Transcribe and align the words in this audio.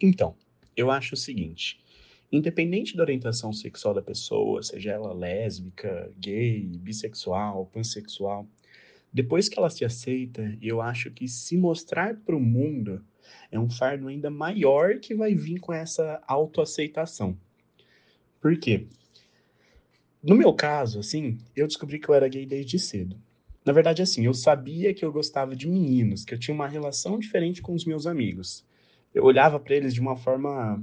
Então, 0.00 0.36
eu 0.76 0.90
acho 0.90 1.14
o 1.14 1.16
seguinte: 1.16 1.80
independente 2.30 2.96
da 2.96 3.02
orientação 3.02 3.52
sexual 3.52 3.94
da 3.94 4.02
pessoa, 4.02 4.62
seja 4.62 4.92
ela 4.92 5.12
lésbica, 5.12 6.12
gay, 6.18 6.62
bissexual, 6.78 7.66
pansexual, 7.66 8.46
depois 9.12 9.48
que 9.48 9.58
ela 9.58 9.70
se 9.70 9.84
aceita, 9.84 10.56
eu 10.60 10.80
acho 10.80 11.10
que 11.10 11.26
se 11.26 11.56
mostrar 11.56 12.14
para 12.16 12.36
o 12.36 12.40
mundo 12.40 13.04
é 13.50 13.58
um 13.58 13.68
fardo 13.68 14.08
ainda 14.08 14.30
maior 14.30 14.98
que 14.98 15.14
vai 15.14 15.34
vir 15.34 15.58
com 15.58 15.72
essa 15.72 16.22
autoaceitação. 16.26 17.36
Por 18.40 18.56
quê? 18.58 18.86
No 20.22 20.36
meu 20.36 20.52
caso, 20.52 21.00
assim, 21.00 21.38
eu 21.56 21.66
descobri 21.66 21.98
que 21.98 22.08
eu 22.08 22.14
era 22.14 22.28
gay 22.28 22.44
desde 22.44 22.78
cedo. 22.78 23.16
Na 23.64 23.72
verdade, 23.72 24.02
assim, 24.02 24.24
eu 24.24 24.34
sabia 24.34 24.94
que 24.94 25.04
eu 25.04 25.12
gostava 25.12 25.54
de 25.54 25.66
meninos, 25.66 26.24
que 26.24 26.34
eu 26.34 26.38
tinha 26.38 26.54
uma 26.54 26.68
relação 26.68 27.18
diferente 27.18 27.62
com 27.62 27.74
os 27.74 27.84
meus 27.84 28.06
amigos. 28.06 28.64
Eu 29.14 29.24
olhava 29.24 29.58
para 29.58 29.74
eles 29.74 29.94
de 29.94 30.00
uma 30.00 30.16
forma 30.16 30.82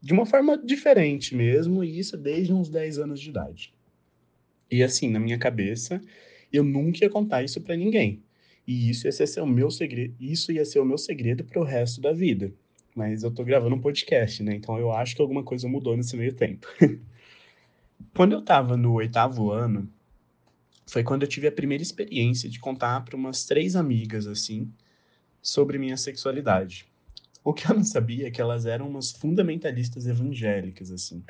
de 0.00 0.12
uma 0.12 0.26
forma 0.26 0.58
diferente 0.58 1.34
mesmo, 1.34 1.82
e 1.82 1.98
isso 1.98 2.14
desde 2.18 2.52
uns 2.52 2.68
10 2.68 2.98
anos 2.98 3.18
de 3.18 3.30
idade. 3.30 3.72
E 4.70 4.82
assim, 4.82 5.08
na 5.08 5.18
minha 5.18 5.38
cabeça, 5.38 5.98
eu 6.52 6.62
nunca 6.62 7.02
ia 7.02 7.08
contar 7.08 7.42
isso 7.42 7.58
para 7.62 7.74
ninguém. 7.74 8.22
E 8.66 8.90
isso 8.90 9.06
ia 9.06 9.12
ser 9.12 9.40
o 9.40 9.46
meu 9.46 9.70
segredo, 9.70 10.14
isso 10.20 10.52
ia 10.52 10.64
ser 10.66 10.78
o 10.80 10.84
meu 10.84 10.98
segredo 10.98 11.42
para 11.42 11.58
o 11.58 11.64
resto 11.64 12.02
da 12.02 12.12
vida. 12.12 12.52
Mas 12.94 13.22
eu 13.22 13.30
tô 13.30 13.42
gravando 13.42 13.74
um 13.74 13.80
podcast, 13.80 14.42
né? 14.42 14.54
Então 14.54 14.78
eu 14.78 14.92
acho 14.92 15.16
que 15.16 15.22
alguma 15.22 15.42
coisa 15.42 15.66
mudou 15.66 15.96
nesse 15.96 16.16
meio 16.18 16.34
tempo. 16.34 16.66
quando 18.14 18.32
eu 18.32 18.42
tava 18.42 18.76
no 18.76 18.92
oitavo 18.92 19.50
ano, 19.50 19.88
foi 20.86 21.02
quando 21.02 21.22
eu 21.22 21.28
tive 21.28 21.46
a 21.46 21.52
primeira 21.52 21.82
experiência 21.82 22.48
de 22.48 22.60
contar 22.60 23.02
para 23.06 23.16
umas 23.16 23.46
três 23.46 23.74
amigas 23.74 24.26
assim 24.26 24.70
sobre 25.44 25.78
minha 25.78 25.98
sexualidade. 25.98 26.86
O 27.44 27.52
que 27.52 27.70
eu 27.70 27.76
não 27.76 27.84
sabia 27.84 28.28
é 28.28 28.30
que 28.30 28.40
elas 28.40 28.64
eram 28.64 28.88
umas 28.88 29.12
fundamentalistas 29.12 30.06
evangélicas, 30.06 30.90
assim. 30.90 31.22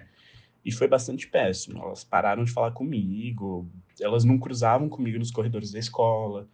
E 0.65 0.71
foi 0.71 0.87
bastante 0.87 1.26
péssimo. 1.26 1.82
Elas 1.82 2.04
pararam 2.04 2.45
de 2.45 2.52
falar 2.52 2.71
comigo, 2.71 3.68
elas 4.01 4.23
não 4.24 4.38
cruzavam 4.38 4.88
comigo 4.88 5.18
nos 5.18 5.32
corredores 5.32 5.73
da 5.73 5.80
escola, 5.80 6.48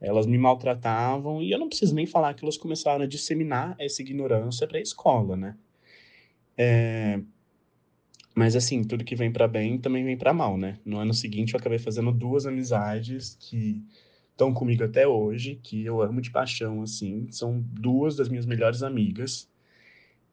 elas 0.00 0.26
me 0.26 0.38
maltratavam, 0.38 1.42
e 1.42 1.52
eu 1.52 1.58
não 1.58 1.68
preciso 1.68 1.94
nem 1.94 2.06
falar 2.06 2.32
que 2.32 2.42
elas 2.42 2.56
começaram 2.56 3.04
a 3.04 3.06
disseminar 3.06 3.76
essa 3.78 4.00
ignorância 4.00 4.66
para 4.66 4.78
a 4.78 4.82
escola, 4.82 5.36
né? 5.36 5.54
É... 6.56 7.20
Mas 8.34 8.56
assim, 8.56 8.82
tudo 8.82 9.04
que 9.04 9.14
vem 9.14 9.30
para 9.30 9.46
bem 9.46 9.76
também 9.78 10.02
vem 10.02 10.16
para 10.16 10.32
mal, 10.32 10.56
né? 10.56 10.78
No 10.82 10.96
ano 10.96 11.12
seguinte 11.12 11.52
eu 11.52 11.60
acabei 11.60 11.78
fazendo 11.78 12.10
duas 12.10 12.46
amizades 12.46 13.36
que 13.38 13.84
estão 14.42 14.52
comigo 14.52 14.82
até 14.82 15.06
hoje, 15.06 15.58
que 15.62 15.84
eu 15.84 16.02
amo 16.02 16.20
de 16.20 16.30
paixão, 16.30 16.82
assim. 16.82 17.28
São 17.30 17.60
duas 17.60 18.16
das 18.16 18.28
minhas 18.28 18.44
melhores 18.44 18.82
amigas. 18.82 19.48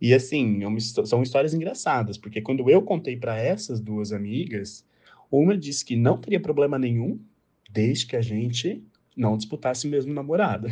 E, 0.01 0.13
assim, 0.13 0.63
é 0.63 0.79
são 1.05 1.21
histórias 1.21 1.53
engraçadas, 1.53 2.17
porque 2.17 2.41
quando 2.41 2.67
eu 2.69 2.81
contei 2.81 3.17
para 3.17 3.37
essas 3.37 3.79
duas 3.79 4.11
amigas, 4.11 4.83
uma 5.29 5.55
disse 5.55 5.85
que 5.85 5.95
não 5.95 6.17
teria 6.17 6.39
problema 6.39 6.79
nenhum, 6.79 7.19
desde 7.69 8.07
que 8.07 8.15
a 8.15 8.21
gente 8.21 8.83
não 9.15 9.37
disputasse 9.37 9.87
mesmo 9.87 10.13
namorada. 10.13 10.69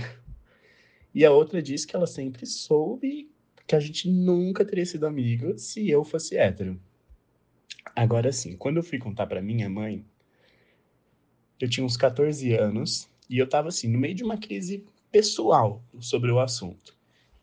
E 1.14 1.26
a 1.26 1.32
outra 1.32 1.64
disse 1.64 1.88
que 1.88 1.96
ela 1.96 2.06
sempre 2.06 2.46
soube 2.46 3.32
que 3.66 3.76
a 3.76 3.80
gente 3.80 4.08
nunca 4.10 4.64
teria 4.64 4.86
sido 4.86 5.08
amigo 5.08 5.58
se 5.58 5.90
eu 5.90 6.04
fosse 6.04 6.38
hétero. 6.38 6.80
Agora 7.96 8.32
sim, 8.32 8.56
quando 8.56 8.78
eu 8.78 8.84
fui 8.84 9.00
contar 9.00 9.26
para 9.26 9.42
minha 9.42 9.68
mãe, 9.68 10.06
eu 11.60 11.68
tinha 11.68 11.84
uns 11.84 11.98
14 11.98 12.54
anos 12.54 13.10
e 13.30 13.38
eu 13.38 13.46
estava 13.46 13.68
assim, 13.70 13.88
no 13.88 14.00
meio 14.00 14.16
de 14.16 14.24
uma 14.24 14.38
crise 14.38 14.86
pessoal 15.12 15.84
sobre 16.00 16.32
o 16.32 16.40
assunto. 16.40 16.96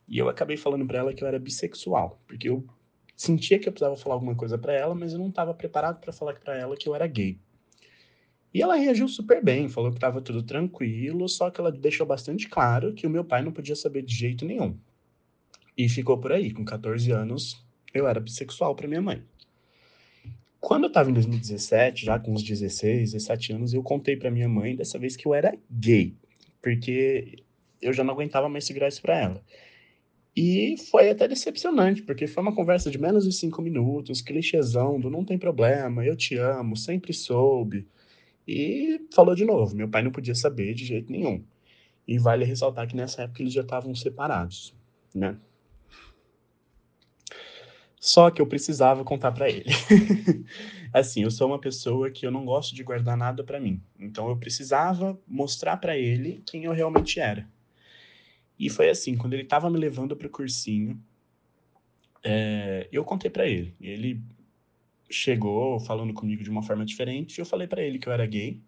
E 0.07 0.19
eu 0.19 0.29
acabei 0.29 0.57
falando 0.57 0.87
para 0.87 0.99
ela 0.99 1.15
que 1.15 1.25
eu 1.25 1.29
era 1.29 1.39
bissexual, 1.39 2.21
porque 2.27 2.49
eu 2.49 2.65
sentia 3.17 3.59
que 3.59 3.69
eu 3.69 3.73
precisava 3.73 3.97
falar 3.97 4.17
alguma 4.17 4.35
coisa 4.35 4.59
para 4.59 4.73
ela, 4.73 4.95
mas 4.95 5.13
eu 5.13 5.19
não 5.19 5.29
estava 5.29 5.55
preparado 5.55 6.01
para 6.01 6.13
falar 6.13 6.35
para 6.35 6.57
ela 6.57 6.77
que 6.77 6.89
eu 6.89 6.95
era 6.95 7.07
gay. 7.07 7.39
E 8.53 8.63
ela 8.63 8.77
reagiu 8.77 9.09
super 9.09 9.43
bem, 9.43 9.69
falou 9.69 9.91
que 9.91 9.97
estava 9.97 10.21
tudo 10.21 10.43
tranquilo, 10.43 11.29
só 11.29 11.51
que 11.51 11.61
ela 11.61 11.73
deixou 11.73 12.07
bastante 12.07 12.49
claro 12.49 12.93
que 12.93 13.07
o 13.07 13.11
meu 13.11 13.25
pai 13.25 13.43
não 13.43 13.51
podia 13.51 13.75
saber 13.75 14.03
de 14.03 14.15
jeito 14.15 14.45
nenhum. 14.45 14.79
E 15.77 15.89
ficou 15.89 16.19
por 16.19 16.33
aí, 16.33 16.53
com 16.53 16.65
14 16.65 17.11
anos, 17.11 17.67
eu 17.93 18.07
era 18.07 18.21
bissexual 18.21 18.77
para 18.77 18.87
minha 18.87 19.03
mãe. 19.03 19.25
Quando 20.65 20.85
eu 20.85 20.89
estava 20.89 21.11
em 21.11 21.13
2017, 21.13 22.07
já 22.07 22.19
com 22.19 22.33
uns 22.33 22.43
16, 22.43 23.13
17 23.13 23.53
anos, 23.53 23.75
eu 23.75 23.83
contei 23.83 24.17
para 24.17 24.31
minha 24.31 24.49
mãe 24.49 24.75
dessa 24.75 24.99
vez 24.99 25.15
que 25.15 25.29
eu 25.29 25.35
era 25.35 25.55
gay, 25.71 26.17
porque 26.63 27.37
eu 27.83 27.93
já 27.93 28.03
não 28.03 28.15
aguentava 28.15 28.49
mais 28.49 28.65
segurar 28.65 28.89
isso 28.89 29.03
para 29.03 29.21
ela. 29.21 29.45
E 30.35 30.77
foi 30.91 31.11
até 31.11 31.29
decepcionante, 31.29 32.03
porque 32.03 32.27
foi 32.27 32.43
uma 32.43 32.55
conversa 32.55 32.91
de 32.91 32.97
menos 32.97 33.25
de 33.25 33.33
cinco 33.33 33.61
minutos, 33.61 34.23
clichêzão 34.23 34.99
do 34.99 35.11
não 35.11 35.23
tem 35.23 35.37
problema, 35.37 36.03
eu 36.03 36.17
te 36.17 36.39
amo, 36.39 36.79
sempre 36.79 37.13
soube. 37.13 37.87
E 38.49 39.03
falou 39.15 39.35
de 39.35 39.45
novo, 39.45 39.77
meu 39.77 39.91
pai 39.91 40.03
não 40.03 40.11
podia 40.11 40.35
saber 40.35 40.73
de 40.73 40.87
jeito 40.87 41.13
nenhum. 41.13 41.45
E 42.09 42.19
vale 42.19 42.47
ressaltar 42.47 42.89
que 42.89 42.97
nessa 42.97 43.25
época 43.25 43.43
eles 43.43 43.53
já 43.53 43.61
estavam 43.61 43.95
separados, 43.95 44.75
né? 45.15 45.37
Só 48.05 48.31
que 48.31 48.43
eu 48.43 48.47
precisava 48.47 49.03
contar 49.03 49.33
para 49.33 49.49
ele. 49.49 49.65
assim, 50.93 51.23
eu 51.23 51.31
sou 51.31 51.49
uma 51.49 51.59
pessoa 51.59 52.11
que 52.11 52.27
eu 52.27 52.31
não 52.31 52.45
gosto 52.45 52.75
de 52.75 52.83
guardar 52.83 53.17
nada 53.17 53.43
para 53.43 53.59
mim. 53.59 53.83
Então 53.99 54.29
eu 54.29 54.37
precisava 54.37 55.19
mostrar 55.27 55.79
para 55.79 55.97
ele 55.97 56.43
quem 56.45 56.65
eu 56.65 56.73
realmente 56.75 57.19
era. 57.19 57.49
E 58.59 58.69
foi 58.69 58.91
assim, 58.91 59.17
quando 59.17 59.33
ele 59.33 59.45
estava 59.45 59.71
me 59.71 59.79
levando 59.79 60.15
para 60.15 60.27
o 60.27 60.31
cursinho, 60.31 61.03
é, 62.23 62.87
eu 62.93 63.07
contei 63.07 63.31
para 63.31 63.47
ele. 63.47 63.75
Ele 63.81 64.21
chegou 65.09 65.81
falando 65.81 66.13
comigo 66.13 66.45
de 66.45 66.51
uma 66.51 66.63
forma 66.63 66.85
diferente. 66.85 67.39
Eu 67.39 67.47
falei 67.47 67.67
para 67.67 67.83
ele 67.83 67.99
que 67.99 68.07
eu 68.07 68.13
era 68.13 68.27
gay 68.27 68.61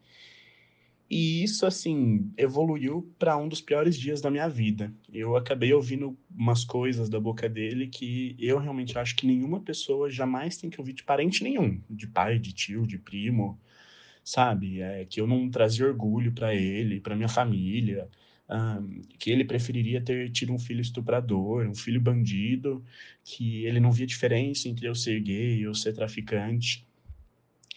e 1.08 1.44
isso, 1.44 1.64
assim, 1.64 2.32
evoluiu 2.36 3.08
para 3.18 3.36
um 3.36 3.48
dos 3.48 3.60
piores 3.60 3.96
dias 3.96 4.20
da 4.20 4.30
minha 4.30 4.48
vida. 4.48 4.92
Eu 5.12 5.36
acabei 5.36 5.72
ouvindo 5.72 6.16
umas 6.28 6.64
coisas 6.64 7.08
da 7.08 7.20
boca 7.20 7.48
dele 7.48 7.86
que 7.86 8.34
eu 8.40 8.58
realmente 8.58 8.98
acho 8.98 9.14
que 9.14 9.26
nenhuma 9.26 9.60
pessoa 9.60 10.10
jamais 10.10 10.56
tem 10.56 10.68
que 10.68 10.80
ouvir 10.80 10.94
de 10.94 11.04
parente 11.04 11.44
nenhum, 11.44 11.80
de 11.88 12.08
pai, 12.08 12.40
de 12.40 12.52
tio, 12.52 12.84
de 12.86 12.98
primo, 12.98 13.58
sabe? 14.24 14.80
É, 14.80 15.04
que 15.04 15.20
eu 15.20 15.26
não 15.28 15.48
trazia 15.48 15.86
orgulho 15.86 16.32
para 16.32 16.52
ele, 16.52 17.00
para 17.00 17.14
minha 17.14 17.28
família, 17.28 18.08
um, 18.50 19.02
que 19.16 19.30
ele 19.30 19.44
preferiria 19.44 20.00
ter 20.00 20.30
tido 20.30 20.52
um 20.52 20.58
filho 20.58 20.80
estuprador, 20.80 21.68
um 21.68 21.74
filho 21.74 22.00
bandido, 22.00 22.84
que 23.24 23.64
ele 23.64 23.78
não 23.78 23.92
via 23.92 24.06
diferença 24.06 24.68
entre 24.68 24.88
eu 24.88 24.94
ser 24.94 25.20
gay 25.20 25.66
ou 25.68 25.74
ser 25.74 25.92
traficante. 25.92 26.84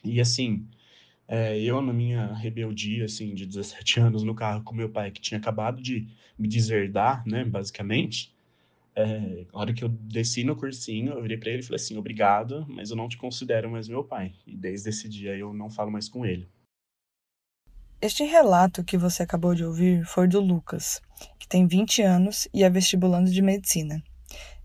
E 0.03 0.19
assim, 0.19 0.65
é, 1.31 1.59
eu, 1.61 1.79
na 1.79 1.93
minha 1.93 2.33
rebeldia, 2.33 3.05
assim, 3.05 3.35
de 3.35 3.45
17 3.45 3.99
anos 3.99 4.23
no 4.23 4.33
carro 4.33 4.63
com 4.63 4.73
meu 4.73 4.89
pai, 4.89 5.11
que 5.11 5.21
tinha 5.21 5.37
acabado 5.37 5.79
de 5.79 6.07
me 6.37 6.47
deserdar, 6.47 7.23
né, 7.27 7.45
basicamente, 7.45 8.33
é, 8.95 9.45
a 9.53 9.59
hora 9.59 9.71
que 9.71 9.83
eu 9.83 9.89
desci 9.89 10.43
no 10.43 10.55
cursinho, 10.55 11.13
eu 11.13 11.21
virei 11.21 11.37
para 11.37 11.51
ele 11.51 11.59
e 11.59 11.63
falei 11.63 11.75
assim: 11.75 11.97
obrigado, 11.97 12.65
mas 12.67 12.89
eu 12.89 12.97
não 12.97 13.07
te 13.07 13.15
considero 13.15 13.69
mais 13.69 13.87
meu 13.87 14.03
pai. 14.03 14.33
E 14.45 14.57
desde 14.57 14.89
esse 14.89 15.07
dia 15.07 15.37
eu 15.37 15.53
não 15.53 15.69
falo 15.69 15.91
mais 15.91 16.09
com 16.09 16.25
ele. 16.25 16.49
Este 18.01 18.23
relato 18.23 18.83
que 18.83 18.97
você 18.97 19.23
acabou 19.23 19.53
de 19.53 19.63
ouvir 19.63 20.03
foi 20.05 20.27
do 20.27 20.39
Lucas, 20.41 20.99
que 21.37 21.47
tem 21.47 21.67
20 21.67 22.01
anos 22.01 22.47
e 22.53 22.63
é 22.63 22.69
vestibulando 22.69 23.29
de 23.29 23.41
medicina. 23.41 24.01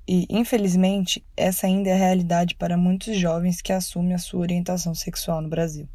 E, 0.08 0.26
infelizmente, 0.30 1.24
essa 1.36 1.66
ainda 1.66 1.90
é 1.90 1.92
a 1.92 1.96
realidade 1.96 2.54
para 2.54 2.76
muitos 2.76 3.16
jovens 3.16 3.60
que 3.60 3.72
assumem 3.72 4.14
a 4.14 4.18
sua 4.18 4.40
orientação 4.40 4.94
sexual 4.94 5.40
no 5.42 5.48
Brasil. 5.48 5.88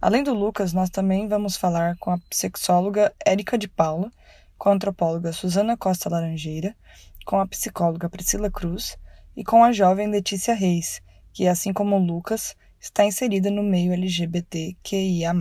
Além 0.00 0.22
do 0.22 0.34
Lucas, 0.34 0.72
nós 0.72 0.90
também 0.90 1.26
vamos 1.26 1.56
falar 1.56 1.96
com 1.98 2.10
a 2.10 2.18
sexóloga 2.30 3.12
Érica 3.24 3.56
de 3.56 3.66
Paula, 3.66 4.12
com 4.58 4.68
a 4.68 4.72
antropóloga 4.72 5.32
Suzana 5.32 5.76
Costa 5.76 6.10
Laranjeira, 6.10 6.76
com 7.24 7.40
a 7.40 7.46
psicóloga 7.46 8.08
Priscila 8.08 8.50
Cruz 8.50 8.98
e 9.34 9.42
com 9.42 9.64
a 9.64 9.72
jovem 9.72 10.08
Letícia 10.08 10.54
Reis, 10.54 11.00
que, 11.32 11.48
assim 11.48 11.72
como 11.72 11.96
o 11.96 12.04
Lucas, 12.04 12.54
está 12.78 13.04
inserida 13.04 13.50
no 13.50 13.62
meio 13.62 13.92
LGBTQIA. 13.92 15.32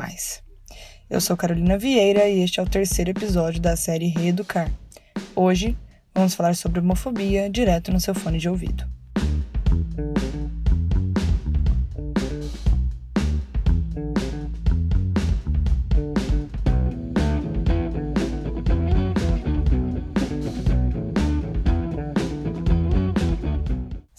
Eu 1.09 1.21
sou 1.21 1.37
Carolina 1.37 1.77
Vieira 1.77 2.27
e 2.27 2.41
este 2.41 2.59
é 2.59 2.63
o 2.63 2.69
terceiro 2.69 3.11
episódio 3.11 3.61
da 3.61 3.75
série 3.75 4.07
Reeducar. 4.07 4.71
Hoje, 5.35 5.77
vamos 6.13 6.33
falar 6.33 6.55
sobre 6.55 6.79
homofobia 6.79 7.49
direto 7.49 7.91
no 7.91 7.99
seu 7.99 8.15
fone 8.15 8.39
de 8.39 8.49
ouvido. 8.49 8.94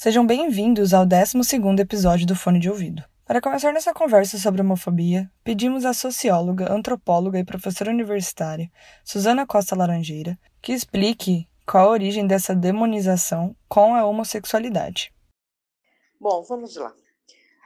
Sejam 0.07 0.25
bem-vindos 0.25 0.95
ao 0.95 1.05
12 1.05 1.37
episódio 1.81 2.29
do 2.29 2.37
Fone 2.37 2.61
de 2.61 2.71
Ouvido. 2.71 3.03
Para 3.25 3.41
começar 3.41 3.73
nossa 3.73 3.93
conversa 3.93 4.39
sobre 4.39 4.61
homofobia, 4.61 5.29
pedimos 5.43 5.85
à 5.85 5.93
socióloga, 5.93 6.73
antropóloga 6.73 7.41
e 7.41 7.45
professora 7.45 7.91
universitária 7.91 8.71
Suzana 9.05 9.45
Costa 9.45 9.75
Laranjeira 9.75 10.39
que 10.63 10.73
explique 10.73 11.49
qual 11.67 11.89
a 11.89 11.91
origem 11.91 12.25
dessa 12.25 12.55
demonização 12.55 13.57
com 13.69 13.97
a 13.97 14.05
homossexualidade. 14.07 15.13
Bom, 16.21 16.41
vamos 16.45 16.77
lá. 16.77 16.95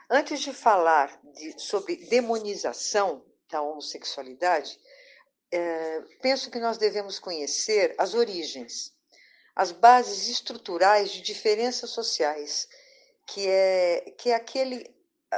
Antes 0.08 0.40
de 0.40 0.54
falar 0.54 1.20
de, 1.34 1.60
sobre 1.60 1.96
demonização 2.08 3.22
da 3.50 3.60
homossexualidade, 3.60 4.78
é, 5.52 6.00
penso 6.22 6.50
que 6.50 6.58
nós 6.58 6.78
devemos 6.78 7.18
conhecer 7.18 7.94
as 7.98 8.14
origens, 8.14 8.94
as 9.60 9.72
bases 9.72 10.26
estruturais 10.26 11.10
de 11.10 11.20
diferenças 11.20 11.90
sociais, 11.90 12.66
que 13.26 13.46
é, 13.46 14.14
que 14.16 14.30
é 14.30 14.34
aquele. 14.34 14.90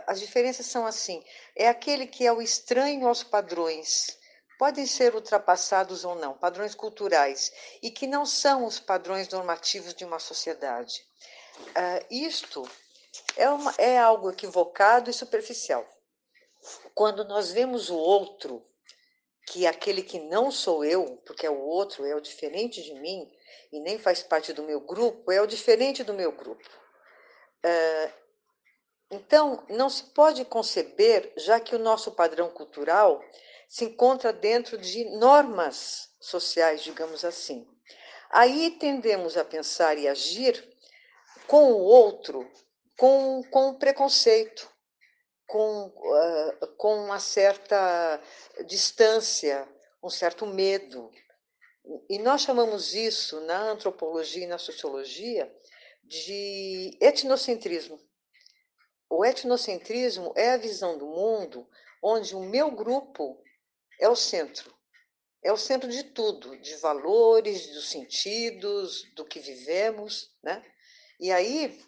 As 0.07 0.21
diferenças 0.21 0.67
são 0.67 0.87
assim: 0.87 1.25
é 1.57 1.67
aquele 1.67 2.07
que 2.07 2.25
é 2.25 2.33
o 2.33 2.41
estranho 2.41 3.09
aos 3.09 3.25
padrões, 3.25 4.17
podem 4.61 4.87
ser 4.87 5.13
ultrapassados 5.17 6.05
ou 6.05 6.15
não, 6.15 6.39
padrões 6.39 6.73
culturais, 6.73 7.53
e 7.83 7.91
que 7.91 8.07
não 8.07 8.25
são 8.25 8.65
os 8.65 8.79
padrões 8.79 9.29
normativos 9.29 9.93
de 9.93 10.05
uma 10.05 10.21
sociedade. 10.21 11.05
Uh, 11.59 12.07
isto 12.09 12.63
é, 13.37 13.51
uma, 13.51 13.75
é 13.77 13.99
algo 13.99 14.31
equivocado 14.31 15.11
e 15.11 15.13
superficial. 15.13 15.85
Quando 16.95 17.25
nós 17.25 17.51
vemos 17.51 17.91
o 17.91 17.97
outro, 17.97 18.65
que 19.49 19.67
é 19.67 19.69
aquele 19.69 20.05
que 20.05 20.21
não 20.21 20.53
sou 20.53 20.85
eu, 20.85 21.21
porque 21.27 21.45
é 21.45 21.51
o 21.51 21.61
outro, 21.61 22.05
é 22.07 22.15
o 22.15 22.21
diferente 22.21 22.81
de 22.81 22.95
mim, 22.95 23.29
e 23.73 23.81
nem 23.81 23.99
faz 23.99 24.23
parte 24.23 24.53
do 24.53 24.63
meu 24.63 24.81
grupo, 24.81 25.33
é 25.33 25.41
o 25.41 25.47
diferente 25.47 26.05
do 26.05 26.13
meu 26.13 26.33
grupo. 26.33 26.69
Uh, 27.65 28.13
então, 29.11 29.65
não 29.69 29.89
se 29.89 30.05
pode 30.05 30.45
conceber, 30.45 31.33
já 31.37 31.59
que 31.59 31.75
o 31.75 31.79
nosso 31.79 32.13
padrão 32.13 32.51
cultural 32.51 33.23
se 33.69 33.85
encontra 33.85 34.33
dentro 34.33 34.77
de 34.77 35.05
normas 35.17 36.11
sociais, 36.21 36.83
digamos 36.83 37.25
assim. 37.25 37.67
Aí 38.31 38.71
tendemos 38.79 39.37
a 39.37 39.45
pensar 39.45 39.99
e 39.99 40.09
agir 40.09 40.63
com 41.47 41.73
o 41.73 41.79
outro 41.79 42.51
com, 42.97 43.43
com 43.51 43.75
preconceito, 43.75 44.71
com, 45.47 45.87
uh, 45.87 46.67
com 46.77 47.05
uma 47.05 47.19
certa 47.19 48.23
distância, 48.67 49.69
um 50.03 50.09
certo 50.09 50.47
medo. 50.47 51.11
E 52.09 52.19
nós 52.19 52.43
chamamos 52.43 52.95
isso, 52.95 53.41
na 53.41 53.71
antropologia 53.71 54.45
e 54.45 54.49
na 54.49 54.59
sociologia, 54.59 55.53
de 56.05 56.97
etnocentrismo. 57.01 58.01
O 59.09 59.25
etnocentrismo 59.25 60.33
é 60.37 60.51
a 60.51 60.57
visão 60.57 60.97
do 60.97 61.07
mundo 61.07 61.69
onde 62.03 62.35
o 62.35 62.41
meu 62.41 62.71
grupo 62.71 63.43
é 64.01 64.09
o 64.09 64.17
centro. 64.17 64.73
É 65.43 65.53
o 65.53 65.57
centro 65.57 65.91
de 65.91 66.05
tudo, 66.05 66.57
de 66.59 66.77
valores, 66.77 67.67
dos 67.69 67.91
sentidos, 67.91 69.03
do 69.15 69.25
que 69.25 69.41
vivemos. 69.41 70.31
Né? 70.43 70.63
E 71.19 71.33
aí 71.33 71.81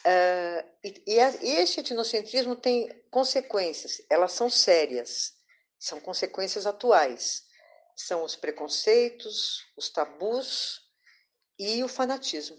Uh, 0.00 0.66
e, 0.82 1.02
e 1.06 1.56
este 1.56 1.80
etnocentrismo 1.80 2.56
tem 2.56 2.88
consequências, 3.10 4.00
elas 4.08 4.32
são 4.32 4.48
sérias, 4.48 5.34
são 5.78 6.00
consequências 6.00 6.66
atuais. 6.66 7.42
São 8.06 8.24
os 8.24 8.36
preconceitos, 8.36 9.66
os 9.76 9.88
tabus 9.90 10.80
e 11.58 11.82
o 11.84 11.88
fanatismo. 11.88 12.56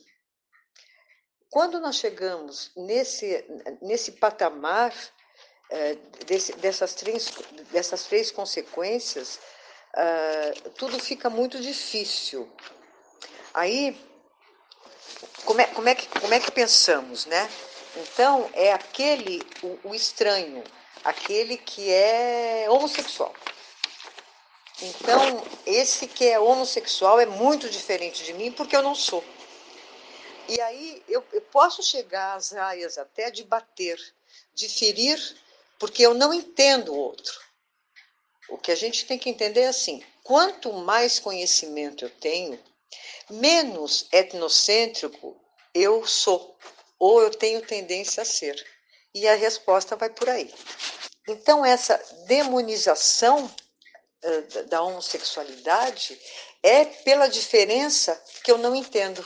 Quando 1.49 1.79
nós 1.79 1.95
chegamos 1.97 2.71
nesse, 2.75 3.45
nesse 3.81 4.13
patamar 4.13 4.93
uh, 4.93 6.25
desse, 6.25 6.53
dessas, 6.53 6.93
três, 6.93 7.29
dessas 7.71 8.05
três 8.05 8.31
consequências, 8.31 9.39
uh, 9.95 10.69
tudo 10.71 10.97
fica 10.99 11.29
muito 11.29 11.59
difícil. 11.59 12.49
Aí 13.53 13.99
como 15.45 15.61
é, 15.61 15.67
como 15.67 15.89
é, 15.89 15.95
que, 15.95 16.07
como 16.19 16.33
é 16.33 16.39
que 16.39 16.51
pensamos, 16.51 17.25
né? 17.25 17.49
Então, 17.97 18.49
é 18.53 18.71
aquele, 18.71 19.41
o, 19.61 19.89
o 19.89 19.95
estranho, 19.95 20.63
aquele 21.03 21.57
que 21.57 21.91
é 21.91 22.67
homossexual. 22.69 23.33
Então, 24.81 25.43
esse 25.65 26.07
que 26.07 26.27
é 26.27 26.39
homossexual 26.39 27.19
é 27.19 27.25
muito 27.25 27.69
diferente 27.69 28.23
de 28.23 28.33
mim 28.33 28.51
porque 28.51 28.75
eu 28.75 28.81
não 28.81 28.95
sou. 28.95 29.23
E 30.49 30.59
aí 30.59 31.03
eu, 31.07 31.23
eu 31.31 31.41
posso 31.41 31.83
chegar 31.83 32.35
às 32.35 32.51
raias 32.51 32.97
até 32.97 33.29
de 33.29 33.43
bater, 33.43 33.99
de 34.53 34.67
ferir, 34.67 35.19
porque 35.77 36.03
eu 36.03 36.13
não 36.13 36.33
entendo 36.33 36.93
o 36.93 36.97
outro. 36.97 37.39
O 38.49 38.57
que 38.57 38.71
a 38.71 38.75
gente 38.75 39.05
tem 39.05 39.19
que 39.19 39.29
entender 39.29 39.61
é 39.61 39.67
assim: 39.67 40.03
quanto 40.23 40.73
mais 40.73 41.19
conhecimento 41.19 42.03
eu 42.03 42.09
tenho, 42.09 42.59
menos 43.29 44.07
etnocêntrico 44.11 45.39
eu 45.73 46.05
sou, 46.05 46.57
ou 46.99 47.21
eu 47.21 47.29
tenho 47.29 47.61
tendência 47.61 48.23
a 48.23 48.25
ser. 48.25 48.55
E 49.13 49.27
a 49.27 49.35
resposta 49.35 49.95
vai 49.95 50.09
por 50.09 50.29
aí. 50.29 50.53
Então, 51.27 51.63
essa 51.63 51.97
demonização 52.25 53.49
da 54.69 54.81
homossexualidade 54.81 56.19
é 56.61 56.85
pela 56.85 57.27
diferença 57.27 58.21
que 58.43 58.51
eu 58.51 58.57
não 58.57 58.75
entendo. 58.75 59.25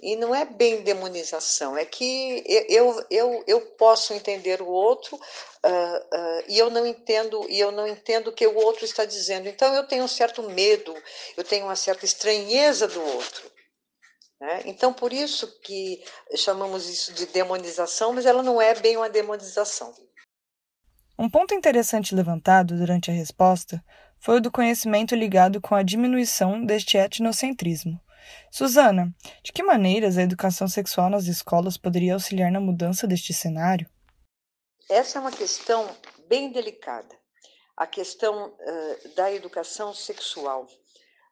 E 0.00 0.16
não 0.16 0.34
é 0.34 0.44
bem 0.44 0.82
demonização, 0.82 1.78
é 1.78 1.84
que 1.86 2.44
eu, 2.68 3.06
eu, 3.10 3.44
eu 3.46 3.60
posso 3.78 4.12
entender 4.12 4.60
o 4.60 4.68
outro 4.68 5.16
uh, 5.16 5.18
uh, 5.18 6.44
e 6.46 6.58
eu 6.58 6.68
não 6.68 6.86
entendo 6.86 7.46
e 7.48 7.58
eu 7.58 7.72
não 7.72 7.86
entendo 7.86 8.28
o 8.28 8.32
que 8.32 8.46
o 8.46 8.54
outro 8.54 8.84
está 8.84 9.06
dizendo. 9.06 9.48
Então 9.48 9.74
eu 9.74 9.86
tenho 9.86 10.04
um 10.04 10.08
certo 10.08 10.42
medo, 10.42 10.94
eu 11.38 11.42
tenho 11.42 11.64
uma 11.64 11.76
certa 11.76 12.04
estranheza 12.04 12.86
do 12.86 13.02
outro. 13.02 13.50
Né? 14.38 14.62
Então 14.66 14.92
por 14.92 15.10
isso 15.10 15.58
que 15.60 16.04
chamamos 16.36 16.86
isso 16.86 17.14
de 17.14 17.24
demonização, 17.26 18.12
mas 18.12 18.26
ela 18.26 18.42
não 18.42 18.60
é 18.60 18.74
bem 18.74 18.98
uma 18.98 19.08
demonização. 19.08 19.94
Um 21.18 21.30
ponto 21.30 21.54
interessante 21.54 22.14
levantado 22.14 22.76
durante 22.76 23.10
a 23.10 23.14
resposta 23.14 23.84
foi 24.18 24.38
o 24.38 24.40
do 24.40 24.50
conhecimento 24.50 25.14
ligado 25.14 25.60
com 25.60 25.74
a 25.74 25.82
diminuição 25.82 26.64
deste 26.64 26.96
etnocentrismo. 26.96 28.00
Susana, 28.50 29.14
de 29.42 29.52
que 29.52 29.62
maneiras 29.62 30.16
a 30.16 30.22
educação 30.22 30.66
sexual 30.66 31.10
nas 31.10 31.26
escolas 31.26 31.76
poderia 31.76 32.14
auxiliar 32.14 32.50
na 32.50 32.60
mudança 32.60 33.06
deste 33.06 33.32
cenário? 33.32 33.88
Essa 34.90 35.18
é 35.18 35.20
uma 35.20 35.30
questão 35.30 35.88
bem 36.28 36.50
delicada. 36.50 37.14
A 37.76 37.86
questão 37.86 38.48
uh, 38.48 39.14
da 39.14 39.32
educação 39.32 39.92
sexual 39.92 40.66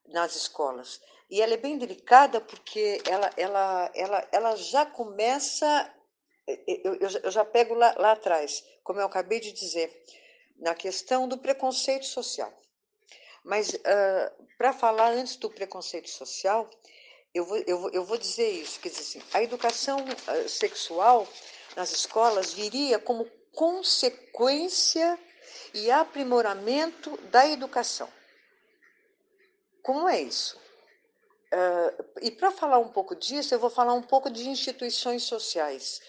nas 0.09 0.37
escolas. 0.37 1.01
E 1.31 1.41
ela 1.41 1.55
é 1.55 1.57
bem 1.57 1.79
delicada 1.79 2.41
porque 2.41 3.01
ela, 3.09 3.31
ela, 3.37 3.91
ela, 3.95 4.29
ela 4.33 4.57
já 4.57 4.85
começa. 4.85 5.91
Eu, 6.47 6.95
eu, 6.97 7.31
já 7.31 7.45
pego 7.45 7.75
lá, 7.75 7.95
lá 7.99 8.13
atrás, 8.13 8.65
como 8.83 9.01
eu 9.01 9.07
acabei 9.07 9.39
de 9.39 9.53
dizer, 9.53 9.91
na 10.59 10.75
questão 10.75 11.29
do 11.29 11.39
preconceito 11.39 12.07
social. 12.07 12.53
Mas 13.45 13.71
uh, 13.71 14.47
para 14.57 14.73
falar 14.73 15.11
antes 15.11 15.37
do 15.37 15.51
preconceito 15.51 16.09
social, 16.09 16.69
eu 17.35 17.45
vou, 17.45 17.59
eu, 17.67 17.91
eu 17.91 18.05
vou 18.05 18.19
dizer 18.19 18.51
isso, 18.51 18.79
quer 18.81 18.91
dizer 18.91 19.03
assim, 19.03 19.23
a 19.33 19.43
educação 19.43 19.99
uh, 20.05 20.49
sexual 20.49 21.27
nas 21.77 21.91
escolas 21.93 22.53
viria 22.53 22.99
como 22.99 23.25
consequência 23.53 25.19
e 25.75 25.91
aprimoramento 25.91 27.17
da 27.31 27.49
educação. 27.49 28.09
Como 29.83 30.09
é 30.09 30.21
isso? 30.23 30.57
Uh, 31.53 32.05
e 32.23 32.31
para 32.31 32.51
falar 32.51 32.79
um 32.79 32.89
pouco 32.89 33.15
disso, 33.15 33.55
eu 33.55 33.59
vou 33.59 33.71
falar 33.71 33.95
um 33.95 34.03
pouco 34.03 34.31
de 34.31 34.49
instituições 34.49 35.25
sociais. 35.25 36.01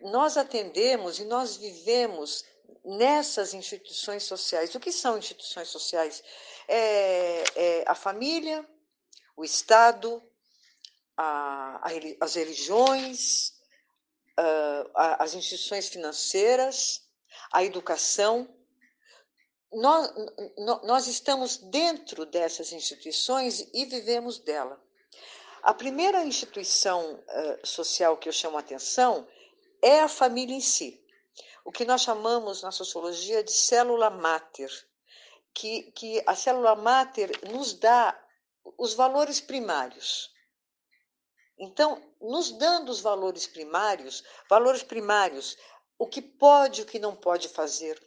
Nós 0.00 0.36
atendemos 0.36 1.18
e 1.18 1.24
nós 1.24 1.56
vivemos 1.56 2.44
nessas 2.84 3.52
instituições 3.52 4.22
sociais. 4.22 4.74
O 4.74 4.80
que 4.80 4.92
são 4.92 5.18
instituições 5.18 5.68
sociais? 5.68 6.22
É, 6.66 7.44
é 7.56 7.84
a 7.86 7.94
família, 7.94 8.66
o 9.36 9.44
Estado, 9.44 10.22
a, 11.16 11.80
a, 11.82 11.90
as 12.20 12.34
religiões, 12.34 13.52
a, 14.94 15.24
as 15.24 15.34
instituições 15.34 15.88
financeiras, 15.88 17.02
a 17.52 17.64
educação. 17.64 18.48
Nós, 19.72 20.10
nós 20.84 21.06
estamos 21.06 21.58
dentro 21.58 22.24
dessas 22.24 22.72
instituições 22.72 23.68
e 23.74 23.84
vivemos 23.84 24.38
dela. 24.38 24.80
A 25.62 25.74
primeira 25.74 26.24
instituição 26.24 27.14
uh, 27.14 27.66
social 27.66 28.16
que 28.16 28.28
eu 28.28 28.32
chamo 28.32 28.56
a 28.56 28.60
atenção 28.60 29.28
é 29.82 30.00
a 30.00 30.08
família 30.08 30.54
em 30.54 30.60
si, 30.60 31.04
o 31.64 31.72
que 31.72 31.84
nós 31.84 32.02
chamamos 32.02 32.62
na 32.62 32.70
sociologia 32.70 33.42
de 33.42 33.52
célula 33.52 34.10
máter, 34.10 34.70
que, 35.54 35.90
que 35.92 36.22
a 36.26 36.34
célula 36.34 36.74
máter 36.74 37.30
nos 37.50 37.74
dá 37.74 38.18
os 38.76 38.94
valores 38.94 39.40
primários. 39.40 40.32
Então, 41.58 42.00
nos 42.20 42.52
dando 42.52 42.90
os 42.90 43.00
valores 43.00 43.46
primários, 43.46 44.22
valores 44.48 44.82
primários, 44.82 45.56
o 45.98 46.06
que 46.06 46.22
pode, 46.22 46.82
o 46.82 46.86
que 46.86 46.98
não 46.98 47.16
pode 47.16 47.48
fazer, 47.48 48.00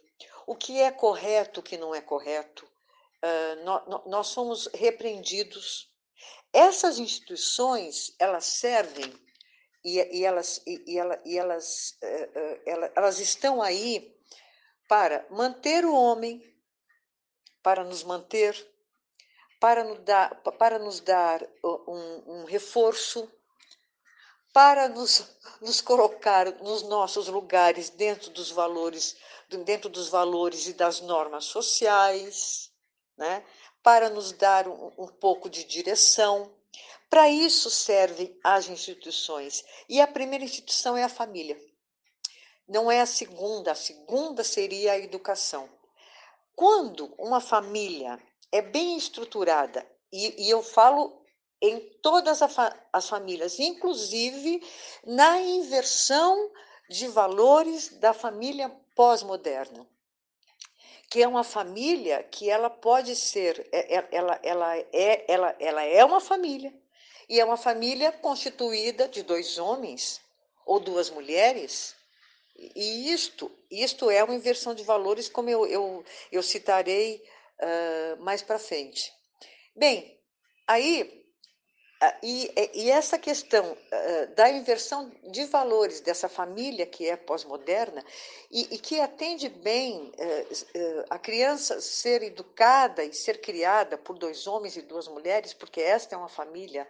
o 0.46 0.56
que 0.56 0.80
é 0.80 0.90
correto, 0.90 1.60
o 1.60 1.62
que 1.62 1.76
não 1.76 1.94
é 1.94 2.00
correto, 2.00 2.64
uh, 2.64 3.64
nós, 3.64 4.06
nós 4.06 4.26
somos 4.28 4.66
repreendidos. 4.74 5.90
Essas 6.52 6.98
instituições, 6.98 8.14
elas 8.18 8.46
servem 8.46 9.12
e, 9.84 10.20
e 10.20 10.24
elas, 10.24 10.62
e, 10.66 10.84
e, 10.86 10.98
ela, 10.98 11.20
e 11.24 11.38
elas, 11.38 11.98
elas, 12.66 12.90
elas 12.94 13.18
estão 13.18 13.60
aí 13.60 14.16
para 14.88 15.26
manter 15.30 15.84
o 15.84 15.94
homem, 15.94 16.42
para 17.62 17.84
nos 17.84 18.02
manter, 18.02 18.54
para 19.60 19.84
nos 19.84 20.00
dar, 20.00 20.34
para 20.58 20.78
nos 20.78 21.00
dar 21.00 21.42
um, 21.64 22.40
um 22.40 22.44
reforço, 22.44 23.30
para 24.52 24.88
nos, 24.88 25.24
nos 25.60 25.80
colocar 25.80 26.52
nos 26.60 26.82
nossos 26.82 27.28
lugares 27.28 27.88
dentro 27.88 28.30
dos 28.30 28.50
valores, 28.50 29.16
dentro 29.64 29.88
dos 29.88 30.08
valores 30.08 30.66
e 30.66 30.74
das 30.74 31.00
normas 31.00 31.44
sociais, 31.46 32.70
né? 33.16 33.44
para 33.82 34.10
nos 34.10 34.32
dar 34.32 34.68
um, 34.68 34.92
um 34.98 35.06
pouco 35.06 35.48
de 35.48 35.64
direção. 35.64 36.52
Para 37.12 37.28
isso 37.28 37.68
servem 37.68 38.34
as 38.42 38.70
instituições. 38.70 39.62
E 39.86 40.00
a 40.00 40.06
primeira 40.06 40.46
instituição 40.46 40.96
é 40.96 41.04
a 41.04 41.10
família. 41.10 41.60
Não 42.66 42.90
é 42.90 43.02
a 43.02 43.06
segunda, 43.06 43.72
a 43.72 43.74
segunda 43.74 44.42
seria 44.42 44.92
a 44.92 44.98
educação. 44.98 45.68
Quando 46.56 47.14
uma 47.18 47.38
família 47.38 48.18
é 48.50 48.62
bem 48.62 48.96
estruturada, 48.96 49.86
e, 50.10 50.46
e 50.46 50.48
eu 50.48 50.62
falo 50.62 51.22
em 51.60 51.80
todas 52.00 52.40
as 52.40 53.08
famílias, 53.10 53.58
inclusive 53.58 54.66
na 55.04 55.38
inversão 55.38 56.50
de 56.88 57.08
valores 57.08 57.90
da 57.98 58.14
família 58.14 58.70
pós-moderna 58.96 59.86
que 61.10 61.22
é 61.22 61.28
uma 61.28 61.44
família 61.44 62.22
que 62.22 62.48
ela 62.48 62.70
pode 62.70 63.14
ser, 63.14 63.68
é, 63.70 63.98
é, 63.98 64.08
ela, 64.10 64.40
ela, 64.42 64.78
é, 64.78 65.30
ela, 65.30 65.54
ela 65.60 65.82
é 65.82 66.02
uma 66.02 66.22
família, 66.22 66.72
e 67.32 67.40
é 67.40 67.44
uma 67.46 67.56
família 67.56 68.12
constituída 68.12 69.08
de 69.08 69.22
dois 69.22 69.56
homens 69.56 70.20
ou 70.66 70.78
duas 70.78 71.08
mulheres, 71.08 71.96
e 72.54 73.10
isto, 73.10 73.50
isto 73.70 74.10
é 74.10 74.22
uma 74.22 74.34
inversão 74.34 74.74
de 74.74 74.84
valores, 74.84 75.30
como 75.30 75.48
eu, 75.48 75.66
eu, 75.66 76.04
eu 76.30 76.42
citarei 76.42 77.24
uh, 77.58 78.22
mais 78.22 78.42
para 78.42 78.58
frente. 78.58 79.10
Bem, 79.74 80.20
aí 80.68 81.22
ah, 82.04 82.18
e, 82.20 82.50
e, 82.74 82.90
essa 82.90 83.16
questão 83.16 83.64
uh, 83.74 84.34
da 84.34 84.50
inversão 84.50 85.08
de 85.30 85.44
valores 85.44 86.00
dessa 86.00 86.28
família 86.28 86.84
que 86.84 87.08
é 87.08 87.14
pós-moderna 87.16 88.04
e, 88.50 88.74
e, 88.74 88.78
que 88.78 88.98
atende 88.98 89.48
bem 89.48 90.12
uh, 90.18 90.52
uh, 90.52 91.04
a 91.08 91.16
criança 91.16 91.80
ser 91.80 92.24
educada 92.24 93.04
e 93.04 93.14
ser 93.14 93.40
criada 93.40 93.96
por 93.96 94.18
dois 94.18 94.48
homens 94.48 94.76
e 94.76 94.82
duas 94.82 95.06
mulheres, 95.06 95.54
porque 95.54 95.80
esta 95.80 96.16
é 96.16 96.18
uma 96.18 96.28
família 96.28 96.88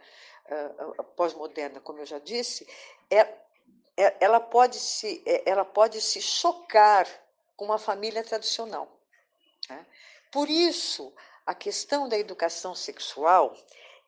pós-moderna, 1.16 1.80
como 1.80 2.00
eu 2.00 2.06
já 2.06 2.18
disse, 2.18 2.66
é, 3.11 3.20
é, 3.96 4.16
ela, 4.20 4.40
pode 4.40 4.78
se, 4.78 5.22
é, 5.26 5.49
ela 5.49 5.64
pode 5.64 6.00
se 6.00 6.20
chocar 6.20 7.06
com 7.56 7.64
uma 7.66 7.78
família 7.78 8.22
tradicional. 8.25 8.88
Né? 9.68 9.87
Por 10.30 10.49
isso, 10.49 11.12
a 11.46 11.54
questão 11.54 12.08
da 12.08 12.18
educação 12.18 12.75
sexual 12.75 13.56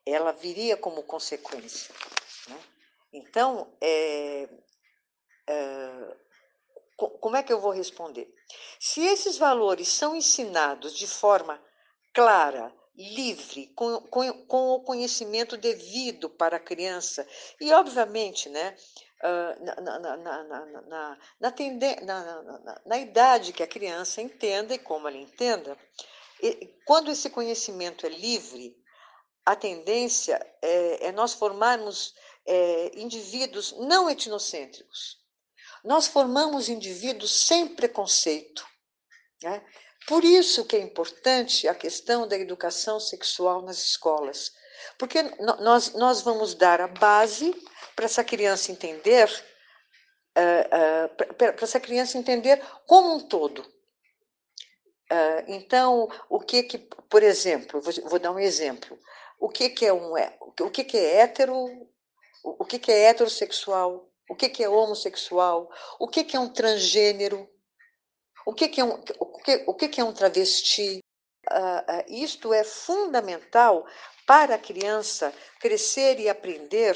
ela 0.05 0.31
viria 0.31 0.77
como 0.77 1.03
consequência. 1.03 1.93
Né? 2.47 2.59
Então, 3.13 3.73
é, 3.81 4.49
é, 5.47 6.15
como 6.95 7.35
é 7.35 7.43
que 7.43 7.51
eu 7.51 7.59
vou 7.59 7.71
responder? 7.71 8.33
Se 8.79 9.01
esses 9.01 9.37
valores 9.37 9.87
são 9.87 10.15
ensinados 10.15 10.95
de 10.95 11.07
forma 11.07 11.61
clara, 12.13 12.73
livre, 12.97 13.67
com, 13.75 13.99
com, 14.01 14.31
com 14.45 14.69
o 14.71 14.79
conhecimento 14.81 15.57
devido 15.57 16.29
para 16.29 16.57
a 16.57 16.59
criança, 16.59 17.27
e, 17.59 17.71
obviamente, 17.73 18.49
né, 18.49 18.75
na, 19.81 19.99
na, 19.99 20.17
na, 20.17 20.65
na, 20.81 21.17
na 22.85 22.97
idade 22.97 23.53
que 23.53 23.63
a 23.63 23.67
criança 23.67 24.21
entenda 24.21 24.73
e 24.73 24.79
como 24.79 25.07
ela 25.07 25.17
entenda, 25.17 25.77
quando 26.85 27.11
esse 27.11 27.29
conhecimento 27.29 28.05
é 28.05 28.09
livre, 28.09 28.75
a 29.45 29.55
tendência 29.55 30.35
é, 30.61 31.07
é 31.07 31.11
nós 31.11 31.33
formarmos 31.33 32.13
é, 32.45 32.99
indivíduos 32.99 33.73
não 33.73 34.09
etnocêntricos. 34.09 35.23
Nós 35.83 36.07
formamos 36.07 36.67
indivíduos 36.67 37.45
sem 37.45 37.67
preconceito. 37.75 38.65
Né? 39.43 39.63
Por 40.07 40.23
isso 40.23 40.65
que 40.65 40.75
é 40.75 40.79
importante 40.79 41.67
a 41.67 41.75
questão 41.75 42.27
da 42.27 42.37
educação 42.37 42.99
sexual 42.99 43.61
nas 43.61 43.77
escolas, 43.77 44.53
porque 44.97 45.23
nós, 45.59 45.93
nós 45.93 46.21
vamos 46.21 46.53
dar 46.53 46.79
a 46.79 46.87
base 46.87 47.53
para 47.95 48.05
essa 48.05 48.23
criança 48.23 48.71
entender, 48.71 49.29
uh, 50.37 51.31
uh, 51.31 51.33
para 51.35 51.55
essa 51.61 51.79
criança 51.79 52.17
entender 52.17 52.61
como 52.85 53.15
um 53.15 53.19
todo. 53.19 53.61
Uh, 55.11 55.43
então, 55.47 56.07
o 56.29 56.39
que 56.39 56.63
que, 56.63 56.77
por 56.77 57.23
exemplo, 57.23 57.81
vou, 57.81 57.93
vou 58.09 58.19
dar 58.19 58.31
um 58.31 58.39
exemplo 58.39 58.97
o 59.39 59.49
que, 59.49 59.69
que 59.69 59.85
é 59.85 59.93
um 59.93 60.13
o 60.59 60.69
que, 60.71 60.83
que 60.83 60.97
é 60.97 61.19
hétero, 61.21 61.65
o 62.43 62.65
que, 62.65 62.79
que 62.79 62.91
é 62.91 63.09
heterossexual, 63.09 64.09
o 64.29 64.35
que, 64.35 64.49
que 64.49 64.63
é 64.63 64.69
homossexual, 64.69 65.69
o 65.99 66.07
que, 66.07 66.23
que 66.23 66.35
é 66.35 66.39
um 66.39 66.49
transgênero, 66.49 67.47
o 68.45 68.53
que, 68.53 68.67
que, 68.67 68.79
é, 68.79 68.85
um, 68.85 69.01
o 69.19 69.39
que, 69.39 69.63
o 69.67 69.73
que, 69.73 69.87
que 69.87 70.01
é 70.01 70.03
um 70.03 70.13
travesti. 70.13 70.99
Uh, 71.51 72.03
isto 72.07 72.53
é 72.53 72.63
fundamental 72.63 73.85
para 74.25 74.55
a 74.55 74.59
criança 74.59 75.31
crescer 75.59 76.19
e 76.19 76.27
aprender 76.27 76.95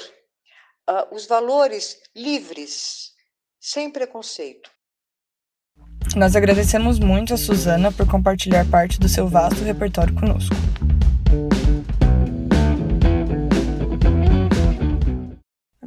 uh, 0.90 1.14
os 1.14 1.28
valores 1.28 2.00
livres, 2.16 3.12
sem 3.60 3.92
preconceito. 3.92 4.72
Nós 6.16 6.36
agradecemos 6.36 6.98
muito 6.98 7.34
a 7.34 7.38
Suzana 7.38 7.92
por 7.92 8.08
compartilhar 8.08 8.66
parte 8.70 9.00
do 9.00 9.08
seu 9.08 9.28
vasto 9.28 9.64
repertório 9.64 10.16
conosco. 10.16 10.56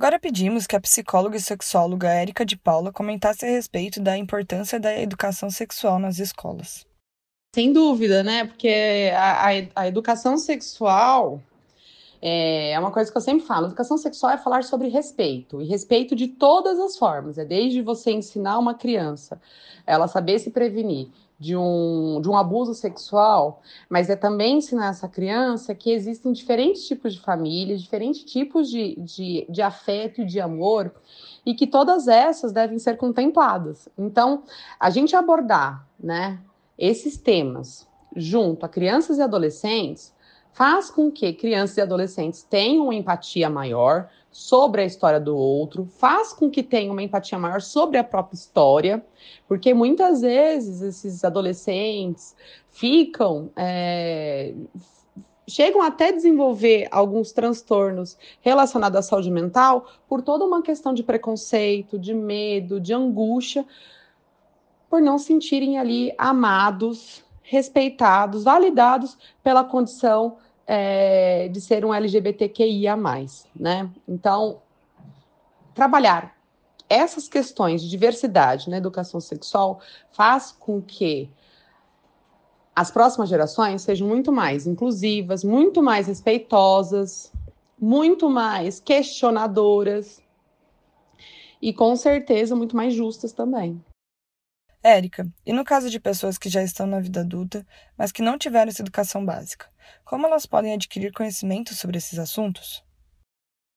Agora 0.02 0.18
pedimos 0.18 0.66
que 0.66 0.74
a 0.74 0.80
psicóloga 0.80 1.36
e 1.36 1.40
sexóloga 1.40 2.08
Érica 2.08 2.44
de 2.44 2.56
Paula 2.56 2.92
comentasse 2.92 3.46
a 3.46 3.48
respeito 3.48 4.00
da 4.00 4.18
importância 4.18 4.80
da 4.80 4.98
educação 4.98 5.48
sexual 5.48 6.00
nas 6.00 6.18
escolas. 6.18 6.84
Sem 7.54 7.72
dúvida, 7.72 8.24
né? 8.24 8.44
Porque 8.44 9.12
a, 9.14 9.46
a, 9.46 9.50
a 9.76 9.86
educação 9.86 10.36
sexual 10.38 11.40
é 12.20 12.76
uma 12.80 12.90
coisa 12.90 13.12
que 13.12 13.16
eu 13.16 13.22
sempre 13.22 13.46
falo. 13.46 13.66
Educação 13.66 13.96
sexual 13.96 14.32
é 14.32 14.38
falar 14.38 14.64
sobre 14.64 14.88
respeito, 14.88 15.62
e 15.62 15.66
respeito 15.66 16.16
de 16.16 16.26
todas 16.26 16.80
as 16.80 16.98
formas. 16.98 17.38
É 17.38 17.44
desde 17.44 17.80
você 17.80 18.10
ensinar 18.10 18.58
uma 18.58 18.74
criança, 18.74 19.40
ela 19.86 20.08
saber 20.08 20.40
se 20.40 20.50
prevenir, 20.50 21.10
de 21.42 21.56
um, 21.56 22.20
de 22.22 22.28
um 22.30 22.36
abuso 22.36 22.72
sexual, 22.72 23.62
mas 23.88 24.08
é 24.08 24.14
também 24.14 24.58
ensinar 24.58 24.90
essa 24.90 25.08
criança 25.08 25.74
que 25.74 25.90
existem 25.90 26.32
diferentes 26.32 26.86
tipos 26.86 27.14
de 27.14 27.20
família, 27.20 27.76
diferentes 27.76 28.22
tipos 28.22 28.70
de, 28.70 28.94
de, 29.00 29.44
de 29.50 29.60
afeto 29.60 30.22
e 30.22 30.24
de 30.24 30.40
amor, 30.40 30.94
e 31.44 31.52
que 31.52 31.66
todas 31.66 32.06
essas 32.06 32.52
devem 32.52 32.78
ser 32.78 32.96
contempladas. 32.96 33.88
Então, 33.98 34.44
a 34.78 34.88
gente 34.88 35.16
abordar 35.16 35.84
né, 35.98 36.38
esses 36.78 37.16
temas 37.16 37.88
junto 38.14 38.64
a 38.64 38.68
crianças 38.68 39.18
e 39.18 39.22
adolescentes 39.22 40.14
faz 40.52 40.90
com 40.90 41.10
que 41.10 41.32
crianças 41.32 41.76
e 41.78 41.80
adolescentes 41.80 42.44
tenham 42.44 42.92
empatia 42.92 43.50
maior 43.50 44.08
sobre 44.32 44.80
a 44.80 44.84
história 44.86 45.20
do 45.20 45.36
outro, 45.36 45.84
faz 45.84 46.32
com 46.32 46.50
que 46.50 46.62
tenham 46.62 46.92
uma 46.92 47.02
empatia 47.02 47.38
maior 47.38 47.60
sobre 47.60 47.98
a 47.98 48.04
própria 48.04 48.34
história, 48.34 49.04
porque 49.46 49.74
muitas 49.74 50.22
vezes 50.22 50.80
esses 50.80 51.22
adolescentes 51.22 52.34
ficam. 52.70 53.50
É, 53.54 54.54
chegam 55.46 55.82
até 55.82 56.10
desenvolver 56.12 56.88
alguns 56.90 57.32
transtornos 57.32 58.16
relacionados 58.40 58.98
à 58.98 59.02
saúde 59.02 59.30
mental 59.30 59.86
por 60.08 60.22
toda 60.22 60.46
uma 60.46 60.62
questão 60.62 60.94
de 60.94 61.02
preconceito, 61.02 61.98
de 61.98 62.14
medo, 62.14 62.80
de 62.80 62.94
angústia, 62.94 63.66
por 64.88 65.02
não 65.02 65.18
sentirem 65.18 65.78
ali 65.78 66.14
amados 66.16 67.22
respeitados, 67.42 68.44
validados 68.44 69.18
pela 69.42 69.64
condição 69.64 70.38
é, 70.66 71.48
de 71.48 71.60
ser 71.60 71.84
um 71.84 71.92
LGBTQIA+, 71.92 72.96
né? 73.54 73.90
Então, 74.08 74.60
trabalhar 75.74 76.36
essas 76.88 77.28
questões 77.28 77.82
de 77.82 77.88
diversidade 77.88 78.68
na 78.68 78.76
educação 78.76 79.20
sexual 79.20 79.80
faz 80.12 80.52
com 80.52 80.80
que 80.80 81.30
as 82.74 82.90
próximas 82.90 83.28
gerações 83.28 83.82
sejam 83.82 84.06
muito 84.06 84.32
mais 84.32 84.66
inclusivas, 84.66 85.44
muito 85.44 85.82
mais 85.82 86.06
respeitosas, 86.06 87.32
muito 87.78 88.28
mais 88.30 88.78
questionadoras 88.78 90.22
e 91.60 91.72
com 91.72 91.94
certeza 91.96 92.54
muito 92.54 92.76
mais 92.76 92.92
justas 92.92 93.32
também. 93.32 93.82
Érica, 94.82 95.26
e 95.46 95.52
no 95.52 95.64
caso 95.64 95.88
de 95.88 96.00
pessoas 96.00 96.36
que 96.36 96.48
já 96.48 96.62
estão 96.62 96.86
na 96.86 96.98
vida 96.98 97.20
adulta, 97.20 97.64
mas 97.96 98.10
que 98.10 98.20
não 98.20 98.36
tiveram 98.36 98.68
essa 98.68 98.82
educação 98.82 99.24
básica, 99.24 99.71
como 100.04 100.26
elas 100.26 100.46
podem 100.46 100.74
adquirir 100.74 101.12
conhecimento 101.12 101.74
sobre 101.74 101.98
esses 101.98 102.18
assuntos? 102.18 102.82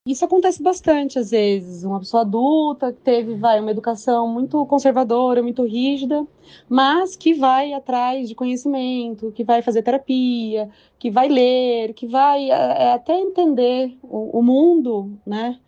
Isso 0.07 0.23
acontece 0.23 0.61
bastante 0.61 1.17
às 1.17 1.31
vezes. 1.31 1.83
Uma 1.83 1.97
pessoa 1.97 2.21
adulta 2.21 2.93
que 2.93 3.01
teve 3.01 3.33
vai, 3.33 3.59
uma 3.59 3.71
educação 3.71 4.27
muito 4.27 4.63
conservadora, 4.67 5.41
muito 5.41 5.63
rígida, 5.63 6.27
mas 6.69 7.15
que 7.15 7.33
vai 7.33 7.73
atrás 7.73 8.29
de 8.29 8.35
conhecimento, 8.35 9.31
que 9.31 9.43
vai 9.43 9.63
fazer 9.63 9.81
terapia, 9.81 10.69
que 10.99 11.09
vai 11.09 11.27
ler, 11.27 11.93
que 11.95 12.05
vai 12.05 12.51
é, 12.51 12.91
até 12.93 13.19
entender 13.19 13.97
o, 14.03 14.37
o 14.37 14.43
mundo 14.43 15.17
né, 15.25 15.59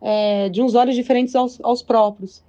é, 0.00 0.48
de 0.48 0.60
uns 0.60 0.74
olhos 0.74 0.96
diferentes 0.96 1.36
aos, 1.36 1.60
aos 1.62 1.80
próprios. 1.80 2.42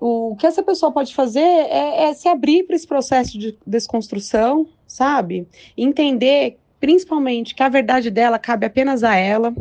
O 0.00 0.36
que 0.36 0.46
essa 0.46 0.62
pessoa 0.62 0.90
pode 0.90 1.14
fazer 1.14 1.40
é, 1.40 2.04
é 2.04 2.14
se 2.14 2.28
abrir 2.28 2.62
para 2.62 2.76
esse 2.76 2.86
processo 2.86 3.38
de 3.38 3.58
desconstrução, 3.66 4.66
sabe? 4.86 5.46
Entender 5.76 6.58
principalmente 6.80 7.54
que 7.54 7.62
a 7.62 7.68
verdade 7.68 8.10
dela 8.10 8.38
cabe 8.38 8.66
apenas 8.66 9.02
a 9.02 9.14
ela 9.16 9.54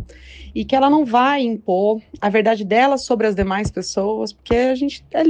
e 0.54 0.66
que 0.66 0.76
ela 0.76 0.90
não 0.90 1.06
vai 1.06 1.42
impor 1.42 2.02
a 2.20 2.30
verdade 2.30 2.64
dela 2.64 2.98
sobre 2.98 3.28
as 3.28 3.36
demais 3.36 3.70
pessoas, 3.70 4.34
porque 4.34 4.56
a 4.56 4.76
gente 4.76 5.06
é, 5.14 5.24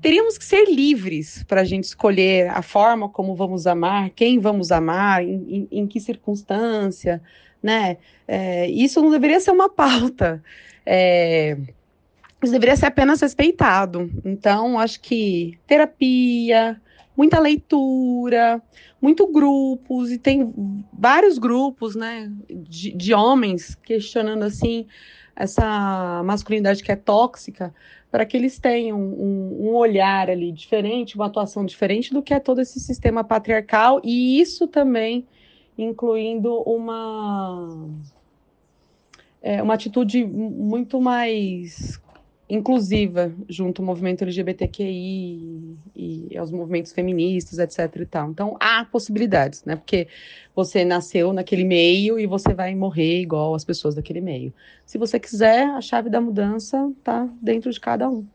teríamos 0.00 0.36
que 0.36 0.44
ser 0.44 0.64
livres 0.68 1.44
para 1.44 1.60
a 1.60 1.64
gente 1.64 1.84
escolher 1.84 2.48
a 2.48 2.62
forma 2.62 3.08
como 3.08 3.34
vamos 3.34 3.66
amar, 3.66 4.10
quem 4.10 4.38
vamos 4.38 4.72
amar, 4.72 5.22
em, 5.22 5.46
em, 5.48 5.68
em 5.70 5.86
que 5.86 6.00
circunstância, 6.00 7.22
né? 7.62 7.98
É, 8.26 8.68
isso 8.68 9.00
não 9.02 9.10
deveria 9.10 9.40
ser 9.40 9.50
uma 9.50 9.68
pauta. 9.68 10.42
É, 10.84 11.56
isso 12.42 12.52
deveria 12.52 12.76
ser 12.76 12.86
apenas 12.86 13.20
respeitado. 13.20 14.10
Então, 14.24 14.78
acho 14.78 15.00
que 15.00 15.58
terapia, 15.66 16.80
muita 17.20 17.38
leitura, 17.38 18.62
muito 18.98 19.26
grupos, 19.26 20.10
e 20.10 20.16
tem 20.16 20.50
vários 20.90 21.36
grupos, 21.36 21.94
né, 21.94 22.32
de, 22.48 22.92
de 22.92 23.12
homens 23.12 23.74
questionando, 23.74 24.42
assim, 24.42 24.86
essa 25.36 26.22
masculinidade 26.24 26.82
que 26.82 26.90
é 26.90 26.96
tóxica, 26.96 27.74
para 28.10 28.24
que 28.24 28.38
eles 28.38 28.58
tenham 28.58 28.98
um, 28.98 29.66
um, 29.66 29.74
olhar 29.74 30.30
ali 30.30 30.50
diferente, 30.50 31.14
uma 31.14 31.26
atuação 31.26 31.66
diferente 31.66 32.10
do 32.10 32.22
que 32.22 32.32
é 32.32 32.40
todo 32.40 32.58
esse 32.58 32.80
sistema 32.80 33.22
patriarcal, 33.22 34.00
e 34.02 34.40
isso 34.40 34.66
também 34.66 35.26
incluindo 35.76 36.62
uma, 36.62 37.86
é, 39.42 39.62
uma 39.62 39.74
atitude 39.74 40.24
muito 40.24 40.98
mais 41.02 42.00
inclusiva 42.50 43.32
junto 43.48 43.80
ao 43.80 43.86
movimento 43.86 44.22
LGBTQI 44.22 45.78
e 45.94 46.36
aos 46.36 46.50
movimentos 46.50 46.90
feministas, 46.90 47.58
etc 47.60 48.00
e 48.00 48.06
tal. 48.06 48.30
Então, 48.30 48.56
há 48.58 48.84
possibilidades, 48.84 49.64
né? 49.64 49.76
Porque 49.76 50.08
você 50.54 50.84
nasceu 50.84 51.32
naquele 51.32 51.64
meio 51.64 52.18
e 52.18 52.26
você 52.26 52.52
vai 52.52 52.74
morrer 52.74 53.20
igual 53.20 53.54
as 53.54 53.64
pessoas 53.64 53.94
daquele 53.94 54.20
meio. 54.20 54.52
Se 54.84 54.98
você 54.98 55.20
quiser, 55.20 55.64
a 55.70 55.80
chave 55.80 56.10
da 56.10 56.20
mudança 56.20 56.92
está 56.98 57.28
dentro 57.40 57.70
de 57.70 57.78
cada 57.78 58.10
um. 58.10 58.26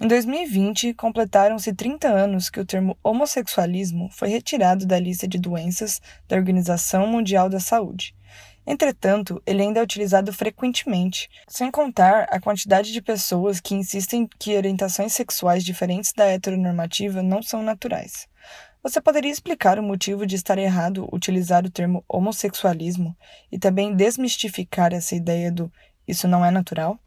Em 0.00 0.06
2020, 0.06 0.94
completaram-se 0.94 1.74
30 1.74 2.08
anos 2.08 2.48
que 2.48 2.58
o 2.58 2.64
termo 2.64 2.96
homossexualismo 3.02 4.08
foi 4.10 4.28
retirado 4.28 4.86
da 4.86 4.98
lista 4.98 5.28
de 5.28 5.38
doenças 5.38 6.00
da 6.28 6.36
Organização 6.36 7.06
Mundial 7.06 7.48
da 7.48 7.60
Saúde 7.60 8.14
Entretanto, 8.66 9.42
ele 9.44 9.62
ainda 9.62 9.80
é 9.80 9.82
utilizado 9.82 10.32
frequentemente, 10.32 11.28
sem 11.48 11.70
contar 11.70 12.28
a 12.30 12.40
quantidade 12.40 12.92
de 12.92 13.02
pessoas 13.02 13.60
que 13.60 13.74
insistem 13.74 14.28
que 14.38 14.56
orientações 14.56 15.12
sexuais 15.12 15.64
diferentes 15.64 16.12
da 16.12 16.26
heteronormativa 16.26 17.22
não 17.22 17.42
são 17.42 17.62
naturais. 17.62 18.28
Você 18.82 19.00
poderia 19.00 19.30
explicar 19.30 19.78
o 19.78 19.82
motivo 19.82 20.26
de 20.26 20.34
estar 20.34 20.58
errado 20.58 21.08
utilizar 21.12 21.64
o 21.64 21.70
termo 21.70 22.04
homossexualismo 22.08 23.16
e 23.50 23.58
também 23.58 23.94
desmistificar 23.94 24.92
essa 24.92 25.14
ideia 25.14 25.52
do 25.52 25.70
isso 26.06 26.26
não 26.26 26.44
é 26.44 26.50
natural? 26.50 26.98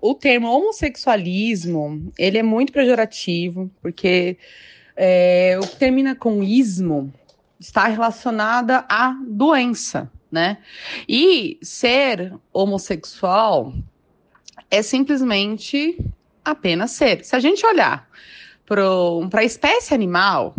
O 0.00 0.14
termo 0.14 0.48
homossexualismo 0.48 2.12
ele 2.16 2.38
é 2.38 2.42
muito 2.42 2.72
pejorativo 2.72 3.70
porque 3.82 4.38
é, 4.96 5.58
o 5.58 5.66
que 5.66 5.76
termina 5.76 6.14
com 6.14 6.42
ismo 6.42 7.12
está 7.60 7.86
relacionada 7.86 8.86
à 8.88 9.14
doença, 9.28 10.10
né? 10.32 10.58
E 11.06 11.58
ser 11.62 12.32
homossexual 12.52 13.74
é 14.70 14.82
simplesmente 14.82 15.98
apenas 16.42 16.92
ser. 16.92 17.24
Se 17.24 17.36
a 17.36 17.38
gente 17.38 17.64
olhar 17.66 18.08
para 18.64 19.40
a 19.40 19.44
espécie 19.44 19.92
animal 19.92 20.54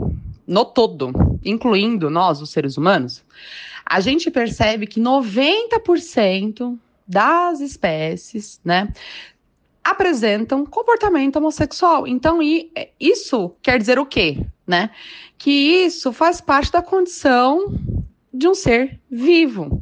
no 0.45 0.63
todo, 0.63 1.11
incluindo 1.43 2.09
nós, 2.09 2.39
os 2.41 2.51
seres 2.51 2.77
humanos, 2.77 3.23
a 3.85 3.99
gente 3.99 4.29
percebe 4.29 4.85
que 4.85 4.99
90% 5.01 6.77
das 7.07 7.59
espécies, 7.61 8.61
né, 8.63 8.93
apresentam 9.83 10.65
comportamento 10.65 11.37
homossexual. 11.37 12.07
Então, 12.07 12.39
isso 12.99 13.55
quer 13.61 13.79
dizer 13.79 13.97
o 13.97 14.05
quê? 14.05 14.45
Né? 14.71 14.89
Que 15.38 15.51
isso 15.51 16.13
faz 16.13 16.39
parte 16.39 16.71
da 16.71 16.81
condição 16.81 17.77
de 18.34 18.47
um 18.47 18.55
ser 18.55 19.01
vivo. 19.10 19.81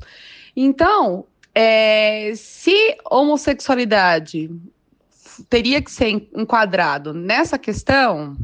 Então, 0.56 1.28
é, 1.54 2.34
se 2.36 2.97
homossexualidade 3.10 4.49
teria 5.47 5.80
que 5.80 5.91
ser 5.91 6.08
enquadrado 6.36 7.13
nessa 7.13 7.60
questão, 7.60 8.36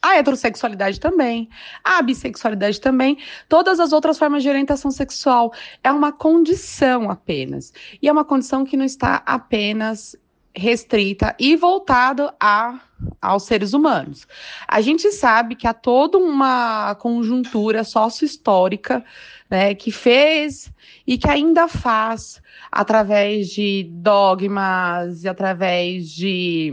a 0.00 0.16
heterossexualidade 0.16 1.00
também, 1.00 1.48
a 1.82 2.00
bissexualidade 2.00 2.80
também, 2.80 3.18
todas 3.48 3.80
as 3.80 3.92
outras 3.92 4.16
formas 4.16 4.44
de 4.44 4.48
orientação 4.48 4.92
sexual. 4.92 5.52
É 5.82 5.90
uma 5.90 6.12
condição 6.12 7.10
apenas. 7.10 7.72
E 8.00 8.08
é 8.08 8.12
uma 8.12 8.24
condição 8.24 8.64
que 8.64 8.76
não 8.76 8.84
está 8.84 9.20
apenas 9.26 10.14
restrita 10.54 11.34
e 11.38 11.56
voltado 11.56 12.32
a, 12.40 12.80
aos 13.20 13.44
seres 13.44 13.72
humanos. 13.72 14.26
A 14.66 14.80
gente 14.80 15.10
sabe 15.12 15.54
que 15.54 15.66
há 15.66 15.74
toda 15.74 16.18
uma 16.18 16.94
conjuntura 16.96 17.84
sócio-histórica 17.84 19.04
né, 19.48 19.74
que 19.74 19.90
fez 19.90 20.72
e 21.06 21.16
que 21.16 21.28
ainda 21.28 21.68
faz 21.68 22.42
através 22.70 23.48
de 23.48 23.88
dogmas 23.90 25.24
e 25.24 25.28
através 25.28 26.10
de, 26.10 26.72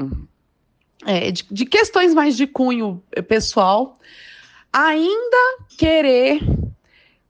é, 1.05 1.31
de, 1.31 1.45
de 1.49 1.65
questões 1.65 2.13
mais 2.13 2.35
de 2.35 2.47
cunho 2.47 3.03
pessoal, 3.27 3.99
ainda 4.73 5.65
querer 5.77 6.39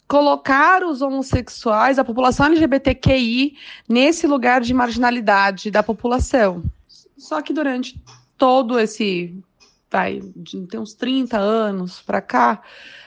colocar 0.08 0.84
os 0.84 1.02
homossexuais, 1.02 1.98
a 1.98 2.04
população 2.04 2.46
LGBTQI, 2.46 3.58
nesse 3.88 4.28
lugar 4.28 4.62
de 4.62 4.74
marginalidade 4.74 5.72
da 5.72 5.82
população. 5.82 6.64
Só 7.18 7.42
que 7.42 7.54
durante 7.54 8.00
todo 8.38 8.80
esse, 8.80 9.36
vai, 9.90 10.22
tem 10.70 10.80
uns 10.80 10.94
30 10.94 11.38
anos 11.38 12.02
para 12.02 12.22
cá, 12.22 12.62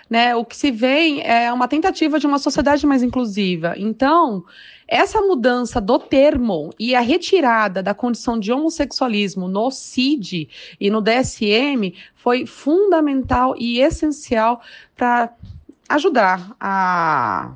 né, 0.09 0.35
o 0.35 0.45
que 0.45 0.57
se 0.57 0.71
vê 0.71 1.21
é 1.21 1.53
uma 1.53 1.69
tentativa 1.69 2.19
de 2.19 2.27
uma 2.27 2.39
sociedade 2.39 2.87
mais 2.87 3.03
inclusiva. 3.03 3.75
Então, 3.77 4.43
essa 4.87 5.21
mudança 5.21 5.83
do 5.83 5.99
termo 5.99 6.71
e 6.79 6.95
a 6.95 7.01
retirada 7.01 7.83
da 7.83 7.93
condição 7.93 8.41
de 8.41 8.51
homossexualismo 8.51 9.47
no 9.47 9.71
CID 9.71 10.49
e 10.81 10.91
no 10.91 11.03
DSM 11.03 11.93
foi 12.15 12.47
fundamental 12.47 13.55
e 13.59 13.81
essencial 13.81 14.63
para 14.97 15.31
ajudar 15.89 16.55
a, 16.61 17.55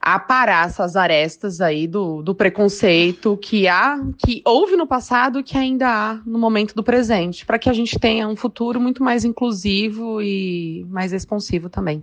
a 0.00 0.18
parar 0.18 0.66
essas 0.66 0.96
arestas 0.96 1.60
aí 1.60 1.86
do, 1.86 2.22
do 2.22 2.34
preconceito 2.34 3.36
que 3.36 3.68
há, 3.68 3.98
que 4.18 4.42
houve 4.44 4.76
no 4.76 4.86
passado 4.86 5.40
e 5.40 5.42
que 5.42 5.56
ainda 5.58 5.88
há 5.88 6.14
no 6.26 6.38
momento 6.38 6.74
do 6.74 6.82
presente, 6.82 7.44
para 7.44 7.58
que 7.58 7.68
a 7.68 7.72
gente 7.72 7.98
tenha 7.98 8.28
um 8.28 8.36
futuro 8.36 8.80
muito 8.80 9.02
mais 9.02 9.24
inclusivo 9.24 10.20
e 10.22 10.84
mais 10.88 11.12
responsivo 11.12 11.68
também. 11.68 12.02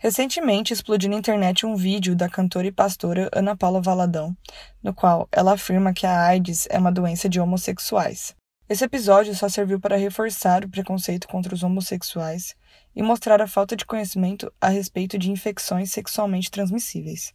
Recentemente 0.00 0.72
explodiu 0.72 1.10
na 1.10 1.16
internet 1.16 1.66
um 1.66 1.74
vídeo 1.74 2.14
da 2.14 2.28
cantora 2.28 2.68
e 2.68 2.72
pastora 2.72 3.28
Ana 3.34 3.56
Paula 3.56 3.82
Valadão, 3.82 4.32
no 4.80 4.94
qual 4.94 5.28
ela 5.32 5.54
afirma 5.54 5.92
que 5.92 6.06
a 6.06 6.26
AIDS 6.26 6.68
é 6.70 6.78
uma 6.78 6.92
doença 6.92 7.28
de 7.28 7.40
homossexuais. 7.40 8.37
Esse 8.68 8.84
episódio 8.84 9.34
só 9.34 9.48
serviu 9.48 9.80
para 9.80 9.96
reforçar 9.96 10.62
o 10.62 10.68
preconceito 10.68 11.26
contra 11.26 11.54
os 11.54 11.62
homossexuais 11.62 12.54
e 12.94 13.02
mostrar 13.02 13.40
a 13.40 13.46
falta 13.46 13.74
de 13.74 13.86
conhecimento 13.86 14.52
a 14.60 14.68
respeito 14.68 15.16
de 15.16 15.30
infecções 15.30 15.90
sexualmente 15.90 16.50
transmissíveis. 16.50 17.32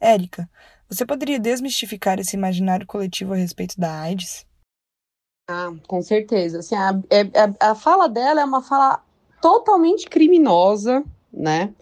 Érica, 0.00 0.50
você 0.88 1.06
poderia 1.06 1.38
desmistificar 1.38 2.18
esse 2.18 2.36
imaginário 2.36 2.88
coletivo 2.88 3.34
a 3.34 3.36
respeito 3.36 3.78
da 3.78 4.00
AIDS? 4.00 4.44
Ah, 5.48 5.72
com 5.86 6.02
certeza. 6.02 6.58
Assim, 6.58 6.74
a, 6.74 6.90
a, 6.90 6.92
é, 6.92 7.54
a 7.60 7.74
fala 7.76 8.08
dela 8.08 8.40
é 8.40 8.44
uma 8.44 8.60
fala 8.60 9.00
totalmente 9.40 10.08
criminosa, 10.08 11.04
né? 11.32 11.72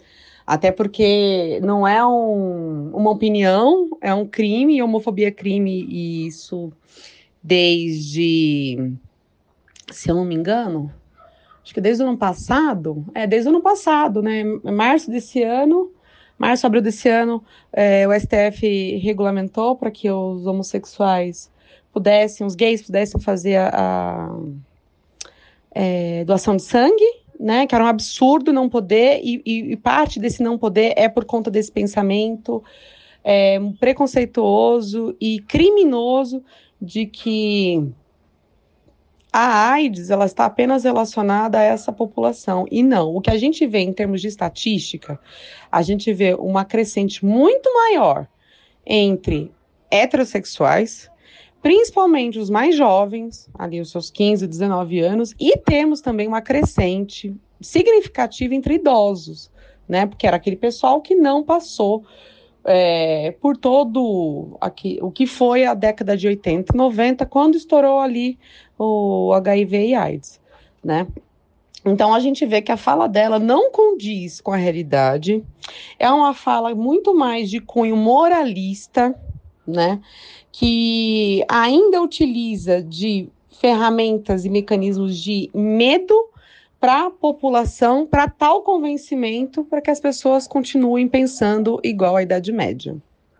Até 0.46 0.70
porque 0.70 1.60
não 1.62 1.88
é 1.88 2.04
um, 2.04 2.90
uma 2.94 3.10
opinião, 3.10 3.96
é 4.02 4.12
um 4.12 4.26
crime, 4.26 4.82
homofobia 4.82 5.28
é 5.28 5.30
crime, 5.30 5.86
e 5.88 6.26
isso 6.26 6.70
desde, 7.42 8.92
se 9.90 10.10
eu 10.10 10.14
não 10.14 10.24
me 10.24 10.34
engano, 10.34 10.92
acho 11.62 11.74
que 11.74 11.80
desde 11.80 12.02
o 12.02 12.06
ano 12.06 12.16
passado, 12.16 13.04
é, 13.14 13.26
desde 13.26 13.48
o 13.48 13.52
ano 13.52 13.60
passado, 13.60 14.22
né, 14.22 14.44
março 14.62 15.10
desse 15.10 15.42
ano, 15.42 15.90
março, 16.38 16.66
abril 16.66 16.82
desse 16.82 17.08
ano, 17.08 17.42
é, 17.72 18.06
o 18.06 18.12
STF 18.12 18.96
regulamentou 18.98 19.76
para 19.76 19.90
que 19.90 20.10
os 20.10 20.46
homossexuais 20.46 21.50
pudessem, 21.92 22.46
os 22.46 22.54
gays 22.54 22.82
pudessem 22.82 23.20
fazer 23.20 23.56
a, 23.56 23.70
a 23.72 24.36
é, 25.72 26.24
doação 26.24 26.56
de 26.56 26.62
sangue, 26.62 27.22
né, 27.38 27.66
que 27.66 27.74
era 27.74 27.84
um 27.84 27.88
absurdo 27.88 28.52
não 28.52 28.68
poder, 28.68 29.20
e, 29.22 29.42
e, 29.44 29.72
e, 29.72 29.76
parte 29.76 30.20
desse 30.20 30.42
não 30.42 30.56
poder 30.56 30.94
é 30.96 31.08
por 31.08 31.24
conta 31.24 31.50
desse 31.50 31.72
pensamento 31.72 32.62
é, 33.24 33.58
preconceituoso 33.80 35.16
e 35.20 35.40
criminoso 35.40 36.42
de 36.82 37.06
que 37.06 37.94
a 39.32 39.70
AIDS 39.70 40.10
ela 40.10 40.26
está 40.26 40.44
apenas 40.44 40.82
relacionada 40.82 41.58
a 41.58 41.62
essa 41.62 41.92
população. 41.92 42.66
E 42.70 42.82
não, 42.82 43.14
o 43.14 43.20
que 43.20 43.30
a 43.30 43.38
gente 43.38 43.64
vê 43.66 43.78
em 43.78 43.92
termos 43.92 44.20
de 44.20 44.26
estatística, 44.26 45.18
a 45.70 45.80
gente 45.80 46.12
vê 46.12 46.34
uma 46.34 46.64
crescente 46.64 47.24
muito 47.24 47.72
maior 47.72 48.26
entre 48.84 49.52
heterossexuais, 49.90 51.08
principalmente 51.62 52.40
os 52.40 52.50
mais 52.50 52.76
jovens, 52.76 53.48
ali 53.56 53.80
os 53.80 53.92
seus 53.92 54.10
15, 54.10 54.46
19 54.48 54.98
anos, 55.00 55.34
e 55.38 55.56
temos 55.56 56.00
também 56.00 56.26
uma 56.26 56.42
crescente 56.42 57.34
significativa 57.60 58.54
entre 58.56 58.74
idosos, 58.74 59.50
né? 59.88 60.04
Porque 60.04 60.26
era 60.26 60.36
aquele 60.36 60.56
pessoal 60.56 61.00
que 61.00 61.14
não 61.14 61.44
passou 61.44 62.04
é, 62.64 63.34
por 63.40 63.56
todo 63.56 64.56
aqui, 64.60 64.98
o 65.02 65.10
que 65.10 65.26
foi 65.26 65.64
a 65.64 65.74
década 65.74 66.16
de 66.16 66.28
80 66.28 66.72
e 66.72 66.76
90, 66.76 67.26
quando 67.26 67.56
estourou 67.56 67.98
ali 68.00 68.38
o 68.78 69.32
HIV 69.34 69.88
e 69.88 69.94
AIDS, 69.94 70.40
né? 70.82 71.06
Então 71.84 72.14
a 72.14 72.20
gente 72.20 72.46
vê 72.46 72.62
que 72.62 72.70
a 72.70 72.76
fala 72.76 73.08
dela 73.08 73.38
não 73.38 73.70
condiz 73.72 74.40
com 74.40 74.52
a 74.52 74.56
realidade, 74.56 75.44
é 75.98 76.08
uma 76.10 76.32
fala 76.32 76.74
muito 76.74 77.14
mais 77.14 77.50
de 77.50 77.60
cunho 77.60 77.96
moralista, 77.96 79.14
né? 79.66 80.00
Que 80.52 81.44
ainda 81.48 82.00
utiliza 82.00 82.82
de 82.82 83.28
ferramentas 83.50 84.44
e 84.44 84.50
mecanismos 84.50 85.18
de 85.18 85.50
medo 85.52 86.31
para 86.82 87.06
a 87.06 87.10
população, 87.12 88.04
para 88.04 88.28
tal 88.28 88.62
convencimento, 88.62 89.62
para 89.62 89.80
que 89.80 89.88
as 89.88 90.00
pessoas 90.00 90.48
continuem 90.48 91.06
pensando 91.06 91.78
igual 91.84 92.16
à 92.16 92.24
Idade 92.24 92.50
Média. 92.50 92.96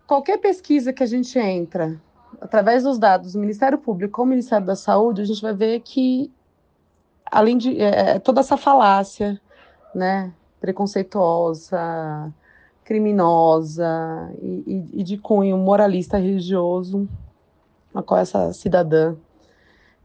Qualquer 0.06 0.38
pesquisa 0.38 0.92
que 0.92 1.02
a 1.02 1.06
gente 1.06 1.36
entra, 1.40 2.00
através 2.40 2.84
dos 2.84 3.00
dados 3.00 3.32
do 3.32 3.40
Ministério 3.40 3.78
Público 3.78 4.20
ou 4.20 4.28
Ministério 4.28 4.64
da 4.64 4.76
Saúde, 4.76 5.22
a 5.22 5.24
gente 5.24 5.42
vai 5.42 5.52
ver 5.52 5.80
que, 5.80 6.30
além 7.26 7.58
de 7.58 7.80
é, 7.80 8.10
é 8.10 8.18
toda 8.20 8.38
essa 8.38 8.56
falácia, 8.56 9.40
né, 9.92 10.32
preconceituosa, 10.60 12.32
criminosa 12.84 14.32
e, 14.40 14.62
e, 14.94 15.00
e 15.00 15.02
de 15.02 15.18
cunho 15.18 15.58
moralista 15.58 16.16
religioso, 16.16 17.08
a 17.92 18.04
qual 18.04 18.20
essa 18.20 18.52
cidadã 18.52 19.16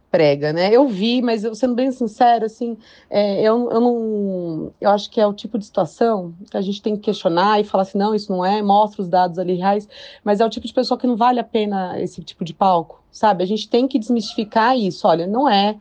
prega, 0.10 0.54
né? 0.54 0.70
Eu 0.72 0.88
vi, 0.88 1.22
mas 1.22 1.44
eu, 1.44 1.54
sendo 1.54 1.76
bem 1.76 1.92
sincero, 1.92 2.46
assim, 2.46 2.78
é, 3.10 3.42
eu, 3.42 3.70
eu 3.72 3.82
não. 3.82 4.74
Eu 4.80 4.90
acho 4.90 5.10
que 5.10 5.20
é 5.20 5.28
o 5.28 5.34
tipo 5.34 5.58
de 5.58 5.66
situação 5.66 6.34
que 6.50 6.58
a 6.58 6.62
gente 6.62 6.82
tem 6.82 6.96
que 6.96 7.04
questionar 7.04 7.60
e 7.60 7.64
falar 7.64 7.84
assim, 7.84 7.98
não, 7.98 8.16
isso 8.16 8.32
não 8.32 8.46
é, 8.46 8.62
mostra 8.62 9.02
os 9.02 9.10
dados 9.10 9.38
ali 9.38 9.56
reais, 9.56 9.88
mas 10.24 10.40
é 10.40 10.46
o 10.46 10.50
tipo 10.50 10.66
de 10.66 10.74
pessoa 10.74 10.98
que 10.98 11.08
não 11.08 11.18
vale 11.18 11.40
a 11.40 11.44
pena 11.44 12.00
esse 12.00 12.24
tipo 12.24 12.46
de 12.46 12.54
palco, 12.54 13.04
sabe? 13.12 13.44
A 13.44 13.48
gente 13.48 13.70
tem 13.70 13.88
que 13.88 14.00
desmistificar 14.00 14.78
isso, 14.78 15.08
olha, 15.08 15.28
não 15.28 15.48
é 15.48 15.78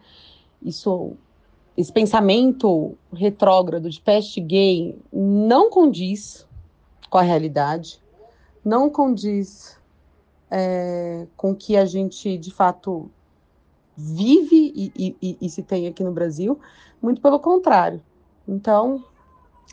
isso. 0.62 1.12
Esse 1.76 1.92
pensamento 1.92 2.96
retrógrado 3.12 3.90
de 3.90 4.00
peste 4.00 4.40
gay 4.40 4.98
não 5.12 5.68
condiz 5.68 6.46
com 7.10 7.18
a 7.18 7.22
realidade, 7.22 8.00
não 8.64 8.88
condiz 8.88 9.78
é, 10.50 11.26
com 11.36 11.54
que 11.54 11.76
a 11.76 11.84
gente 11.84 12.38
de 12.38 12.50
fato 12.50 13.10
vive 13.96 14.72
e, 14.74 15.16
e, 15.20 15.38
e 15.40 15.48
se 15.48 15.62
tem 15.62 15.86
aqui 15.86 16.04
no 16.04 16.12
Brasil, 16.12 16.60
muito 17.00 17.20
pelo 17.20 17.40
contrário. 17.40 18.02
Então, 18.46 19.04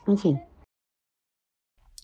enfim. 0.08 0.40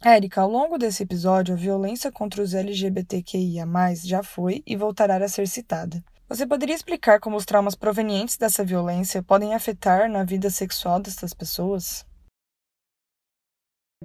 Érica, 0.03 0.41
ao 0.41 0.49
longo 0.49 0.77
desse 0.77 1.03
episódio, 1.03 1.53
a 1.53 1.57
violência 1.57 2.11
contra 2.11 2.41
os 2.41 2.53
LGBTQIA 2.53 3.65
já 4.05 4.23
foi 4.23 4.63
e 4.65 4.75
voltará 4.75 5.17
a 5.17 5.27
ser 5.27 5.47
citada. 5.47 6.01
Você 6.29 6.45
poderia 6.45 6.75
explicar 6.75 7.19
como 7.19 7.35
os 7.35 7.45
traumas 7.45 7.75
provenientes 7.75 8.37
dessa 8.37 8.63
violência 8.63 9.23
podem 9.23 9.53
afetar 9.53 10.09
na 10.09 10.23
vida 10.23 10.49
sexual 10.49 11.01
dessas 11.01 11.33
pessoas? 11.33 12.05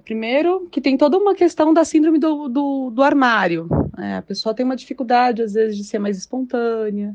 Primeiro, 0.02 0.68
que 0.70 0.80
tem 0.80 0.96
toda 0.96 1.16
uma 1.16 1.34
questão 1.34 1.72
da 1.72 1.84
síndrome 1.84 2.18
do, 2.18 2.48
do, 2.48 2.90
do 2.90 3.02
armário. 3.02 3.68
É, 3.98 4.16
a 4.16 4.22
pessoa 4.22 4.54
tem 4.54 4.64
uma 4.64 4.74
dificuldade, 4.74 5.42
às 5.42 5.52
vezes, 5.52 5.76
de 5.76 5.84
ser 5.84 6.00
mais 6.00 6.18
espontânea, 6.18 7.14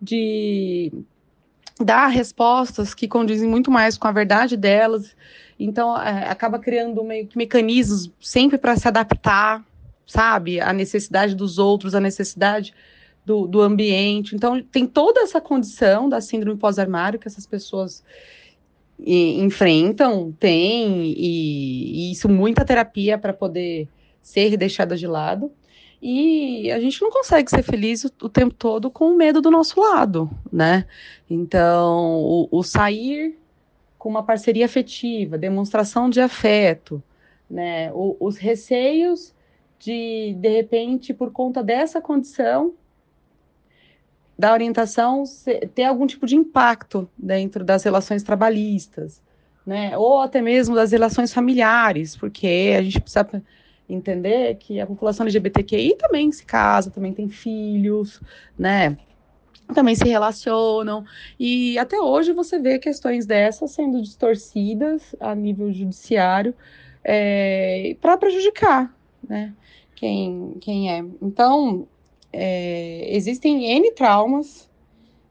de 0.00 0.92
dar 1.80 2.08
respostas 2.08 2.94
que 2.94 3.06
condizem 3.06 3.48
muito 3.48 3.70
mais 3.70 3.96
com 3.96 4.08
a 4.08 4.12
verdade 4.12 4.56
delas. 4.56 5.16
Então, 5.58 5.96
é, 6.00 6.28
acaba 6.28 6.58
criando 6.58 7.02
meio 7.04 7.26
que 7.26 7.36
mecanismos 7.36 8.10
sempre 8.20 8.58
para 8.58 8.76
se 8.76 8.86
adaptar, 8.88 9.64
sabe? 10.06 10.60
À 10.60 10.72
necessidade 10.72 11.34
dos 11.34 11.58
outros, 11.58 11.94
à 11.94 12.00
necessidade 12.00 12.74
do, 13.24 13.46
do 13.46 13.60
ambiente. 13.60 14.34
Então, 14.34 14.62
tem 14.62 14.86
toda 14.86 15.20
essa 15.20 15.40
condição 15.40 16.08
da 16.08 16.20
síndrome 16.20 16.58
pós-armário 16.58 17.18
que 17.18 17.28
essas 17.28 17.46
pessoas 17.46 18.02
e, 18.98 19.40
enfrentam, 19.40 20.32
tem, 20.38 21.12
e, 21.16 22.08
e 22.08 22.12
isso 22.12 22.28
muita 22.28 22.64
terapia 22.64 23.18
para 23.18 23.32
poder 23.32 23.88
ser 24.22 24.56
deixada 24.56 24.96
de 24.96 25.06
lado. 25.06 25.50
E 26.00 26.70
a 26.70 26.78
gente 26.78 27.02
não 27.02 27.10
consegue 27.10 27.50
ser 27.50 27.62
feliz 27.62 28.04
o, 28.04 28.12
o 28.22 28.28
tempo 28.28 28.54
todo 28.54 28.90
com 28.90 29.12
o 29.12 29.16
medo 29.16 29.40
do 29.40 29.50
nosso 29.50 29.80
lado, 29.80 30.30
né? 30.52 30.86
Então, 31.28 32.22
o, 32.22 32.48
o 32.50 32.62
sair 32.62 33.36
com 33.98 34.08
uma 34.08 34.22
parceria 34.22 34.66
afetiva, 34.66 35.36
demonstração 35.36 36.08
de 36.08 36.20
afeto, 36.20 37.02
né? 37.50 37.92
O, 37.92 38.16
os 38.20 38.36
receios 38.36 39.34
de, 39.78 40.34
de 40.38 40.48
repente, 40.48 41.12
por 41.12 41.32
conta 41.32 41.62
dessa 41.62 42.00
condição 42.00 42.74
da 44.38 44.52
orientação, 44.52 45.24
ter 45.74 45.82
algum 45.82 46.06
tipo 46.06 46.24
de 46.24 46.36
impacto 46.36 47.08
dentro 47.18 47.64
das 47.64 47.82
relações 47.82 48.22
trabalhistas, 48.22 49.20
né? 49.66 49.98
Ou 49.98 50.20
até 50.20 50.40
mesmo 50.40 50.76
das 50.76 50.92
relações 50.92 51.34
familiares, 51.34 52.16
porque 52.16 52.76
a 52.78 52.82
gente 52.82 53.00
precisa 53.00 53.42
entender 53.88 54.56
que 54.56 54.80
a 54.80 54.86
população 54.86 55.24
LGBTQI 55.24 55.96
também 55.96 56.30
se 56.30 56.44
casa, 56.44 56.90
também 56.90 57.12
tem 57.12 57.28
filhos, 57.28 58.20
né? 58.58 58.96
Também 59.74 59.94
se 59.94 60.04
relacionam. 60.04 61.04
E 61.38 61.78
até 61.78 61.98
hoje 61.98 62.32
você 62.32 62.58
vê 62.58 62.78
questões 62.78 63.26
dessas 63.26 63.70
sendo 63.70 64.00
distorcidas 64.02 65.14
a 65.20 65.34
nível 65.34 65.72
judiciário 65.72 66.54
é, 67.02 67.96
para 68.00 68.16
prejudicar, 68.16 68.94
né? 69.26 69.54
Quem, 69.94 70.56
quem 70.60 70.92
é. 70.92 71.04
Então, 71.20 71.88
é, 72.32 73.14
existem 73.14 73.64
N 73.64 73.90
traumas 73.92 74.68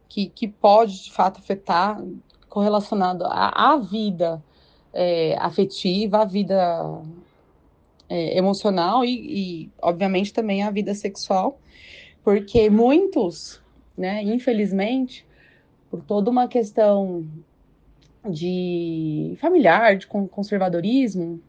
que, 0.10 0.28
que 0.28 0.48
pode, 0.48 1.04
de 1.04 1.12
fato, 1.12 1.40
afetar 1.40 2.02
correlacionado 2.50 3.24
à, 3.26 3.74
à 3.74 3.78
vida 3.78 4.44
é, 4.94 5.38
afetiva, 5.40 6.24
à 6.24 6.26
vida 6.26 7.02
é, 8.10 8.38
emocional 8.38 9.04
e, 9.04 9.10
e, 9.10 9.70
obviamente, 9.82 10.34
também 10.34 10.64
a 10.64 10.72
vida 10.72 10.94
sexual, 10.94 11.60
porque 12.24 12.70
muitos, 12.70 13.62
né, 13.98 14.22
infelizmente, 14.24 15.26
por 15.90 16.02
toda 16.02 16.30
uma 16.30 16.48
questão 16.48 17.26
de 18.30 19.38
familiar, 19.40 19.98
de 19.98 20.08
conservadorismo, 20.08 21.40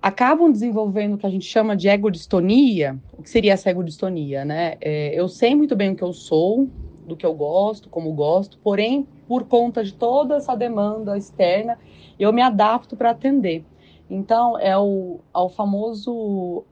acabam 0.00 0.50
desenvolvendo 0.50 1.14
o 1.14 1.18
que 1.18 1.26
a 1.26 1.30
gente 1.30 1.46
chama 1.46 1.76
de 1.76 1.88
egodistonia. 1.88 2.98
O 3.16 3.22
que 3.22 3.30
seria 3.30 3.54
essa 3.54 3.70
egodistonia, 3.70 4.44
né? 4.44 4.76
É, 4.80 5.18
eu 5.18 5.28
sei 5.28 5.54
muito 5.54 5.74
bem 5.74 5.92
o 5.92 5.96
que 5.96 6.04
eu 6.04 6.12
sou, 6.12 6.68
do 7.06 7.16
que 7.16 7.24
eu 7.24 7.34
gosto, 7.34 7.88
como 7.88 8.12
gosto, 8.12 8.58
porém, 8.58 9.06
por 9.26 9.44
conta 9.44 9.84
de 9.84 9.92
toda 9.92 10.36
essa 10.36 10.54
demanda 10.54 11.16
externa, 11.16 11.78
eu 12.18 12.32
me 12.32 12.42
adapto 12.42 12.96
para 12.96 13.10
atender. 13.10 13.64
Então, 14.08 14.58
é 14.58 14.76
o, 14.76 15.20
é 15.34 15.38
o 15.38 15.48
famoso 15.48 16.64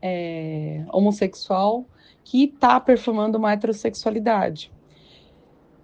é, 0.00 0.84
homossexual 0.92 1.84
que 2.24 2.44
está 2.44 2.78
performando 2.80 3.38
uma 3.38 3.52
heterossexualidade. 3.52 4.72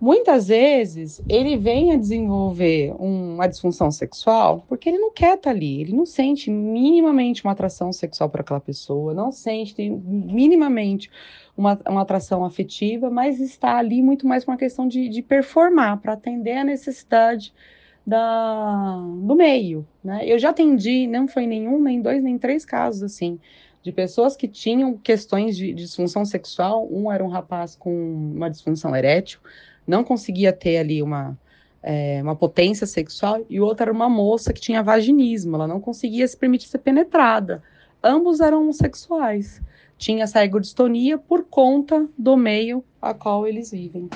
muitas 0.00 0.48
vezes 0.48 1.22
ele 1.28 1.56
vem 1.56 1.92
a 1.92 1.96
desenvolver 1.96 2.92
uma 2.98 3.46
disfunção 3.46 3.90
sexual 3.92 4.64
porque 4.68 4.88
ele 4.88 4.98
não 4.98 5.12
quer 5.12 5.36
estar 5.36 5.50
tá 5.50 5.50
ali, 5.50 5.80
ele 5.80 5.92
não 5.92 6.04
sente 6.04 6.50
minimamente 6.50 7.44
uma 7.44 7.52
atração 7.52 7.92
sexual 7.92 8.28
para 8.28 8.40
aquela 8.40 8.60
pessoa, 8.60 9.14
não 9.14 9.30
sente 9.30 9.88
minimamente 9.88 11.08
uma, 11.56 11.78
uma 11.88 12.02
atração 12.02 12.44
afetiva, 12.44 13.08
mas 13.10 13.38
está 13.40 13.76
ali 13.76 14.02
muito 14.02 14.26
mais 14.26 14.44
uma 14.44 14.56
questão 14.56 14.88
de, 14.88 15.08
de 15.08 15.22
performar, 15.22 16.00
para 16.00 16.14
atender 16.14 16.56
a 16.56 16.64
necessidade 16.64 17.54
da, 18.06 18.96
do 19.22 19.34
meio. 19.34 19.86
Né? 20.02 20.26
Eu 20.26 20.38
já 20.38 20.50
atendi, 20.50 21.06
não 21.06 21.28
foi 21.28 21.46
nenhum, 21.46 21.80
nem 21.80 22.00
dois, 22.00 22.22
nem 22.22 22.38
três 22.38 22.64
casos 22.64 23.02
assim, 23.02 23.38
de 23.82 23.92
pessoas 23.92 24.36
que 24.36 24.48
tinham 24.48 24.96
questões 24.96 25.56
de, 25.56 25.72
disfunção 25.72 26.24
sexual. 26.24 26.88
Um 26.90 27.10
era 27.10 27.24
um 27.24 27.28
rapaz 27.28 27.76
com 27.76 27.92
uma 28.34 28.50
disfunção 28.50 28.94
erétil, 28.94 29.40
não 29.86 30.04
conseguia 30.04 30.52
ter 30.52 30.78
ali 30.78 31.02
uma, 31.02 31.38
é, 31.82 32.20
uma 32.22 32.36
potência 32.36 32.86
sexual, 32.86 33.44
e 33.48 33.60
o 33.60 33.64
outro 33.64 33.84
era 33.84 33.92
uma 33.92 34.08
moça 34.08 34.52
que 34.52 34.60
tinha 34.60 34.82
vaginismo, 34.82 35.56
ela 35.56 35.66
não 35.66 35.80
conseguia 35.80 36.26
se 36.26 36.36
permitir 36.36 36.68
ser 36.68 36.78
penetrada. 36.78 37.62
Ambos 38.02 38.40
eram 38.40 38.62
homossexuais. 38.62 39.60
Tinha 39.96 40.24
essa 40.24 40.42
ergodistonia 40.42 41.16
por 41.16 41.44
conta 41.44 42.08
do 42.18 42.36
meio 42.36 42.84
a 43.00 43.14
qual 43.14 43.46
eles 43.46 43.70
vivem. 43.70 44.08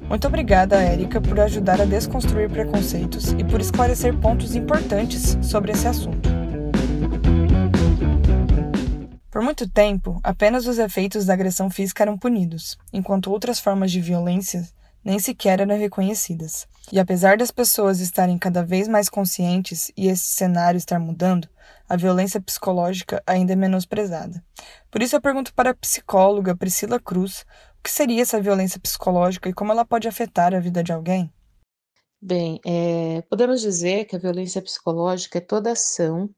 Muito 0.00 0.26
obrigada, 0.26 0.82
Érica, 0.82 1.20
por 1.20 1.38
ajudar 1.40 1.80
a 1.80 1.84
desconstruir 1.84 2.48
preconceitos 2.48 3.32
e 3.32 3.44
por 3.44 3.60
esclarecer 3.60 4.16
pontos 4.18 4.54
importantes 4.54 5.36
sobre 5.42 5.72
esse 5.72 5.88
assunto. 5.88 6.28
Por 9.30 9.42
muito 9.42 9.68
tempo, 9.68 10.18
apenas 10.22 10.66
os 10.66 10.78
efeitos 10.78 11.26
da 11.26 11.34
agressão 11.34 11.68
física 11.68 12.02
eram 12.02 12.16
punidos, 12.16 12.78
enquanto 12.92 13.30
outras 13.30 13.60
formas 13.60 13.92
de 13.92 14.00
violência 14.00 14.66
nem 15.04 15.20
sequer 15.20 15.60
eram 15.60 15.78
reconhecidas. 15.78 16.66
E 16.90 16.98
apesar 16.98 17.36
das 17.36 17.52
pessoas 17.52 18.00
estarem 18.00 18.38
cada 18.38 18.64
vez 18.64 18.88
mais 18.88 19.08
conscientes 19.08 19.92
e 19.96 20.08
esse 20.08 20.24
cenário 20.24 20.78
estar 20.78 20.98
mudando, 20.98 21.48
a 21.88 21.96
violência 21.96 22.40
psicológica 22.40 23.22
ainda 23.24 23.52
é 23.52 23.56
menosprezada. 23.56 24.42
Por 24.90 25.00
isso 25.00 25.14
eu 25.14 25.20
pergunto 25.20 25.54
para 25.54 25.70
a 25.70 25.74
psicóloga 25.74 26.56
Priscila 26.56 26.98
Cruz 26.98 27.44
que 27.86 27.92
seria 27.92 28.22
essa 28.22 28.40
violência 28.40 28.80
psicológica 28.80 29.48
e 29.48 29.54
como 29.54 29.70
ela 29.70 29.84
pode 29.84 30.08
afetar 30.08 30.52
a 30.52 30.58
vida 30.58 30.82
de 30.82 30.92
alguém. 30.92 31.32
Bem, 32.20 32.60
é, 32.66 33.22
podemos 33.30 33.60
dizer 33.60 34.06
que 34.06 34.16
a 34.16 34.18
violência 34.18 34.60
psicológica 34.60 35.38
é 35.38 35.40
toda 35.40 35.70
ação 35.70 36.28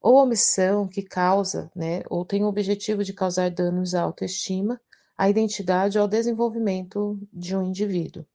ou 0.00 0.16
omissão 0.16 0.88
que 0.88 1.02
causa, 1.02 1.70
né, 1.76 2.02
ou 2.10 2.24
tem 2.24 2.42
o 2.42 2.48
objetivo 2.48 3.04
de 3.04 3.12
causar 3.12 3.52
danos 3.52 3.94
à 3.94 4.02
autoestima, 4.02 4.80
à 5.16 5.30
identidade 5.30 5.96
ou 5.96 6.02
ao 6.02 6.08
desenvolvimento 6.08 7.16
de 7.32 7.56
um 7.56 7.62
indivíduo. 7.62 8.26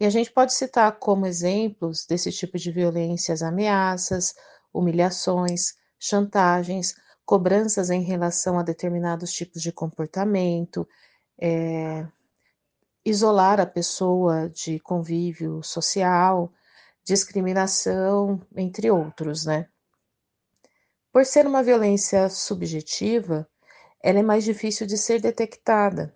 E 0.00 0.04
a 0.04 0.10
gente 0.10 0.32
pode 0.32 0.52
citar 0.52 0.98
como 0.98 1.26
exemplos 1.26 2.04
desse 2.06 2.32
tipo 2.32 2.58
de 2.58 2.72
violência 2.72 3.32
as 3.32 3.40
ameaças, 3.40 4.34
humilhações, 4.72 5.74
chantagens, 5.96 6.96
cobranças 7.24 7.88
em 7.88 8.02
relação 8.02 8.58
a 8.58 8.64
determinados 8.64 9.32
tipos 9.32 9.62
de 9.62 9.70
comportamento, 9.70 10.88
é, 11.40 12.06
isolar 13.04 13.60
a 13.60 13.66
pessoa 13.66 14.48
de 14.48 14.78
convívio 14.80 15.62
social, 15.62 16.52
discriminação, 17.04 18.40
entre 18.56 18.90
outros, 18.90 19.44
né? 19.44 19.68
Por 21.12 21.24
ser 21.24 21.46
uma 21.46 21.62
violência 21.62 22.28
subjetiva, 22.28 23.48
ela 24.02 24.18
é 24.18 24.22
mais 24.22 24.44
difícil 24.44 24.86
de 24.86 24.98
ser 24.98 25.20
detectada 25.20 26.14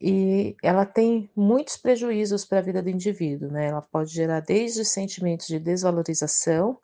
e 0.00 0.56
ela 0.62 0.86
tem 0.86 1.30
muitos 1.34 1.76
prejuízos 1.76 2.44
para 2.44 2.58
a 2.58 2.62
vida 2.62 2.82
do 2.82 2.90
indivíduo, 2.90 3.50
né? 3.50 3.66
Ela 3.68 3.82
pode 3.82 4.12
gerar 4.12 4.40
desde 4.40 4.84
sentimentos 4.84 5.46
de 5.46 5.58
desvalorização 5.58 6.78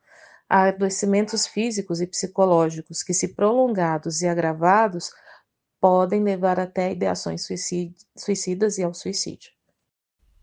a 0.49 0.65
adoecimentos 0.65 1.47
físicos 1.47 2.01
e 2.01 2.07
psicológicos 2.07 3.03
que, 3.03 3.15
se 3.15 3.29
prolongados 3.35 4.21
e 4.21 4.29
agravados, 4.29 5.11
podem 5.81 6.23
levar 6.23 6.61
até 6.61 6.93
ideações 6.93 7.47
suicidas 8.17 8.79
e 8.79 8.83
ao 8.83 8.93
suicídio. 8.93 9.51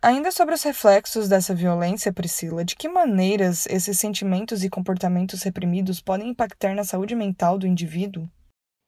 Ainda 0.01 0.31
sobre 0.31 0.53
os 0.53 0.63
reflexos 0.63 1.27
dessa 1.27 1.55
violência, 1.55 2.13
Priscila, 2.13 2.63
de 2.63 2.75
que 2.75 2.87
maneiras 2.87 3.65
esses 3.67 3.99
sentimentos 3.99 4.63
e 4.63 4.69
comportamentos 4.69 5.41
reprimidos 5.43 5.99
podem 5.99 6.29
impactar 6.29 6.75
na 6.75 6.83
saúde 6.83 7.15
mental 7.15 7.57
do 7.57 7.67
indivíduo? 7.67 8.29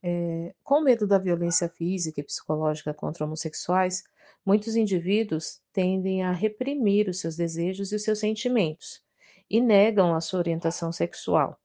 É, 0.01 0.53
com 0.63 0.81
medo 0.81 1.07
da 1.07 1.17
violência 1.17 1.67
física 1.67 2.21
e 2.21 2.23
psicológica 2.23 2.93
contra 2.93 3.25
homossexuais, 3.25 4.03
muitos 4.45 4.75
indivíduos 4.75 5.59
tendem 5.73 6.23
a 6.23 6.31
reprimir 6.31 7.09
os 7.09 7.19
seus 7.19 7.35
desejos 7.35 7.91
e 7.91 7.95
os 7.95 8.03
seus 8.03 8.19
sentimentos 8.19 9.01
e 9.49 9.59
negam 9.59 10.15
a 10.15 10.21
sua 10.21 10.39
orientação 10.39 10.91
sexual. 10.91 11.59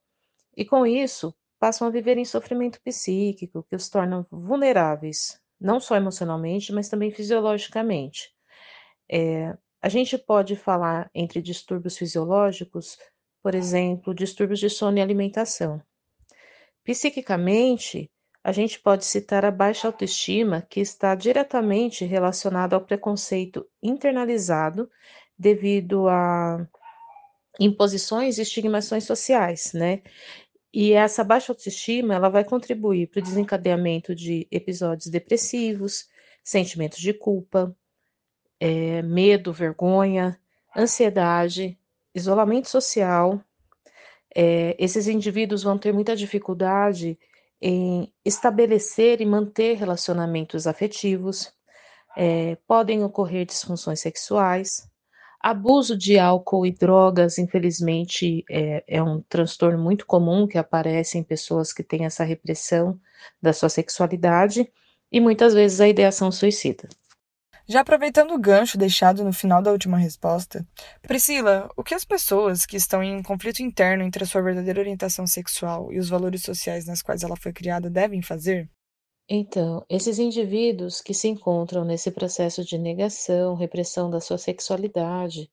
E 0.57 0.65
com 0.65 0.85
isso, 0.85 1.33
passam 1.59 1.87
a 1.87 1.91
viver 1.91 2.17
em 2.17 2.25
sofrimento 2.25 2.81
psíquico 2.81 3.65
que 3.69 3.75
os 3.75 3.89
torna 3.89 4.25
vulneráveis, 4.31 5.39
não 5.59 5.79
só 5.79 5.95
emocionalmente, 5.95 6.73
mas 6.73 6.89
também 6.89 7.11
fisiologicamente. 7.11 8.33
É, 9.09 9.55
a 9.81 9.89
gente 9.89 10.17
pode 10.17 10.55
falar 10.55 11.09
entre 11.13 11.41
distúrbios 11.41 11.97
fisiológicos, 11.97 12.97
por 13.41 13.53
exemplo, 13.53 14.13
distúrbios 14.15 14.59
de 14.59 14.69
sono 14.69 14.97
e 14.97 15.01
alimentação. 15.01 15.81
Psiquicamente, 16.83 18.09
a 18.43 18.51
gente 18.51 18.79
pode 18.79 19.05
citar 19.05 19.43
a 19.43 19.51
baixa 19.51 19.87
autoestima, 19.87 20.61
que 20.61 20.79
está 20.79 21.15
diretamente 21.15 22.05
relacionada 22.05 22.75
ao 22.75 22.81
preconceito 22.81 23.67
internalizado 23.81 24.89
devido 25.37 26.07
a 26.07 26.67
imposições 27.59 28.37
e 28.37 28.41
estigmações 28.41 29.03
sociais, 29.03 29.73
né? 29.73 30.01
E 30.77 30.91
essa 30.91 31.23
baixa 31.23 31.53
autoestima, 31.53 32.15
ela 32.15 32.27
vai 32.27 32.43
contribuir 32.43 33.07
para 33.07 33.21
o 33.21 33.23
desencadeamento 33.23 34.13
de 34.13 34.45
episódios 34.51 35.07
depressivos, 35.07 36.09
sentimentos 36.43 36.99
de 36.99 37.13
culpa, 37.13 37.73
é, 38.59 39.01
medo, 39.01 39.53
vergonha, 39.53 40.37
ansiedade, 40.75 41.79
isolamento 42.13 42.67
social. 42.67 43.41
É, 44.35 44.75
esses 44.77 45.07
indivíduos 45.07 45.63
vão 45.63 45.77
ter 45.77 45.93
muita 45.93 46.13
dificuldade 46.13 47.17
em 47.61 48.13
estabelecer 48.25 49.21
e 49.21 49.25
manter 49.25 49.77
relacionamentos 49.77 50.67
afetivos, 50.67 51.53
é, 52.17 52.57
podem 52.67 53.01
ocorrer 53.01 53.45
disfunções 53.45 54.01
sexuais, 54.01 54.85
abuso 55.45 55.95
de 55.95 56.17
álcool 56.17 56.65
e 56.65 56.71
drogas, 56.71 57.37
infelizmente, 57.37 58.43
é, 58.49 58.83
é 58.87 59.03
um 59.03 59.21
transtorno 59.29 59.77
muito 59.77 60.03
comum 60.07 60.47
que 60.47 60.57
aparece 60.57 61.19
em 61.19 61.23
pessoas 61.23 61.71
que 61.71 61.83
têm 61.83 62.03
essa 62.03 62.23
repressão 62.23 62.99
da 63.39 63.53
sua 63.53 63.69
sexualidade 63.69 64.67
e 65.11 65.21
muitas 65.21 65.53
vezes 65.53 65.79
a 65.79 65.87
ideação 65.87 66.31
suicida. 66.31 66.89
Já 67.67 67.81
aproveitando 67.81 68.31
o 68.31 68.39
gancho 68.39 68.75
deixado 68.75 69.23
no 69.23 69.31
final 69.31 69.61
da 69.61 69.71
última 69.71 69.99
resposta, 69.99 70.65
Priscila, 71.03 71.69
o 71.77 71.83
que 71.83 71.93
as 71.93 72.03
pessoas 72.03 72.65
que 72.65 72.75
estão 72.75 73.03
em 73.03 73.21
conflito 73.21 73.61
interno 73.61 74.03
entre 74.03 74.23
a 74.23 74.27
sua 74.27 74.41
verdadeira 74.41 74.79
orientação 74.79 75.27
sexual 75.27 75.93
e 75.93 75.99
os 75.99 76.09
valores 76.09 76.41
sociais 76.41 76.87
nas 76.87 77.03
quais 77.03 77.21
ela 77.21 77.35
foi 77.37 77.53
criada 77.53 77.87
devem 77.87 78.23
fazer? 78.23 78.67
Então, 79.29 79.83
esses 79.89 80.19
indivíduos 80.19 81.01
que 81.01 81.13
se 81.13 81.27
encontram 81.27 81.83
nesse 81.83 82.11
processo 82.11 82.63
de 82.63 82.77
negação, 82.77 83.55
repressão 83.55 84.09
da 84.09 84.19
sua 84.21 84.37
sexualidade 84.37 85.51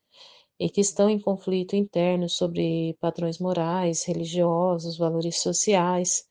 e 0.60 0.70
que 0.70 0.80
estão 0.80 1.08
em 1.10 1.20
conflito 1.20 1.74
interno 1.76 2.28
sobre 2.28 2.96
padrões 3.00 3.38
morais, 3.38 4.04
religiosos, 4.04 4.98
valores 4.98 5.40
sociais, 5.40 6.26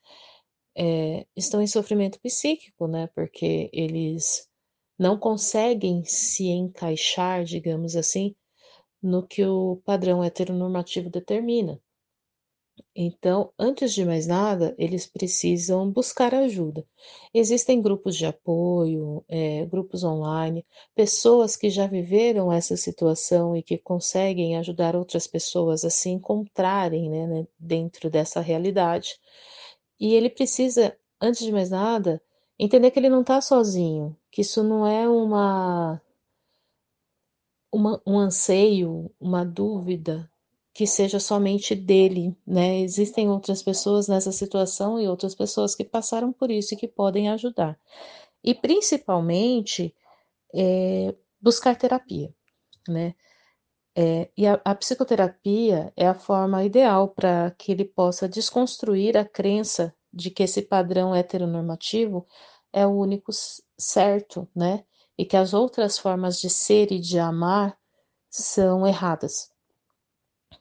é, 0.78 1.26
estão 1.36 1.62
em 1.62 1.68
sofrimento 1.68 2.20
psíquico, 2.22 2.88
né? 2.88 3.08
Porque 3.16 3.70
eles 3.74 4.48
não 5.00 5.18
conseguem 5.20 6.04
se 6.06 6.48
encaixar, 6.48 7.44
digamos 7.44 7.96
assim, 7.96 8.36
no 9.02 9.28
que 9.28 9.46
o 9.46 9.82
padrão 9.86 10.24
heteronormativo 10.24 11.10
determina. 11.10 11.82
Então, 12.96 13.54
antes 13.58 13.94
de 13.94 14.06
mais 14.06 14.28
nada, 14.28 14.76
eles 14.78 15.08
precisam 15.08 15.90
buscar 15.90 16.34
ajuda. 16.34 16.86
Existem 17.34 17.82
grupos 17.82 18.16
de 18.18 18.26
apoio, 18.26 19.24
é, 19.28 19.66
grupos 19.66 20.04
online, 20.04 20.66
pessoas 20.96 21.56
que 21.56 21.70
já 21.70 21.88
viveram 21.88 22.52
essa 22.52 22.76
situação 22.78 23.56
e 23.56 23.64
que 23.64 23.78
conseguem 23.78 24.58
ajudar 24.58 24.96
outras 24.96 25.28
pessoas 25.28 25.86
a 25.86 25.90
se 25.90 26.10
encontrarem 26.10 27.10
né, 27.10 27.28
né, 27.28 27.48
dentro 27.60 28.10
dessa 28.10 28.42
realidade. 28.42 29.20
E 30.00 30.14
ele 30.14 30.30
precisa, 30.30 30.98
antes 31.22 31.44
de 31.46 31.52
mais 31.52 31.70
nada, 31.70 32.22
entender 32.60 32.92
que 32.92 33.00
ele 33.00 33.10
não 33.10 33.22
está 33.22 33.42
sozinho, 33.42 34.18
que 34.32 34.42
isso 34.42 34.64
não 34.64 34.86
é 34.88 35.08
uma, 35.10 36.02
uma 37.72 38.02
um 38.06 38.18
anseio, 38.18 39.12
uma 39.20 39.46
dúvida 39.46 40.31
que 40.74 40.88
seja 40.88 41.20
somente 41.20 41.76
dele, 41.76 42.36
né? 42.48 42.80
Existem 42.80 43.30
outras 43.30 43.62
pessoas 43.62 44.08
nessa 44.08 44.32
situação 44.32 45.00
e 45.00 45.08
outras 45.08 45.36
pessoas 45.36 45.76
que 45.76 45.84
passaram 45.84 46.32
por 46.32 46.50
isso 46.50 46.74
e 46.74 46.78
que 46.78 46.88
podem 46.88 47.30
ajudar. 47.30 47.78
E 48.44 48.56
principalmente 48.56 49.94
é 50.54 51.16
buscar 51.42 51.78
terapia, 51.78 52.34
né? 52.88 53.16
É, 53.96 54.30
e 54.38 54.48
a, 54.48 54.62
a, 54.64 54.74
psicoterapia 54.76 55.92
é 55.98 56.08
a 56.08 56.14
forma 56.14 56.64
ideal 56.64 57.10
para 57.10 57.52
que 57.52 57.74
ele 57.74 57.84
possa 57.86 58.28
desconstruir 58.28 59.18
a 59.18 59.26
crença 59.26 59.94
de 60.14 60.30
que 60.32 60.44
esse 60.44 60.62
padrão 60.62 61.14
heteronormativo 61.14 62.26
é 62.72 62.86
o 62.88 62.92
único 62.92 63.32
certo, 63.78 64.48
né? 64.56 64.86
E 65.18 65.26
que 65.26 65.36
as 65.36 65.54
outras 65.54 65.98
formas 65.98 66.40
de 66.40 66.50
ser 66.50 66.92
e 66.92 67.00
de 67.00 67.20
amar 67.20 67.78
são 68.30 68.88
erradas, 68.88 69.51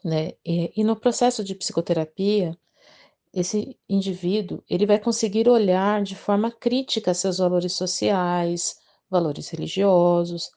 né? 0.05 0.33
E, 0.45 0.73
e 0.81 0.85
no 0.85 0.97
processo 0.97 1.45
de 1.45 1.55
psicoterapia, 1.55 2.57
esse 3.33 3.79
indivíduo 3.89 4.63
ele 4.69 4.87
vai 4.87 4.99
conseguir 4.99 5.49
olhar 5.49 6.03
de 6.03 6.17
forma 6.17 6.51
crítica 6.51 7.15
seus 7.15 7.39
valores 7.39 7.73
sociais, 7.75 8.77
valores 9.09 9.49
religiosos 9.49 10.51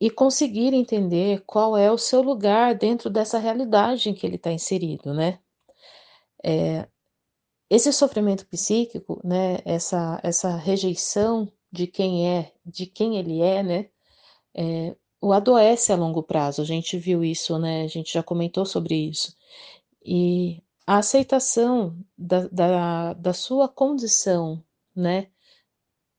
e 0.00 0.10
conseguir 0.10 0.74
entender 0.74 1.42
qual 1.46 1.76
é 1.76 1.90
o 1.90 1.98
seu 1.98 2.22
lugar 2.22 2.74
dentro 2.74 3.10
dessa 3.10 3.38
realidade 3.38 4.08
em 4.10 4.14
que 4.14 4.26
ele 4.26 4.36
está 4.36 4.52
inserido, 4.52 5.14
né? 5.14 5.38
É, 6.44 6.88
esse 7.70 7.92
sofrimento 7.92 8.46
psíquico, 8.46 9.20
né? 9.24 9.58
Essa 9.64 10.20
essa 10.22 10.56
rejeição 10.56 11.50
de 11.72 11.86
quem 11.86 12.28
é, 12.28 12.52
de 12.66 12.86
quem 12.86 13.16
ele 13.18 13.40
é, 13.40 13.62
né? 13.62 13.90
É, 14.54 14.96
o 15.22 15.32
adoece 15.32 15.92
a 15.92 15.96
longo 15.96 16.22
prazo. 16.22 16.60
A 16.60 16.64
gente 16.64 16.98
viu 16.98 17.24
isso, 17.24 17.56
né? 17.58 17.84
A 17.84 17.86
gente 17.86 18.12
já 18.12 18.22
comentou 18.22 18.66
sobre 18.66 18.96
isso. 18.96 19.36
E 20.04 20.60
a 20.84 20.98
aceitação 20.98 21.96
da, 22.18 22.48
da, 22.48 23.12
da 23.14 23.32
sua 23.32 23.68
condição, 23.68 24.62
né? 24.94 25.28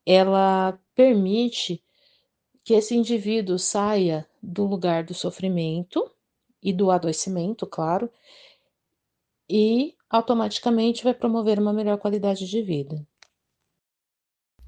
Ela 0.05 0.79
permite 0.95 1.83
que 2.63 2.73
esse 2.73 2.95
indivíduo 2.95 3.59
saia 3.59 4.25
do 4.41 4.65
lugar 4.65 5.03
do 5.03 5.13
sofrimento 5.13 6.09
e 6.61 6.71
do 6.71 6.89
adoecimento, 6.89 7.67
claro, 7.67 8.09
e 9.49 9.95
automaticamente 10.09 11.03
vai 11.03 11.13
promover 11.13 11.59
uma 11.59 11.73
melhor 11.73 11.97
qualidade 11.97 12.47
de 12.47 12.61
vida. 12.61 13.05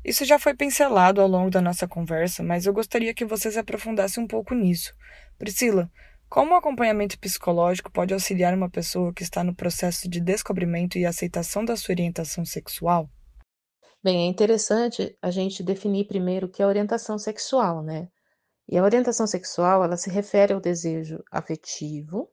Isso 0.05 0.23
já 0.23 0.37
foi 0.37 0.53
pincelado 0.53 1.19
ao 1.19 1.27
longo 1.27 1.49
da 1.49 1.59
nossa 1.59 1.87
conversa, 1.87 2.43
mas 2.43 2.67
eu 2.67 2.73
gostaria 2.73 3.11
que 3.11 3.25
vocês 3.25 3.57
aprofundassem 3.57 4.23
um 4.23 4.27
pouco 4.27 4.53
nisso. 4.53 4.93
Priscila, 5.35 5.89
como 6.29 6.53
o 6.53 6.55
acompanhamento 6.55 7.17
psicológico 7.17 7.91
pode 7.91 8.13
auxiliar 8.13 8.53
uma 8.53 8.69
pessoa 8.69 9.11
que 9.11 9.23
está 9.23 9.43
no 9.43 9.55
processo 9.55 10.07
de 10.07 10.19
descobrimento 10.19 10.99
e 10.99 11.07
aceitação 11.07 11.65
da 11.65 11.75
sua 11.75 11.93
orientação 11.93 12.45
sexual? 12.45 13.09
Bem, 14.03 14.27
é 14.27 14.29
interessante 14.29 15.17
a 15.19 15.31
gente 15.31 15.63
definir 15.63 16.05
primeiro 16.05 16.45
o 16.45 16.51
que 16.51 16.61
é 16.61 16.67
orientação 16.67 17.17
sexual, 17.17 17.81
né? 17.81 18.07
E 18.69 18.77
a 18.77 18.83
orientação 18.83 19.25
sexual, 19.25 19.83
ela 19.83 19.97
se 19.97 20.11
refere 20.11 20.53
ao 20.53 20.61
desejo 20.61 21.23
afetivo, 21.31 22.29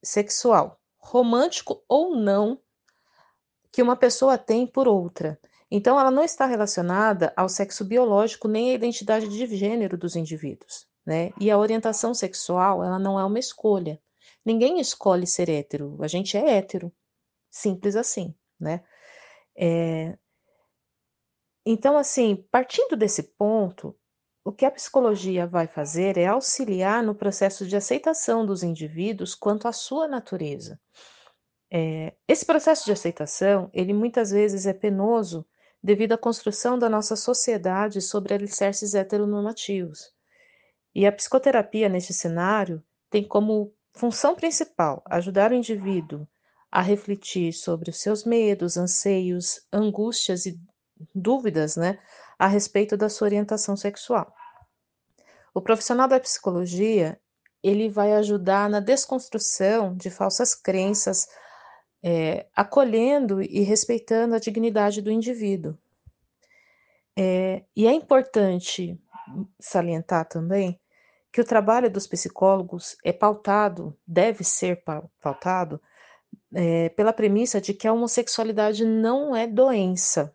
sexual, 0.00 0.80
romântico 0.96 1.82
ou 1.88 2.14
não, 2.14 2.60
que 3.72 3.82
uma 3.82 3.96
pessoa 3.96 4.38
tem 4.38 4.64
por 4.64 4.86
outra. 4.86 5.40
Então, 5.74 5.98
ela 5.98 6.10
não 6.10 6.22
está 6.22 6.44
relacionada 6.44 7.32
ao 7.34 7.48
sexo 7.48 7.82
biológico 7.82 8.46
nem 8.46 8.72
à 8.72 8.74
identidade 8.74 9.26
de 9.26 9.56
gênero 9.56 9.96
dos 9.96 10.14
indivíduos, 10.14 10.86
né? 11.06 11.30
E 11.40 11.50
a 11.50 11.56
orientação 11.56 12.12
sexual, 12.12 12.84
ela 12.84 12.98
não 12.98 13.18
é 13.18 13.24
uma 13.24 13.38
escolha. 13.38 13.98
Ninguém 14.44 14.78
escolhe 14.80 15.26
ser 15.26 15.48
hétero, 15.48 15.96
a 16.02 16.06
gente 16.06 16.36
é 16.36 16.58
hétero, 16.58 16.92
simples 17.50 17.96
assim, 17.96 18.34
né? 18.60 18.84
É, 19.56 20.18
então, 21.64 21.96
assim, 21.96 22.44
partindo 22.50 22.94
desse 22.94 23.22
ponto, 23.22 23.96
o 24.44 24.52
que 24.52 24.66
a 24.66 24.70
psicologia 24.70 25.46
vai 25.46 25.66
fazer 25.66 26.18
é 26.18 26.26
auxiliar 26.26 27.02
no 27.02 27.14
processo 27.14 27.66
de 27.66 27.76
aceitação 27.76 28.44
dos 28.44 28.62
indivíduos 28.62 29.34
quanto 29.34 29.66
à 29.66 29.72
sua 29.72 30.06
natureza. 30.06 30.78
É, 31.72 32.12
esse 32.28 32.44
processo 32.44 32.84
de 32.84 32.92
aceitação, 32.92 33.70
ele 33.72 33.94
muitas 33.94 34.32
vezes 34.32 34.66
é 34.66 34.74
penoso 34.74 35.46
devido 35.82 36.12
à 36.12 36.18
construção 36.18 36.78
da 36.78 36.88
nossa 36.88 37.16
sociedade 37.16 38.00
sobre 38.00 38.34
alicerces 38.34 38.94
heteronormativos. 38.94 40.12
E 40.94 41.06
a 41.06 41.12
psicoterapia, 41.12 41.88
nesse 41.88 42.12
cenário, 42.12 42.82
tem 43.10 43.26
como 43.26 43.72
função 43.92 44.34
principal 44.34 45.02
ajudar 45.06 45.50
o 45.50 45.54
indivíduo 45.54 46.26
a 46.70 46.80
refletir 46.80 47.52
sobre 47.52 47.90
os 47.90 48.00
seus 48.00 48.24
medos, 48.24 48.76
anseios, 48.76 49.66
angústias 49.72 50.46
e 50.46 50.58
dúvidas 51.14 51.76
né, 51.76 51.98
a 52.38 52.46
respeito 52.46 52.96
da 52.96 53.08
sua 53.08 53.26
orientação 53.26 53.76
sexual. 53.76 54.34
O 55.54 55.60
profissional 55.60 56.08
da 56.08 56.18
psicologia 56.18 57.20
ele 57.62 57.88
vai 57.88 58.14
ajudar 58.14 58.68
na 58.68 58.80
desconstrução 58.80 59.94
de 59.94 60.10
falsas 60.10 60.54
crenças, 60.54 61.28
é, 62.02 62.46
acolhendo 62.54 63.40
e 63.42 63.60
respeitando 63.60 64.34
a 64.34 64.38
dignidade 64.38 65.00
do 65.00 65.10
indivíduo. 65.10 65.76
É, 67.16 67.62
e 67.76 67.86
é 67.86 67.92
importante 67.92 68.98
salientar 69.60 70.26
também 70.28 70.80
que 71.30 71.40
o 71.40 71.44
trabalho 71.44 71.90
dos 71.90 72.06
psicólogos 72.06 72.96
é 73.04 73.12
pautado, 73.12 73.96
deve 74.06 74.44
ser 74.44 74.82
pautado, 75.20 75.80
é, 76.54 76.90
pela 76.90 77.12
premissa 77.12 77.60
de 77.60 77.72
que 77.72 77.86
a 77.86 77.92
homossexualidade 77.92 78.84
não 78.84 79.34
é 79.34 79.46
doença, 79.46 80.34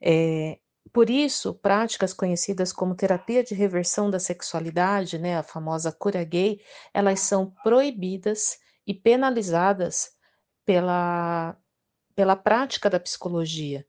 é, 0.00 0.58
por 0.94 1.10
isso, 1.10 1.54
práticas 1.54 2.14
conhecidas 2.14 2.72
como 2.72 2.94
terapia 2.94 3.42
de 3.42 3.52
reversão 3.52 4.08
da 4.08 4.20
sexualidade, 4.20 5.18
né, 5.18 5.36
a 5.36 5.42
famosa 5.42 5.90
cura 5.90 6.22
gay, 6.22 6.60
elas 6.92 7.18
são 7.18 7.52
proibidas 7.64 8.58
e 8.86 8.94
penalizadas 8.94 10.12
pela, 10.64 11.56
pela 12.14 12.36
prática 12.36 12.88
da 12.88 13.00
psicologia. 13.00 13.86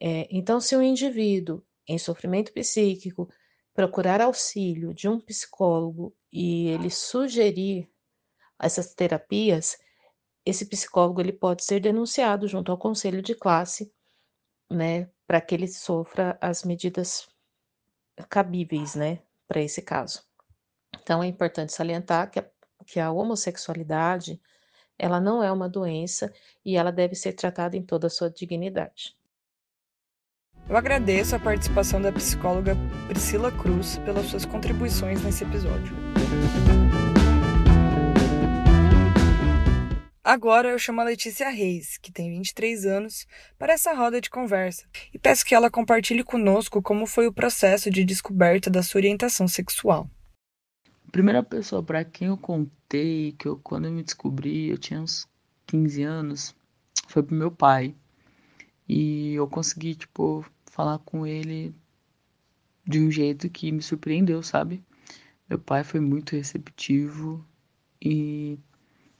É, 0.00 0.26
então, 0.30 0.60
se 0.60 0.76
um 0.76 0.82
indivíduo 0.82 1.64
em 1.86 1.98
sofrimento 1.98 2.52
psíquico 2.52 3.28
procurar 3.74 4.20
auxílio 4.20 4.92
de 4.92 5.08
um 5.08 5.20
psicólogo 5.20 6.14
e 6.32 6.68
ele 6.68 6.90
sugerir 6.90 7.90
essas 8.60 8.94
terapias, 8.94 9.78
esse 10.44 10.66
psicólogo 10.66 11.20
ele 11.20 11.32
pode 11.32 11.64
ser 11.64 11.80
denunciado 11.80 12.46
junto 12.46 12.70
ao 12.70 12.78
conselho 12.78 13.22
de 13.22 13.34
classe, 13.34 13.92
né, 14.70 15.10
para 15.26 15.40
que 15.40 15.54
ele 15.54 15.68
sofra 15.68 16.38
as 16.40 16.64
medidas 16.64 17.28
cabíveis, 18.28 18.94
né, 18.94 19.22
para 19.48 19.60
esse 19.60 19.82
caso. 19.82 20.24
Então 21.00 21.22
é 21.22 21.26
importante 21.26 21.72
salientar 21.72 22.30
que 22.30 22.38
a, 22.38 22.50
que 22.86 23.00
a 23.00 23.10
homossexualidade 23.10 24.40
ela 25.02 25.20
não 25.20 25.42
é 25.42 25.50
uma 25.50 25.68
doença 25.68 26.32
e 26.64 26.76
ela 26.76 26.92
deve 26.92 27.16
ser 27.16 27.32
tratada 27.32 27.76
em 27.76 27.82
toda 27.82 28.06
a 28.06 28.10
sua 28.10 28.30
dignidade. 28.30 29.16
Eu 30.68 30.76
agradeço 30.76 31.34
a 31.34 31.40
participação 31.40 32.00
da 32.00 32.12
psicóloga 32.12 32.76
Priscila 33.08 33.50
Cruz 33.50 33.98
pelas 33.98 34.26
suas 34.26 34.44
contribuições 34.44 35.20
nesse 35.24 35.42
episódio. 35.42 35.92
Agora 40.22 40.68
eu 40.68 40.78
chamo 40.78 41.00
a 41.00 41.04
Letícia 41.04 41.50
Reis, 41.50 41.98
que 41.98 42.12
tem 42.12 42.30
23 42.30 42.86
anos, 42.86 43.26
para 43.58 43.72
essa 43.72 43.92
roda 43.92 44.20
de 44.20 44.30
conversa 44.30 44.86
e 45.12 45.18
peço 45.18 45.44
que 45.44 45.52
ela 45.52 45.68
compartilhe 45.68 46.22
conosco 46.22 46.80
como 46.80 47.06
foi 47.08 47.26
o 47.26 47.32
processo 47.32 47.90
de 47.90 48.04
descoberta 48.04 48.70
da 48.70 48.84
sua 48.84 49.00
orientação 49.00 49.48
sexual. 49.48 50.08
Primeira 51.12 51.42
pessoa 51.42 51.82
para 51.82 52.02
quem 52.06 52.28
eu 52.28 52.38
contei 52.38 53.32
que 53.32 53.46
eu, 53.46 53.58
quando 53.58 53.84
eu 53.84 53.92
me 53.92 54.02
descobri, 54.02 54.70
eu 54.70 54.78
tinha 54.78 54.98
uns 54.98 55.28
15 55.66 56.02
anos, 56.02 56.54
foi 57.06 57.22
pro 57.22 57.36
meu 57.36 57.50
pai. 57.50 57.94
E 58.88 59.34
eu 59.34 59.46
consegui, 59.46 59.94
tipo, 59.94 60.42
falar 60.70 60.98
com 61.00 61.26
ele 61.26 61.74
de 62.86 62.98
um 62.98 63.10
jeito 63.10 63.50
que 63.50 63.70
me 63.70 63.82
surpreendeu, 63.82 64.42
sabe? 64.42 64.82
Meu 65.50 65.58
pai 65.58 65.84
foi 65.84 66.00
muito 66.00 66.34
receptivo 66.34 67.44
e 68.00 68.58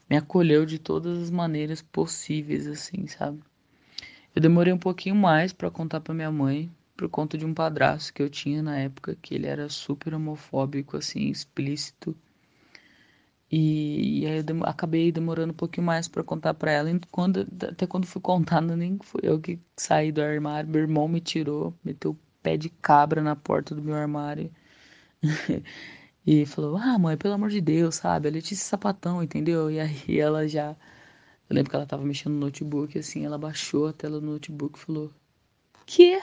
me 0.09 0.17
acolheu 0.17 0.65
de 0.65 0.79
todas 0.79 1.19
as 1.19 1.31
maneiras 1.31 1.83
possíveis, 1.83 2.67
assim, 2.67 3.07
sabe? 3.07 3.39
Eu 4.35 4.41
demorei 4.41 4.73
um 4.73 4.79
pouquinho 4.79 5.15
mais 5.15 5.53
para 5.53 5.71
contar 5.71 6.01
para 6.01 6.15
minha 6.15 6.33
mãe, 6.33 6.71
por 7.03 7.09
conta 7.09 7.37
de 7.37 7.45
um 7.45 7.53
padrasto 7.53 8.15
que 8.15 8.23
eu 8.23 8.31
tinha 8.31 8.63
na 8.63 8.79
época, 8.79 9.17
que 9.21 9.35
ele 9.35 9.49
era 9.49 9.69
super 9.69 10.15
homofóbico, 10.15 10.97
assim, 10.97 11.31
explícito. 11.31 12.17
E, 13.51 14.21
e 14.21 14.27
aí 14.27 14.37
eu 14.37 14.43
dem 14.45 14.61
acabei 14.63 15.11
demorando 15.11 15.53
um 15.53 15.57
pouquinho 15.57 15.85
mais 15.85 16.07
para 16.07 16.23
contar 16.23 16.55
para 16.55 16.71
ela. 16.71 16.89
E 16.89 17.01
quando, 17.11 17.41
até 17.69 17.89
quando 17.89 18.07
fui 18.07 18.23
contar, 18.23 18.61
nem 18.63 18.99
fui 19.03 19.21
eu 19.25 19.41
que 19.41 19.59
saí 19.77 20.13
do 20.13 20.23
armário. 20.23 20.71
Meu 20.71 20.83
irmão 20.83 21.09
me 21.09 21.21
tirou, 21.21 21.75
meteu 21.85 22.13
o 22.13 22.19
pé 22.41 22.57
de 22.57 22.69
cabra 22.71 23.21
na 23.21 23.35
porta 23.35 23.75
do 23.75 23.83
meu 23.83 23.95
armário. 23.95 24.51
E 26.25 26.47
falou: 26.47 26.77
Ah, 26.77 26.99
mãe, 26.99 27.17
pelo 27.17 27.35
amor 27.35 27.51
de 27.51 27.61
Deus, 27.61 27.97
sabe? 27.97 28.29
A 28.29 28.31
Letícia 28.31 28.65
Sapatão, 28.65 29.23
entendeu? 29.23 29.71
E 29.71 29.81
aí 29.81 30.21
ela 30.21 30.47
já. 30.49 30.77
Eu 31.51 31.57
lembro 31.57 31.71
que 31.71 31.77
ela 31.77 31.87
tava 31.87 32.05
mexendo 32.05 32.35
no 32.35 32.41
notebook, 32.41 32.99
assim, 32.99 33.25
ela 33.27 33.39
baixou 33.39 33.89
a 33.89 33.93
tela 33.93 34.21
do 34.21 34.27
notebook 34.27 34.79
e 34.79 34.83
falou: 34.83 35.11
Que? 35.87 36.21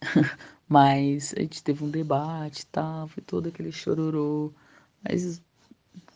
Mas 0.68 1.34
a 1.36 1.40
gente 1.40 1.62
teve 1.62 1.84
um 1.84 1.90
debate, 1.90 2.66
tá? 2.66 3.06
Foi 3.08 3.22
todo 3.22 3.48
aquele 3.48 3.72
chororô. 3.72 4.52
Mas 5.02 5.42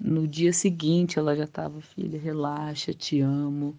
no 0.00 0.26
dia 0.28 0.52
seguinte 0.52 1.18
ela 1.18 1.36
já 1.36 1.46
tava, 1.46 1.80
filha, 1.82 2.20
relaxa, 2.20 2.94
te 2.94 3.20
amo. 3.20 3.78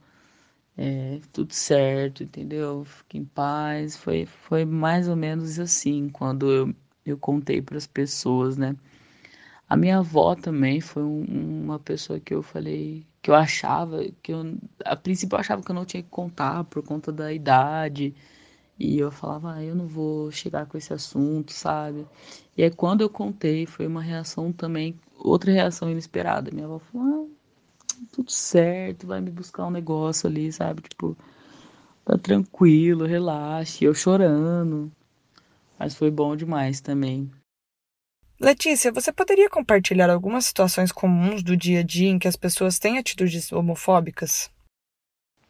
É, 0.78 1.20
tudo 1.34 1.54
certo, 1.54 2.24
entendeu? 2.24 2.86
Fique 2.86 3.18
em 3.18 3.26
paz. 3.26 3.98
Foi, 3.98 4.26
foi 4.26 4.66
mais 4.66 5.08
ou 5.10 5.16
menos 5.16 5.60
assim 5.60 6.10
quando 6.10 6.52
eu, 6.52 6.76
eu 7.06 7.18
contei 7.18 7.62
para 7.62 7.78
as 7.78 7.88
pessoas, 7.88 8.58
né? 8.58 8.76
A 9.70 9.76
minha 9.76 9.98
avó 10.00 10.36
também 10.36 10.80
foi 10.82 11.04
um, 11.04 11.64
uma 11.64 11.80
pessoa 11.80 12.20
que 12.20 12.34
eu 12.34 12.42
falei 12.44 13.06
que 13.22 13.30
eu 13.32 13.36
achava 13.36 14.04
que 14.22 14.32
eu 14.34 14.58
a 14.86 14.96
princípio 14.96 15.36
eu 15.36 15.40
achava 15.40 15.62
que 15.64 15.72
eu 15.72 15.76
não 15.76 15.86
tinha 15.86 16.04
que 16.04 16.10
contar 16.10 16.64
por 16.66 16.84
conta 16.84 17.12
da 17.12 17.32
idade 17.34 18.14
e 18.80 18.98
eu 19.00 19.12
falava, 19.12 19.54
ah, 19.54 19.64
eu 19.64 19.76
não 19.76 19.88
vou 19.88 20.32
chegar 20.32 20.66
com 20.66 20.78
esse 20.78 20.94
assunto, 20.94 21.52
sabe? 21.52 22.08
E 22.58 22.64
aí 22.64 22.72
quando 22.72 23.02
eu 23.02 23.10
contei, 23.10 23.66
foi 23.66 23.88
uma 23.88 24.02
reação 24.02 24.52
também, 24.52 25.00
outra 25.18 25.52
reação 25.52 25.90
inesperada. 25.90 26.52
Minha 26.52 26.66
avó 26.66 26.80
falou, 26.80 27.30
ah, 27.30 27.44
tudo 28.12 28.32
certo, 28.32 29.08
vai 29.08 29.22
me 29.22 29.30
buscar 29.32 29.68
um 29.68 29.72
negócio 29.72 30.28
ali, 30.28 30.52
sabe? 30.52 30.82
Tipo, 30.82 31.16
tá 32.04 32.18
tranquilo, 32.18 33.06
relaxe. 33.06 33.86
Eu 33.86 33.94
chorando. 33.94 34.92
Mas 35.78 35.96
foi 35.96 36.12
bom 36.12 36.36
demais 36.36 36.82
também. 36.82 37.30
Letícia, 38.40 38.92
você 38.92 39.12
poderia 39.12 39.50
compartilhar 39.50 40.10
algumas 40.10 40.46
situações 40.46 40.92
comuns 40.92 41.42
do 41.42 41.56
dia 41.56 41.80
a 41.80 41.84
dia 41.84 42.10
em 42.10 42.20
que 42.20 42.28
as 42.28 42.36
pessoas 42.36 42.78
têm 42.78 42.98
atitudes 42.98 43.52
homofóbicas? 43.52 44.52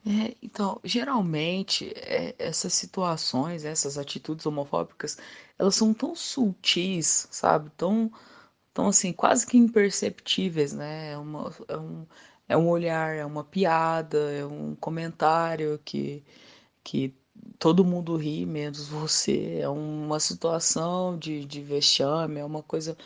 É, 0.06 0.36
então, 0.42 0.80
geralmente, 0.84 1.92
é, 1.96 2.36
essas 2.38 2.74
situações, 2.74 3.64
essas 3.64 3.98
atitudes 3.98 4.46
homofóbicas, 4.46 5.18
elas 5.58 5.76
são 5.76 5.94
tão 5.94 6.14
sutis, 6.16 7.28
sabe? 7.32 7.70
Tão, 7.78 8.12
tão 8.74 8.88
assim, 8.90 9.14
quase 9.14 9.48
que 9.48 9.58
imperceptíveis, 9.58 10.74
né? 10.74 11.12
É, 11.14 11.18
uma, 11.18 11.52
é, 11.70 11.78
um, 11.78 12.08
é 12.50 12.58
um 12.58 12.70
olhar, 12.70 13.16
é 13.16 13.26
uma 13.26 13.44
piada, 13.46 14.18
é 14.34 14.46
um 14.46 14.76
comentário 14.76 15.80
que, 15.86 16.24
que 16.84 17.16
todo 17.60 17.86
mundo 17.86 18.18
ri, 18.18 18.46
menos 18.46 18.88
você. 18.90 19.60
É 19.62 19.70
uma 19.70 20.20
situação 20.20 21.18
de, 21.18 21.46
de 21.46 21.62
vexame, 21.64 22.40
é 22.40 22.46
uma 22.46 22.64
coisa, 22.64 22.98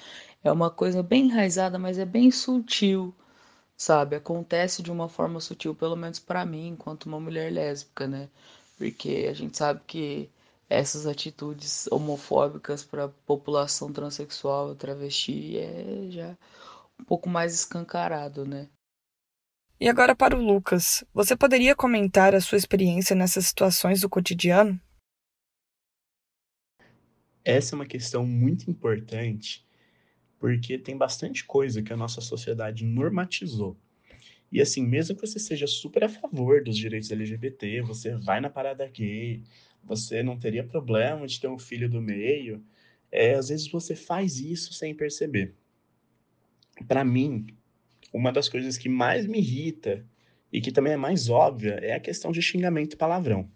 é 0.43 0.51
uma 0.51 0.71
coisa 0.71 1.03
bem 1.03 1.25
enraizada, 1.25 1.79
mas 1.79 1.97
é 1.99 2.05
bem 2.05 2.31
sutil 2.31 3.15
sabe? 3.77 4.15
Acontece 4.15 4.81
de 4.81 4.91
uma 4.91 5.07
forma 5.07 5.39
sutil, 5.39 5.75
pelo 5.75 5.95
menos 5.95 6.19
para 6.19 6.45
mim, 6.45 6.69
enquanto 6.69 7.05
uma 7.05 7.19
mulher 7.19 7.51
lésbica, 7.53 8.07
né? 8.07 8.27
Porque 8.77 9.27
a 9.29 9.33
gente 9.33 9.57
sabe 9.57 9.81
que 9.85 10.29
essas 10.69 11.05
atitudes 11.05 11.87
homofóbicas 11.91 12.83
para 12.83 13.05
a 13.05 13.09
população 13.09 13.93
transexual, 13.93 14.75
travesti, 14.75 15.57
é 15.57 16.07
já 16.09 16.37
um 16.99 17.03
pouco 17.05 17.29
mais 17.29 17.53
escancarado, 17.53 18.45
né? 18.45 18.67
E 19.79 19.87
agora 19.87 20.15
para 20.15 20.35
o 20.35 20.41
Lucas, 20.41 21.03
você 21.13 21.37
poderia 21.37 21.75
comentar 21.75 22.33
a 22.33 22.41
sua 22.41 22.57
experiência 22.57 23.15
nessas 23.15 23.45
situações 23.45 24.01
do 24.01 24.09
cotidiano? 24.09 24.81
Essa 27.45 27.75
é 27.75 27.75
uma 27.75 27.85
questão 27.85 28.25
muito 28.25 28.69
importante 28.69 29.66
porque 30.39 30.77
tem 30.77 30.97
bastante 30.97 31.43
coisa 31.45 31.81
que 31.81 31.91
a 31.91 31.97
nossa 31.97 32.21
sociedade 32.21 32.85
normatizou. 32.85 33.77
E 34.51 34.61
assim, 34.61 34.85
mesmo 34.85 35.15
que 35.15 35.25
você 35.25 35.39
seja 35.39 35.67
super 35.67 36.05
a 36.05 36.09
favor 36.09 36.63
dos 36.63 36.77
direitos 36.77 37.11
LGBT, 37.11 37.81
você 37.81 38.15
vai 38.15 38.39
na 38.39 38.49
parada 38.49 38.87
gay, 38.87 39.43
você 39.83 40.23
não 40.23 40.37
teria 40.37 40.63
problema 40.63 41.27
de 41.27 41.39
ter 41.39 41.47
um 41.47 41.59
filho 41.59 41.89
do 41.89 42.01
meio, 42.01 42.63
é, 43.11 43.33
às 43.33 43.49
vezes 43.49 43.67
você 43.67 43.95
faz 43.95 44.39
isso 44.39 44.73
sem 44.73 44.93
perceber. 44.93 45.53
Para 46.87 47.03
mim, 47.03 47.47
uma 48.13 48.31
das 48.31 48.47
coisas 48.47 48.77
que 48.77 48.87
mais 48.87 49.25
me 49.25 49.39
irrita 49.39 50.05
e 50.51 50.61
que 50.61 50.71
também 50.71 50.93
é 50.93 50.97
mais 50.97 51.29
óbvia 51.29 51.73
é 51.81 51.93
a 51.93 51.99
questão 51.99 52.31
de 52.31 52.41
xingamento 52.41 52.93
e 52.93 52.97
palavrão. 52.97 53.49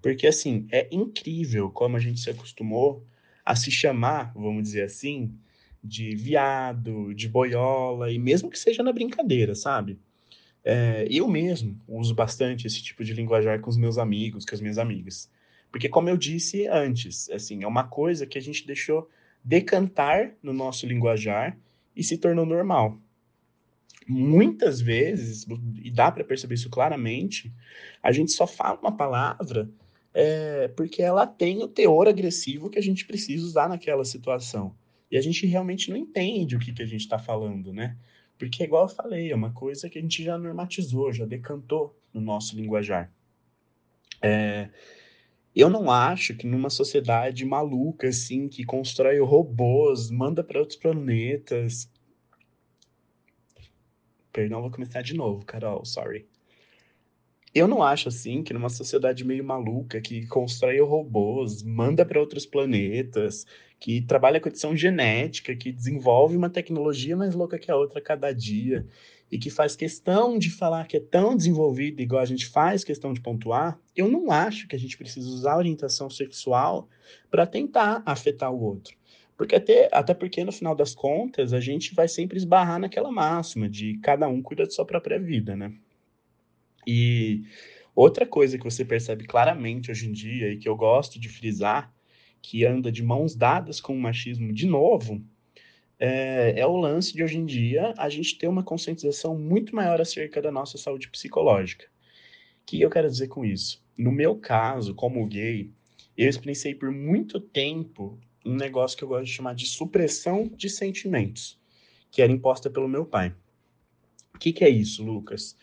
Porque 0.00 0.26
assim, 0.26 0.66
é 0.72 0.88
incrível 0.90 1.70
como 1.70 1.96
a 1.96 2.00
gente 2.00 2.20
se 2.20 2.30
acostumou 2.30 3.04
a 3.44 3.54
se 3.54 3.70
chamar, 3.70 4.32
vamos 4.34 4.62
dizer 4.62 4.84
assim, 4.84 5.34
de 5.82 6.14
viado, 6.14 7.14
de 7.14 7.28
boiola, 7.28 8.10
e 8.12 8.18
mesmo 8.18 8.50
que 8.50 8.58
seja 8.58 8.82
na 8.82 8.92
brincadeira, 8.92 9.54
sabe? 9.54 9.98
É, 10.62 11.06
eu 11.10 11.26
mesmo 11.26 11.80
uso 11.88 12.14
bastante 12.14 12.66
esse 12.66 12.82
tipo 12.82 13.02
de 13.02 13.14
linguajar 13.14 13.60
com 13.60 13.70
os 13.70 13.76
meus 13.76 13.96
amigos, 13.98 14.44
com 14.44 14.54
as 14.54 14.60
minhas 14.60 14.78
amigas. 14.78 15.30
Porque, 15.70 15.88
como 15.88 16.08
eu 16.08 16.16
disse 16.16 16.66
antes, 16.66 17.30
assim, 17.30 17.62
é 17.62 17.66
uma 17.66 17.84
coisa 17.84 18.26
que 18.26 18.36
a 18.36 18.42
gente 18.42 18.66
deixou 18.66 19.08
decantar 19.42 20.34
no 20.42 20.52
nosso 20.52 20.86
linguajar 20.86 21.56
e 21.96 22.04
se 22.04 22.18
tornou 22.18 22.44
normal. 22.44 22.98
Muitas 24.06 24.80
vezes, 24.80 25.46
e 25.82 25.90
dá 25.90 26.10
para 26.10 26.24
perceber 26.24 26.56
isso 26.56 26.68
claramente, 26.68 27.52
a 28.02 28.10
gente 28.10 28.32
só 28.32 28.46
fala 28.46 28.78
uma 28.80 28.96
palavra 28.96 29.70
é, 30.12 30.68
porque 30.68 31.02
ela 31.02 31.26
tem 31.26 31.62
o 31.62 31.68
teor 31.68 32.08
agressivo 32.08 32.68
que 32.68 32.78
a 32.78 32.82
gente 32.82 33.06
precisa 33.06 33.44
usar 33.44 33.68
naquela 33.68 34.04
situação. 34.04 34.74
E 35.10 35.16
a 35.16 35.20
gente 35.20 35.46
realmente 35.46 35.90
não 35.90 35.96
entende 35.96 36.56
o 36.56 36.58
que, 36.58 36.72
que 36.72 36.82
a 36.82 36.86
gente 36.86 37.00
está 37.00 37.18
falando, 37.18 37.72
né? 37.72 37.96
Porque, 38.38 38.64
igual 38.64 38.84
eu 38.84 38.88
falei, 38.88 39.30
é 39.30 39.34
uma 39.34 39.52
coisa 39.52 39.90
que 39.90 39.98
a 39.98 40.02
gente 40.02 40.22
já 40.22 40.38
normatizou, 40.38 41.12
já 41.12 41.26
decantou 41.26 41.98
no 42.12 42.20
nosso 42.20 42.56
linguajar. 42.56 43.12
É, 44.22 44.70
eu 45.54 45.68
não 45.68 45.90
acho 45.90 46.34
que 46.34 46.46
numa 46.46 46.70
sociedade 46.70 47.44
maluca, 47.44 48.08
assim, 48.08 48.48
que 48.48 48.64
constrói 48.64 49.18
robôs, 49.20 50.10
manda 50.10 50.44
para 50.44 50.60
outros 50.60 50.78
planetas. 50.78 51.90
Perdão, 54.32 54.62
vou 54.62 54.70
começar 54.70 55.02
de 55.02 55.14
novo, 55.14 55.44
Carol, 55.44 55.84
sorry. 55.84 56.26
Eu 57.52 57.66
não 57.66 57.82
acho 57.82 58.08
assim 58.08 58.44
que 58.44 58.54
numa 58.54 58.68
sociedade 58.68 59.24
meio 59.24 59.44
maluca 59.44 60.00
que 60.00 60.24
constrói 60.28 60.80
robôs, 60.80 61.64
manda 61.64 62.06
para 62.06 62.20
outros 62.20 62.46
planetas, 62.46 63.44
que 63.80 64.00
trabalha 64.02 64.38
com 64.38 64.48
edição 64.48 64.76
genética, 64.76 65.56
que 65.56 65.72
desenvolve 65.72 66.36
uma 66.36 66.48
tecnologia 66.48 67.16
mais 67.16 67.34
louca 67.34 67.58
que 67.58 67.68
a 67.68 67.76
outra 67.76 68.00
cada 68.00 68.32
dia 68.32 68.86
e 69.32 69.38
que 69.38 69.50
faz 69.50 69.74
questão 69.74 70.38
de 70.38 70.48
falar 70.48 70.86
que 70.86 70.96
é 70.96 71.00
tão 71.00 71.36
desenvolvida 71.36 72.00
igual 72.00 72.22
a 72.22 72.26
gente 72.26 72.46
faz 72.46 72.84
questão 72.84 73.12
de 73.12 73.20
pontuar, 73.20 73.80
eu 73.96 74.08
não 74.08 74.30
acho 74.30 74.68
que 74.68 74.76
a 74.76 74.78
gente 74.78 74.96
precisa 74.96 75.28
usar 75.28 75.54
a 75.54 75.58
orientação 75.58 76.08
sexual 76.08 76.88
para 77.30 77.46
tentar 77.46 78.00
afetar 78.06 78.52
o 78.52 78.62
outro. 78.62 78.96
Porque 79.36 79.56
até, 79.56 79.88
até 79.90 80.14
porque, 80.14 80.44
no 80.44 80.52
final 80.52 80.74
das 80.74 80.94
contas, 80.94 81.52
a 81.52 81.60
gente 81.60 81.94
vai 81.94 82.06
sempre 82.06 82.36
esbarrar 82.36 82.78
naquela 82.78 83.10
máxima 83.10 83.68
de 83.68 83.98
cada 83.98 84.28
um 84.28 84.40
cuida 84.40 84.66
de 84.66 84.74
sua 84.74 84.84
própria 84.84 85.18
vida, 85.18 85.56
né? 85.56 85.72
E 86.92 87.44
outra 87.94 88.26
coisa 88.26 88.58
que 88.58 88.64
você 88.64 88.84
percebe 88.84 89.24
claramente 89.24 89.92
hoje 89.92 90.08
em 90.08 90.12
dia 90.12 90.52
e 90.52 90.56
que 90.56 90.68
eu 90.68 90.74
gosto 90.74 91.20
de 91.20 91.28
frisar, 91.28 91.94
que 92.42 92.66
anda 92.66 92.90
de 92.90 93.00
mãos 93.00 93.36
dadas 93.36 93.80
com 93.80 93.94
o 93.94 94.00
machismo 94.00 94.52
de 94.52 94.66
novo, 94.66 95.24
é, 96.00 96.54
é, 96.58 96.66
o 96.66 96.76
lance 96.76 97.14
de 97.14 97.22
hoje 97.22 97.38
em 97.38 97.46
dia 97.46 97.94
a 97.96 98.08
gente 98.08 98.36
ter 98.36 98.48
uma 98.48 98.64
conscientização 98.64 99.38
muito 99.38 99.72
maior 99.72 100.00
acerca 100.00 100.42
da 100.42 100.50
nossa 100.50 100.76
saúde 100.78 101.08
psicológica. 101.08 101.86
O 102.62 102.66
que 102.66 102.80
eu 102.80 102.90
quero 102.90 103.08
dizer 103.08 103.28
com 103.28 103.44
isso? 103.44 103.80
No 103.96 104.10
meu 104.10 104.34
caso, 104.34 104.92
como 104.92 105.24
gay, 105.28 105.70
eu 106.16 106.28
experienciei 106.28 106.74
por 106.74 106.90
muito 106.90 107.38
tempo 107.38 108.18
um 108.44 108.56
negócio 108.56 108.98
que 108.98 109.04
eu 109.04 109.08
gosto 109.08 109.26
de 109.26 109.32
chamar 109.32 109.54
de 109.54 109.66
supressão 109.66 110.50
de 110.56 110.68
sentimentos, 110.68 111.56
que 112.10 112.20
era 112.20 112.32
imposta 112.32 112.68
pelo 112.68 112.88
meu 112.88 113.06
pai. 113.06 113.32
O 114.34 114.38
que, 114.38 114.52
que 114.52 114.64
é 114.64 114.68
isso, 114.68 115.04
Lucas? 115.04 115.56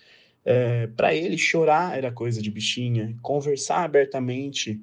É, 0.50 0.88
para 0.88 1.14
ele, 1.14 1.38
chorar 1.38 1.98
era 1.98 2.10
coisa 2.10 2.42
de 2.42 2.50
bichinha, 2.50 3.14
conversar 3.22 3.84
abertamente 3.84 4.82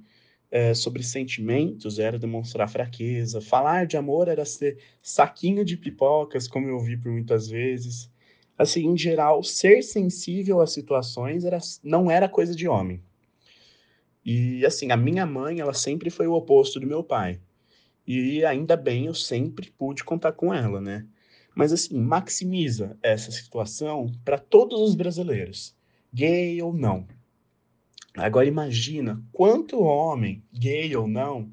é, 0.51 0.75
sobre 0.75 1.03
sentimentos 1.03 1.99
era 1.99 2.19
demonstrar 2.19 2.69
fraqueza, 2.69 3.41
falar 3.41 3.87
de 3.87 3.97
amor 3.97 4.29
era 4.29 4.45
ser 4.45 4.77
saquinho 5.01 5.65
de 5.65 5.79
pipocas, 5.79 6.47
como 6.47 6.69
eu 6.69 6.79
vi 6.81 6.99
por 6.99 7.11
muitas 7.11 7.49
vezes. 7.49 8.11
Assim, 8.59 8.85
em 8.85 8.99
geral, 8.99 9.43
ser 9.43 9.83
sensível 9.83 10.61
às 10.61 10.71
situações 10.71 11.47
era, 11.47 11.59
não 11.83 12.11
era 12.11 12.29
coisa 12.29 12.55
de 12.55 12.69
homem. 12.69 13.03
E 14.23 14.67
assim, 14.67 14.91
a 14.91 14.99
minha 14.99 15.25
mãe, 15.25 15.61
ela 15.61 15.73
sempre 15.73 16.11
foi 16.11 16.27
o 16.27 16.35
oposto 16.35 16.79
do 16.79 16.87
meu 16.87 17.03
pai. 17.03 17.41
E 18.07 18.45
ainda 18.45 18.77
bem, 18.77 19.07
eu 19.07 19.15
sempre 19.15 19.71
pude 19.71 20.05
contar 20.05 20.33
com 20.33 20.53
ela, 20.53 20.79
né? 20.79 21.07
Mas 21.55 21.73
assim, 21.73 21.99
maximiza 21.99 22.99
essa 23.03 23.31
situação 23.31 24.11
para 24.25 24.39
todos 24.39 24.81
os 24.81 24.95
brasileiros, 24.95 25.75
gay 26.13 26.61
ou 26.61 26.73
não. 26.73 27.07
Agora 28.17 28.47
imagina 28.47 29.23
quanto 29.33 29.81
homem, 29.81 30.43
gay 30.53 30.95
ou 30.97 31.07
não, 31.07 31.51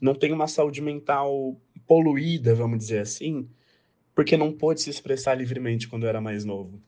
não 0.00 0.14
tem 0.14 0.32
uma 0.32 0.48
saúde 0.48 0.80
mental 0.80 1.60
poluída, 1.86 2.54
vamos 2.54 2.78
dizer 2.78 3.00
assim, 3.00 3.48
porque 4.14 4.36
não 4.36 4.52
pôde 4.52 4.80
se 4.80 4.90
expressar 4.90 5.34
livremente 5.34 5.88
quando 5.88 6.06
era 6.06 6.20
mais 6.20 6.44
novo. 6.44 6.80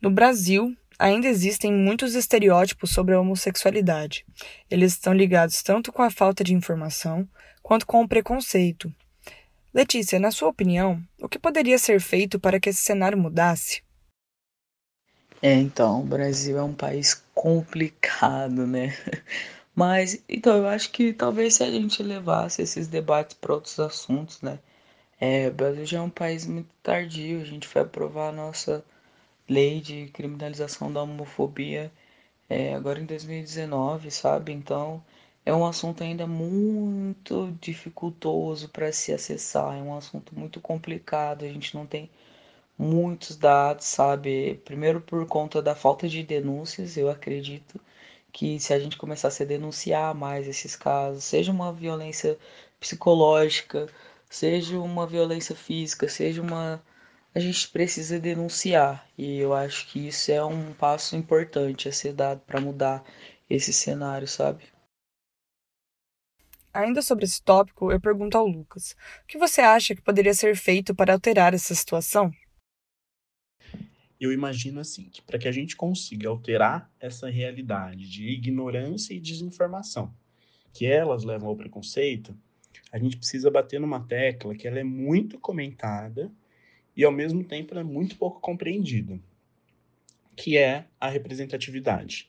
No 0.00 0.10
Brasil, 0.10 0.76
ainda 0.98 1.26
existem 1.26 1.72
muitos 1.72 2.14
estereótipos 2.14 2.90
sobre 2.90 3.14
a 3.14 3.20
homossexualidade. 3.20 4.24
Eles 4.70 4.92
estão 4.92 5.12
ligados 5.12 5.62
tanto 5.62 5.92
com 5.92 6.02
a 6.02 6.10
falta 6.10 6.44
de 6.44 6.54
informação 6.54 7.28
quanto 7.62 7.84
com 7.84 8.02
o 8.02 8.08
preconceito. 8.08 8.92
Letícia, 9.72 10.18
na 10.18 10.30
sua 10.30 10.48
opinião, 10.48 11.02
o 11.20 11.28
que 11.28 11.38
poderia 11.38 11.78
ser 11.78 12.00
feito 12.00 12.40
para 12.40 12.58
que 12.58 12.70
esse 12.70 12.80
cenário 12.80 13.18
mudasse? 13.18 13.82
É, 15.42 15.52
então, 15.54 16.00
o 16.00 16.06
Brasil 16.06 16.58
é 16.58 16.62
um 16.62 16.74
país 16.74 17.22
complicado, 17.34 18.66
né? 18.66 18.94
Mas, 19.74 20.22
então, 20.28 20.56
eu 20.56 20.66
acho 20.66 20.90
que 20.90 21.12
talvez 21.12 21.54
se 21.54 21.62
a 21.64 21.70
gente 21.70 22.02
levasse 22.02 22.62
esses 22.62 22.88
debates 22.88 23.36
para 23.36 23.54
outros 23.54 23.78
assuntos, 23.78 24.40
né? 24.42 24.58
É, 25.20 25.48
o 25.48 25.52
Brasil 25.52 25.86
já 25.86 25.98
é 25.98 26.02
um 26.02 26.10
país 26.10 26.46
muito 26.46 26.70
tardio, 26.82 27.40
a 27.40 27.44
gente 27.44 27.66
foi 27.68 27.82
aprovar 27.82 28.30
a 28.30 28.32
nossa 28.32 28.84
lei 29.48 29.80
de 29.80 30.08
criminalização 30.08 30.92
da 30.92 31.02
homofobia 31.02 31.92
é, 32.48 32.74
agora 32.74 33.00
em 33.00 33.06
2019, 33.06 34.10
sabe? 34.10 34.52
Então, 34.52 35.02
é 35.48 35.54
um 35.54 35.64
assunto 35.64 36.04
ainda 36.04 36.26
muito 36.26 37.56
dificultoso 37.58 38.68
para 38.68 38.92
se 38.92 39.14
acessar, 39.14 39.78
é 39.78 39.82
um 39.82 39.96
assunto 39.96 40.38
muito 40.38 40.60
complicado, 40.60 41.42
a 41.44 41.48
gente 41.48 41.74
não 41.74 41.86
tem 41.86 42.10
muitos 42.78 43.34
dados, 43.36 43.86
sabe? 43.86 44.60
Primeiro 44.64 45.00
por 45.00 45.26
conta 45.26 45.62
da 45.62 45.74
falta 45.74 46.06
de 46.08 46.22
denúncias, 46.22 46.98
eu 46.98 47.08
acredito 47.10 47.80
que 48.32 48.60
se 48.60 48.74
a 48.74 48.78
gente 48.78 48.98
começasse 48.98 49.42
a 49.42 49.46
denunciar 49.46 50.14
mais 50.14 50.46
esses 50.46 50.76
casos, 50.76 51.24
seja 51.24 51.50
uma 51.50 51.72
violência 51.72 52.38
psicológica, 52.78 53.88
seja 54.28 54.78
uma 54.78 55.06
violência 55.06 55.56
física, 55.56 56.08
seja 56.08 56.42
uma 56.42 56.82
a 57.34 57.40
gente 57.40 57.68
precisa 57.68 58.18
denunciar 58.20 59.06
e 59.16 59.38
eu 59.38 59.54
acho 59.54 59.86
que 59.88 60.08
isso 60.08 60.30
é 60.32 60.44
um 60.44 60.74
passo 60.74 61.16
importante 61.16 61.88
a 61.88 61.92
ser 61.92 62.12
dado 62.12 62.40
para 62.46 62.60
mudar 62.60 63.04
esse 63.48 63.72
cenário, 63.72 64.28
sabe? 64.28 64.77
Ainda 66.78 67.02
sobre 67.02 67.24
esse 67.24 67.42
tópico, 67.42 67.90
eu 67.90 68.00
pergunto 68.00 68.38
ao 68.38 68.46
Lucas: 68.46 68.94
o 69.24 69.26
que 69.26 69.36
você 69.36 69.60
acha 69.60 69.96
que 69.96 70.00
poderia 70.00 70.32
ser 70.32 70.54
feito 70.54 70.94
para 70.94 71.12
alterar 71.12 71.52
essa 71.52 71.74
situação? 71.74 72.30
eu 74.20 74.32
imagino 74.32 74.80
assim, 74.80 75.04
que 75.10 75.22
para 75.22 75.38
que 75.38 75.46
a 75.46 75.52
gente 75.52 75.76
consiga 75.76 76.28
alterar 76.28 76.90
essa 76.98 77.30
realidade 77.30 78.10
de 78.10 78.28
ignorância 78.28 79.14
e 79.14 79.20
desinformação, 79.20 80.12
que 80.72 80.86
elas 80.86 81.22
levam 81.22 81.48
ao 81.48 81.56
preconceito, 81.56 82.36
a 82.90 82.98
gente 82.98 83.16
precisa 83.16 83.48
bater 83.48 83.78
numa 83.78 84.00
tecla 84.00 84.56
que 84.56 84.66
ela 84.66 84.80
é 84.80 84.84
muito 84.84 85.38
comentada 85.38 86.32
e 86.96 87.04
ao 87.04 87.12
mesmo 87.12 87.44
tempo 87.44 87.72
ela 87.72 87.80
é 87.80 87.84
muito 87.84 88.16
pouco 88.16 88.40
compreendida, 88.40 89.20
que 90.34 90.56
é 90.56 90.86
a 91.00 91.08
representatividade. 91.08 92.28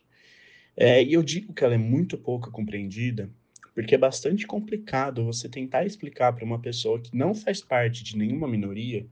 É, 0.77 1.03
e 1.03 1.13
eu 1.13 1.23
digo 1.23 1.53
que 1.53 1.63
ela 1.63 1.73
é 1.73 1.79
muito 1.79 2.17
pouco 2.17 2.51
compreendida 2.51 3.31
porque 3.73 3.95
é 3.95 3.97
bastante 3.97 4.45
complicado 4.45 5.25
você 5.25 5.47
tentar 5.47 5.85
explicar 5.85 6.33
para 6.33 6.45
uma 6.45 6.59
pessoa 6.59 6.99
que 6.99 7.15
não 7.15 7.33
faz 7.33 7.61
parte 7.61 8.03
de 8.03 8.17
nenhuma 8.17 8.47
minoria 8.47 9.05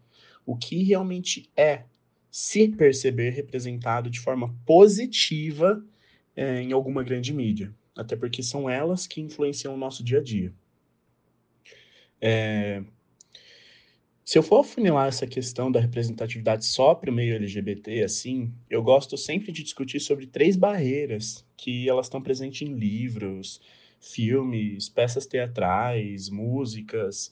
o 0.45 0.55
que 0.55 0.82
realmente 0.84 1.49
é 1.55 1.84
se 2.32 2.70
perceber 2.70 3.32
representado 3.32 4.10
de 4.10 4.20
forma 4.20 4.55
positiva 4.66 5.84
é, 6.36 6.62
em 6.62 6.72
alguma 6.72 7.03
grande 7.03 7.34
mídia, 7.34 7.74
até 7.95 8.16
porque 8.16 8.41
são 8.41 8.70
elas 8.70 9.05
que 9.05 9.20
influenciam 9.20 9.74
o 9.74 9.78
nosso 9.78 10.03
dia 10.03 10.20
a 10.20 10.24
dia. 10.24 10.53
É, 12.22 12.84
se 14.28 14.38
eu 14.38 14.43
for 14.43 14.60
afunilar 14.60 15.08
essa 15.08 15.26
questão 15.26 15.72
da 15.72 15.80
representatividade 15.80 16.66
só 16.66 16.93
para 16.93 17.10
o 17.10 17.14
meio 17.14 17.36
LGBT, 17.36 18.03
assim, 18.03 18.53
eu 18.70 18.84
gosto 18.84 19.18
sempre 19.18 19.51
de 19.51 19.64
discutir 19.64 19.99
sobre 19.99 20.28
três 20.28 20.55
barreiras 20.55 21.45
que 21.55 21.88
elas 21.88 22.08
estão 22.08 22.22
presentes 22.22 22.62
em 22.62 22.74
livros, 22.74 23.62
filmes, 24.14 24.89
peças 24.89 25.26
teatrais, 25.26 26.30
músicas, 26.30 27.32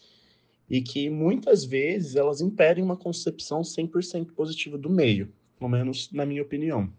e 0.70 0.82
que 0.82 1.10
muitas 1.10 1.64
vezes 1.64 2.16
elas 2.16 2.42
impedem 2.42 2.84
uma 2.84 2.98
concepção 2.98 3.62
100% 3.62 4.32
positiva 4.32 4.78
do 4.78 4.90
meio, 4.90 5.32
pelo 5.58 5.70
menos 5.70 6.12
na 6.12 6.26
minha 6.26 6.42
opinião. 6.42 6.92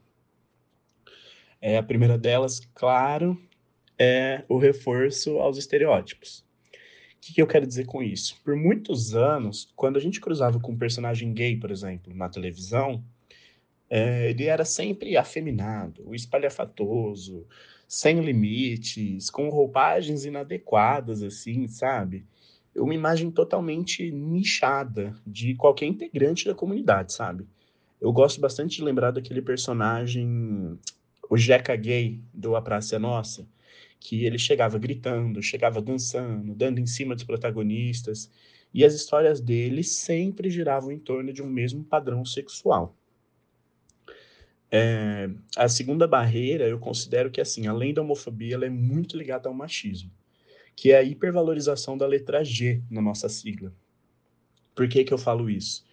É, 1.61 1.77
a 1.77 1.83
primeira 1.83 2.17
delas, 2.17 2.61
claro, 2.75 3.41
é 3.99 4.45
o 4.49 4.59
reforço 4.59 5.39
aos 5.39 5.59
estereótipos. 5.59 6.45
O 7.17 7.21
que, 7.21 7.35
que 7.35 7.43
eu 7.43 7.47
quero 7.47 7.67
dizer 7.67 7.87
com 7.87 8.03
isso? 8.03 8.41
Por 8.45 8.55
muitos 8.55 9.17
anos, 9.17 9.73
quando 9.75 9.97
a 9.97 10.01
gente 10.01 10.21
cruzava 10.21 10.61
com 10.61 10.73
um 10.73 10.79
personagem 10.79 11.33
gay, 11.33 11.57
por 11.57 11.71
exemplo, 11.71 12.15
na 12.15 12.29
televisão, 12.29 13.03
é, 13.91 14.31
ele 14.31 14.45
era 14.45 14.65
sempre 14.65 15.17
afeminado, 15.17 16.15
espalhafatoso, 16.15 17.47
sem 17.87 18.21
limites, 18.21 19.31
com 19.31 19.49
roupagens 19.49 20.25
inadequadas, 20.25 21.23
assim, 21.23 21.69
sabe? 21.69 22.27
uma 22.81 22.95
imagem 22.95 23.31
totalmente 23.31 24.11
nichada 24.11 25.17
de 25.27 25.55
qualquer 25.55 25.87
integrante 25.87 26.47
da 26.47 26.55
comunidade, 26.55 27.13
sabe? 27.13 27.47
Eu 28.01 28.13
gosto 28.13 28.41
bastante 28.41 28.77
de 28.77 28.85
lembrar 28.85 29.11
daquele 29.11 29.41
personagem, 29.41 30.79
o 31.31 31.37
Jeca 31.37 31.75
Gay, 31.75 32.21
do 32.33 32.55
A 32.55 32.63
Praça 32.63 32.97
é 32.97 32.99
Nossa, 32.99 33.49
que 33.99 34.25
ele 34.25 34.39
chegava 34.39 34.79
gritando, 34.79 35.43
chegava 35.43 35.81
dançando, 35.81 36.55
dando 36.55 36.79
em 36.79 36.87
cima 36.87 37.15
dos 37.15 37.25
protagonistas, 37.25 38.31
e 38.75 38.85
as 38.85 38.95
histórias 38.95 39.41
dele 39.41 39.83
sempre 39.83 40.51
giravam 40.51 40.93
em 40.93 40.99
torno 40.99 41.33
de 41.33 41.43
um 41.43 41.49
mesmo 41.49 41.83
padrão 41.83 42.25
sexual. 42.25 42.95
É, 44.71 45.31
a 45.57 45.69
segunda 45.69 46.07
barreira, 46.07 46.69
eu 46.69 46.79
considero 46.79 47.31
que, 47.31 47.41
assim, 47.41 47.67
além 47.67 47.95
da 47.95 48.03
homofobia, 48.03 48.55
ela 48.55 48.67
é 48.67 48.71
muito 48.71 49.17
ligada 49.17 49.49
ao 49.49 49.55
machismo 49.55 50.11
que 50.77 50.93
é 50.93 50.99
a 50.99 51.03
hipervalorização 51.03 51.97
da 51.97 52.07
letra 52.07 52.45
G 52.45 52.83
na 52.91 53.01
nossa 53.01 53.31
sigla. 53.31 53.75
Por 54.75 54.87
que, 54.87 55.03
que 55.03 55.13
eu 55.13 55.17
falo 55.17 55.49
isso? 55.49 55.87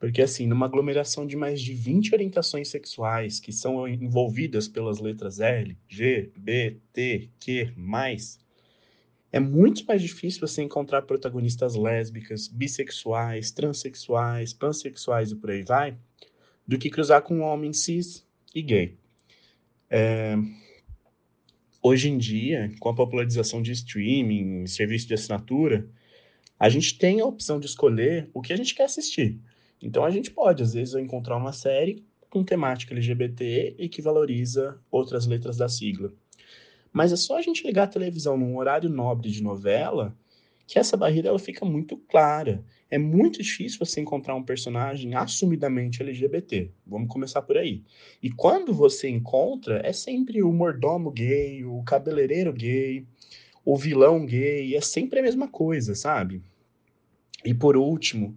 Porque, 0.00 0.20
assim, 0.20 0.44
numa 0.46 0.66
aglomeração 0.66 1.24
de 1.24 1.36
mais 1.36 1.62
de 1.62 1.72
20 1.72 2.12
orientações 2.12 2.68
sexuais 2.68 3.38
que 3.38 3.52
são 3.52 3.86
envolvidas 3.86 4.66
pelas 4.66 4.98
letras 4.98 5.38
L, 5.38 5.78
G, 5.88 6.32
B, 6.36 6.78
T, 6.92 7.30
Q, 7.38 7.72
mais, 7.76 8.40
é 9.30 9.38
muito 9.38 9.86
mais 9.86 10.02
difícil 10.02 10.40
você 10.40 10.62
encontrar 10.62 11.02
protagonistas 11.02 11.76
lésbicas, 11.76 12.48
bissexuais, 12.48 13.52
transexuais, 13.52 14.52
pansexuais 14.52 15.30
e 15.30 15.36
por 15.36 15.50
aí 15.50 15.62
vai, 15.62 15.96
do 16.66 16.78
que 16.78 16.90
cruzar 16.90 17.22
com 17.22 17.36
um 17.36 17.42
homem 17.42 17.72
cis 17.72 18.26
e 18.54 18.62
gay. 18.62 18.96
É, 19.90 20.36
hoje 21.82 22.08
em 22.08 22.18
dia, 22.18 22.72
com 22.80 22.88
a 22.88 22.94
popularização 22.94 23.60
de 23.60 23.72
streaming, 23.72 24.66
serviço 24.66 25.06
de 25.06 25.14
assinatura, 25.14 25.88
a 26.58 26.68
gente 26.68 26.96
tem 26.96 27.20
a 27.20 27.26
opção 27.26 27.60
de 27.60 27.66
escolher 27.66 28.30
o 28.32 28.40
que 28.40 28.52
a 28.52 28.56
gente 28.56 28.74
quer 28.74 28.84
assistir. 28.84 29.38
Então 29.82 30.04
a 30.04 30.10
gente 30.10 30.30
pode, 30.30 30.62
às 30.62 30.72
vezes, 30.72 30.94
encontrar 30.94 31.36
uma 31.36 31.52
série 31.52 32.04
com 32.30 32.42
temática 32.42 32.94
LGBT 32.94 33.76
e 33.78 33.88
que 33.88 34.00
valoriza 34.00 34.80
outras 34.90 35.26
letras 35.26 35.56
da 35.56 35.68
sigla. 35.68 36.12
Mas 36.92 37.12
é 37.12 37.16
só 37.16 37.36
a 37.36 37.42
gente 37.42 37.66
ligar 37.66 37.84
a 37.84 37.88
televisão 37.88 38.36
num 38.36 38.56
horário 38.56 38.88
nobre 38.88 39.30
de 39.30 39.42
novela 39.42 40.16
que 40.66 40.78
essa 40.78 40.96
barreira 40.96 41.28
ela 41.28 41.38
fica 41.38 41.64
muito 41.64 41.96
clara. 41.96 42.64
É 42.90 42.98
muito 42.98 43.42
difícil 43.42 43.78
você 43.78 44.00
encontrar 44.00 44.34
um 44.34 44.42
personagem 44.42 45.14
assumidamente 45.14 46.02
LGBT. 46.02 46.70
Vamos 46.86 47.08
começar 47.08 47.42
por 47.42 47.56
aí. 47.56 47.82
E 48.22 48.30
quando 48.30 48.72
você 48.72 49.08
encontra, 49.08 49.80
é 49.84 49.92
sempre 49.92 50.42
o 50.42 50.52
mordomo 50.52 51.10
gay, 51.10 51.64
o 51.64 51.82
cabeleireiro 51.82 52.52
gay, 52.52 53.06
o 53.64 53.76
vilão 53.76 54.24
gay, 54.24 54.74
é 54.74 54.80
sempre 54.80 55.18
a 55.18 55.22
mesma 55.22 55.48
coisa, 55.48 55.94
sabe? 55.94 56.42
E 57.44 57.52
por 57.52 57.76
último, 57.76 58.36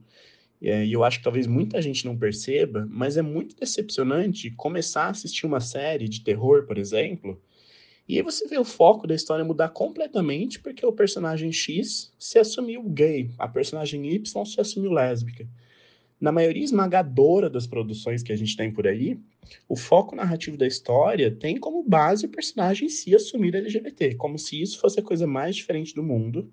é, 0.62 0.86
e 0.86 0.92
eu 0.92 1.04
acho 1.04 1.20
que 1.20 1.24
talvez 1.24 1.46
muita 1.46 1.82
gente 1.82 2.06
não 2.06 2.18
perceba, 2.18 2.88
mas 2.90 3.16
é 3.16 3.22
muito 3.22 3.56
decepcionante 3.56 4.52
começar 4.52 5.04
a 5.04 5.10
assistir 5.10 5.46
uma 5.46 5.60
série 5.60 6.10
de 6.10 6.22
terror, 6.22 6.66
por 6.66 6.78
exemplo, 6.78 7.42
e 8.08 8.16
aí 8.16 8.24
você 8.24 8.48
vê 8.48 8.58
o 8.58 8.64
foco 8.64 9.06
da 9.06 9.14
história 9.14 9.44
mudar 9.44 9.70
completamente 9.70 10.60
porque 10.60 10.86
o 10.86 10.94
personagem 10.94 11.52
X 11.52 12.14
se 12.18 12.40
assumiu 12.40 12.82
gay, 12.84 13.30
a 13.38 13.48
personagem 13.48 14.08
Y 14.08 14.46
se 14.46 14.62
assumiu 14.62 14.92
lésbica. 14.92 15.48
Na 16.20 16.32
maioria 16.32 16.64
esmagadora 16.64 17.50
das 17.50 17.68
produções 17.68 18.24
que 18.24 18.32
a 18.32 18.36
gente 18.36 18.56
tem 18.56 18.72
por 18.72 18.88
aí, 18.88 19.20
o 19.68 19.76
foco 19.76 20.16
narrativo 20.16 20.58
da 20.58 20.66
história 20.66 21.30
tem 21.30 21.58
como 21.58 21.84
base 21.84 22.26
o 22.26 22.30
personagem 22.30 22.90
se 22.90 23.14
assumir 23.14 23.54
LGBT, 23.54 24.16
como 24.16 24.40
se 24.40 24.60
isso 24.60 24.80
fosse 24.80 25.00
a 25.00 25.04
coisa 25.04 25.28
mais 25.28 25.56
diferente 25.56 25.94
do 25.94 26.02
mundo 26.02 26.52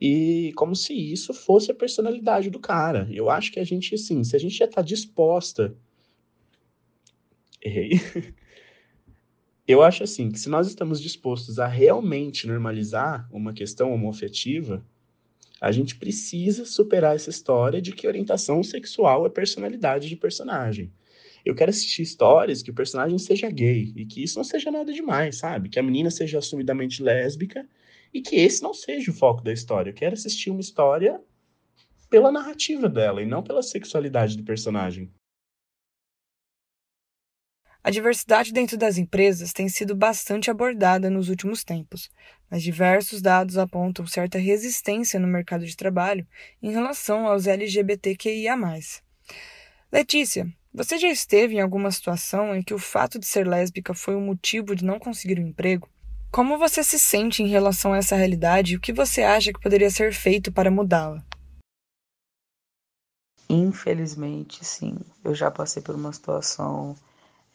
e 0.00 0.52
como 0.56 0.74
se 0.74 0.94
isso 0.94 1.34
fosse 1.34 1.70
a 1.70 1.74
personalidade 1.74 2.50
do 2.50 2.58
cara. 2.58 3.06
Eu 3.12 3.28
acho 3.28 3.52
que 3.52 3.60
a 3.60 3.64
gente, 3.64 3.94
assim, 3.94 4.24
se 4.24 4.34
a 4.34 4.38
gente 4.38 4.56
já 4.56 4.64
está 4.64 4.80
disposta. 4.80 5.76
Errei. 7.60 8.00
Eu 9.72 9.80
acho 9.82 10.04
assim 10.04 10.30
que 10.30 10.38
se 10.38 10.50
nós 10.50 10.68
estamos 10.68 11.00
dispostos 11.00 11.58
a 11.58 11.66
realmente 11.66 12.46
normalizar 12.46 13.26
uma 13.32 13.54
questão 13.54 13.90
homoafetiva, 13.90 14.84
a 15.58 15.72
gente 15.72 15.96
precisa 15.96 16.66
superar 16.66 17.16
essa 17.16 17.30
história 17.30 17.80
de 17.80 17.90
que 17.90 18.06
orientação 18.06 18.62
sexual 18.62 19.24
é 19.24 19.30
personalidade 19.30 20.10
de 20.10 20.16
personagem. 20.16 20.92
Eu 21.42 21.54
quero 21.54 21.70
assistir 21.70 22.02
histórias 22.02 22.62
que 22.62 22.70
o 22.70 22.74
personagem 22.74 23.18
seja 23.18 23.48
gay 23.48 23.94
e 23.96 24.04
que 24.04 24.22
isso 24.22 24.36
não 24.36 24.44
seja 24.44 24.70
nada 24.70 24.92
demais, 24.92 25.36
sabe? 25.36 25.70
Que 25.70 25.78
a 25.78 25.82
menina 25.82 26.10
seja 26.10 26.36
assumidamente 26.36 27.02
lésbica 27.02 27.66
e 28.12 28.20
que 28.20 28.36
esse 28.36 28.62
não 28.62 28.74
seja 28.74 29.10
o 29.10 29.14
foco 29.14 29.42
da 29.42 29.54
história. 29.54 29.88
Eu 29.88 29.94
quero 29.94 30.12
assistir 30.12 30.50
uma 30.50 30.60
história 30.60 31.18
pela 32.10 32.30
narrativa 32.30 32.90
dela 32.90 33.22
e 33.22 33.26
não 33.26 33.42
pela 33.42 33.62
sexualidade 33.62 34.36
do 34.36 34.44
personagem. 34.44 35.10
A 37.84 37.90
diversidade 37.90 38.52
dentro 38.52 38.76
das 38.76 38.96
empresas 38.96 39.52
tem 39.52 39.68
sido 39.68 39.96
bastante 39.96 40.48
abordada 40.48 41.10
nos 41.10 41.28
últimos 41.28 41.64
tempos, 41.64 42.08
mas 42.48 42.62
diversos 42.62 43.20
dados 43.20 43.58
apontam 43.58 44.06
certa 44.06 44.38
resistência 44.38 45.18
no 45.18 45.26
mercado 45.26 45.66
de 45.66 45.76
trabalho 45.76 46.24
em 46.62 46.70
relação 46.70 47.26
aos 47.26 47.48
LGBTQIA. 47.48 48.54
Letícia, 49.90 50.46
você 50.72 50.96
já 50.96 51.08
esteve 51.08 51.56
em 51.56 51.60
alguma 51.60 51.90
situação 51.90 52.54
em 52.54 52.62
que 52.62 52.72
o 52.72 52.78
fato 52.78 53.18
de 53.18 53.26
ser 53.26 53.48
lésbica 53.48 53.92
foi 53.92 54.14
o 54.14 54.18
um 54.18 54.26
motivo 54.26 54.76
de 54.76 54.84
não 54.84 55.00
conseguir 55.00 55.40
um 55.40 55.48
emprego? 55.48 55.90
Como 56.30 56.56
você 56.56 56.84
se 56.84 57.00
sente 57.00 57.42
em 57.42 57.48
relação 57.48 57.92
a 57.92 57.98
essa 57.98 58.14
realidade 58.14 58.74
e 58.74 58.76
o 58.76 58.80
que 58.80 58.92
você 58.92 59.22
acha 59.22 59.52
que 59.52 59.60
poderia 59.60 59.90
ser 59.90 60.14
feito 60.14 60.52
para 60.52 60.70
mudá-la? 60.70 61.22
Infelizmente, 63.50 64.64
sim. 64.64 64.96
Eu 65.24 65.34
já 65.34 65.50
passei 65.50 65.82
por 65.82 65.96
uma 65.96 66.12
situação 66.12 66.96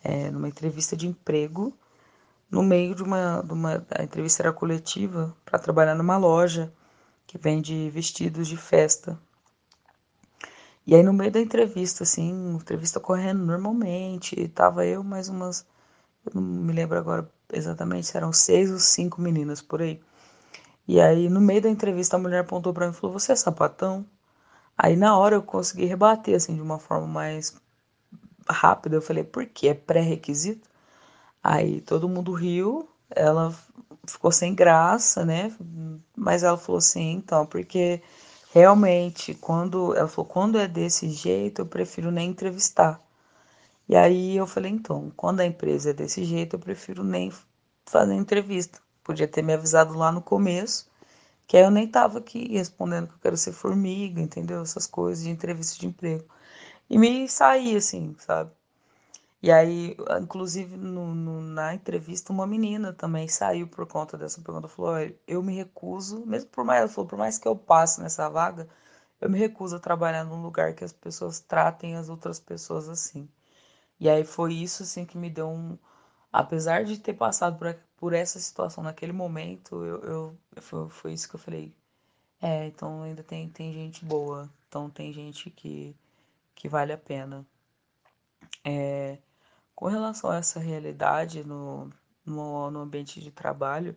é, 0.03 0.29
numa 0.31 0.47
entrevista 0.47 0.95
de 0.95 1.07
emprego, 1.07 1.73
no 2.49 2.63
meio 2.63 2.95
de 2.95 3.03
uma, 3.03 3.41
de 3.45 3.53
uma 3.53 3.85
a 3.97 4.03
entrevista 4.03 4.43
era 4.43 4.53
coletiva 4.53 5.35
para 5.45 5.59
trabalhar 5.59 5.95
numa 5.95 6.17
loja 6.17 6.73
que 7.25 7.37
vende 7.37 7.89
vestidos 7.89 8.47
de 8.47 8.57
festa. 8.57 9.19
E 10.85 10.95
aí 10.95 11.03
no 11.03 11.13
meio 11.13 11.31
da 11.31 11.41
entrevista, 11.41 12.03
assim, 12.03 12.55
entrevista 12.55 12.99
correndo 12.99 13.45
normalmente, 13.45 14.47
tava 14.49 14.85
eu 14.85 15.03
mais 15.03 15.27
umas, 15.27 15.65
eu 16.25 16.33
não 16.35 16.41
me 16.41 16.73
lembro 16.73 16.97
agora 16.97 17.29
exatamente, 17.51 18.15
eram 18.15 18.31
seis 18.31 18.71
ou 18.71 18.79
cinco 18.79 19.21
meninas 19.21 19.61
por 19.61 19.81
aí. 19.81 20.01
E 20.87 21.01
aí 21.01 21.29
no 21.29 21.41
meio 21.41 21.61
da 21.61 21.69
entrevista 21.69 22.15
a 22.15 22.19
mulher 22.19 22.39
apontou 22.39 22.73
para 22.73 22.87
mim 22.87 22.93
e 22.93 22.95
falou: 22.95 23.19
"Você 23.19 23.33
é 23.33 23.35
sapatão?" 23.35 24.05
Aí 24.77 24.95
na 24.95 25.17
hora 25.17 25.35
eu 25.35 25.43
consegui 25.43 25.85
rebater 25.85 26.35
assim 26.35 26.55
de 26.55 26.61
uma 26.61 26.79
forma 26.79 27.07
mais 27.07 27.55
rápido. 28.49 28.95
Eu 28.95 29.01
falei, 29.01 29.23
por 29.23 29.45
quê? 29.45 29.69
É 29.69 29.73
pré-requisito? 29.73 30.69
Aí 31.43 31.81
todo 31.81 32.09
mundo 32.09 32.33
riu, 32.33 32.89
ela 33.09 33.55
ficou 34.05 34.31
sem 34.31 34.53
graça, 34.53 35.25
né? 35.25 35.55
Mas 36.15 36.43
ela 36.43 36.57
falou 36.57 36.79
assim, 36.79 37.13
então, 37.13 37.45
porque 37.45 38.01
realmente, 38.53 39.33
quando 39.35 39.95
ela 39.95 40.07
falou, 40.07 40.29
quando 40.29 40.57
é 40.59 40.67
desse 40.67 41.09
jeito, 41.09 41.61
eu 41.61 41.65
prefiro 41.65 42.11
nem 42.11 42.29
entrevistar. 42.29 43.01
E 43.87 43.95
aí 43.95 44.35
eu 44.35 44.45
falei, 44.45 44.71
então, 44.71 45.11
quando 45.15 45.39
a 45.39 45.45
empresa 45.45 45.91
é 45.91 45.93
desse 45.93 46.23
jeito, 46.25 46.55
eu 46.55 46.59
prefiro 46.59 47.03
nem 47.03 47.31
fazer 47.85 48.13
entrevista. 48.15 48.79
Podia 49.03 49.27
ter 49.27 49.41
me 49.41 49.53
avisado 49.53 49.93
lá 49.97 50.11
no 50.11 50.21
começo, 50.21 50.89
que 51.47 51.55
aí 51.55 51.63
eu 51.63 51.71
nem 51.71 51.87
tava 51.87 52.19
aqui 52.19 52.49
respondendo 52.51 53.07
que 53.07 53.13
eu 53.13 53.19
quero 53.19 53.37
ser 53.37 53.53
formiga, 53.53 54.19
entendeu? 54.19 54.61
Essas 54.61 54.85
coisas 54.85 55.23
de 55.23 55.29
entrevista 55.29 55.79
de 55.79 55.87
emprego 55.87 56.25
e 56.89 56.97
me 56.97 57.27
saí, 57.29 57.75
assim, 57.75 58.15
sabe? 58.19 58.51
E 59.41 59.51
aí, 59.51 59.95
inclusive, 60.21 60.75
no, 60.77 61.13
no, 61.13 61.41
na 61.41 61.73
entrevista, 61.73 62.33
uma 62.33 62.47
menina 62.47 62.91
também 62.93 63.27
saiu 63.27 63.67
por 63.67 63.85
conta 63.88 64.17
dessa 64.17 64.41
pergunta. 64.41 64.67
Falou: 64.67 64.95
Eu 65.27 65.43
me 65.43 65.55
recuso, 65.55 66.25
mesmo 66.25 66.49
por 66.49 66.63
mais, 66.65 66.93
falou, 66.93 67.07
por 67.09 67.17
mais 67.19 67.38
que 67.38 67.47
eu 67.47 67.55
passe 67.55 68.01
nessa 68.01 68.29
vaga, 68.29 68.67
eu 69.21 69.29
me 69.29 69.38
recuso 69.39 69.75
a 69.75 69.79
trabalhar 69.79 70.23
num 70.23 70.41
lugar 70.41 70.73
que 70.75 70.83
as 70.83 70.93
pessoas 70.93 71.39
tratem 71.39 71.95
as 71.95 72.09
outras 72.09 72.39
pessoas 72.39 72.89
assim. 72.89 73.29
E 73.99 74.09
aí 74.09 74.23
foi 74.25 74.53
isso, 74.55 74.83
assim, 74.83 75.05
que 75.05 75.17
me 75.17 75.29
deu 75.29 75.49
um. 75.49 75.77
Apesar 76.31 76.83
de 76.85 76.99
ter 76.99 77.13
passado 77.13 77.57
por, 77.57 77.75
por 77.97 78.13
essa 78.13 78.39
situação 78.39 78.83
naquele 78.83 79.13
momento, 79.13 79.83
eu, 79.85 80.03
eu 80.03 80.38
foi, 80.61 80.89
foi 80.89 81.13
isso 81.13 81.29
que 81.29 81.35
eu 81.35 81.39
falei. 81.39 81.73
É, 82.41 82.67
então 82.67 83.03
ainda 83.03 83.23
tem, 83.23 83.49
tem 83.49 83.73
gente 83.73 84.05
boa. 84.05 84.49
Então 84.67 84.89
tem 84.89 85.13
gente 85.13 85.49
que 85.49 85.95
que 86.57 86.67
vale 86.67 86.91
a 86.91 86.97
pena. 86.97 87.45
É, 88.65 89.19
com 89.75 89.87
relação 89.87 90.31
a 90.31 90.37
essa 90.37 90.59
realidade 90.59 91.43
no, 91.43 91.89
no, 92.25 92.71
no, 92.71 92.79
ambiente 92.81 93.21
de 93.21 93.31
trabalho, 93.31 93.95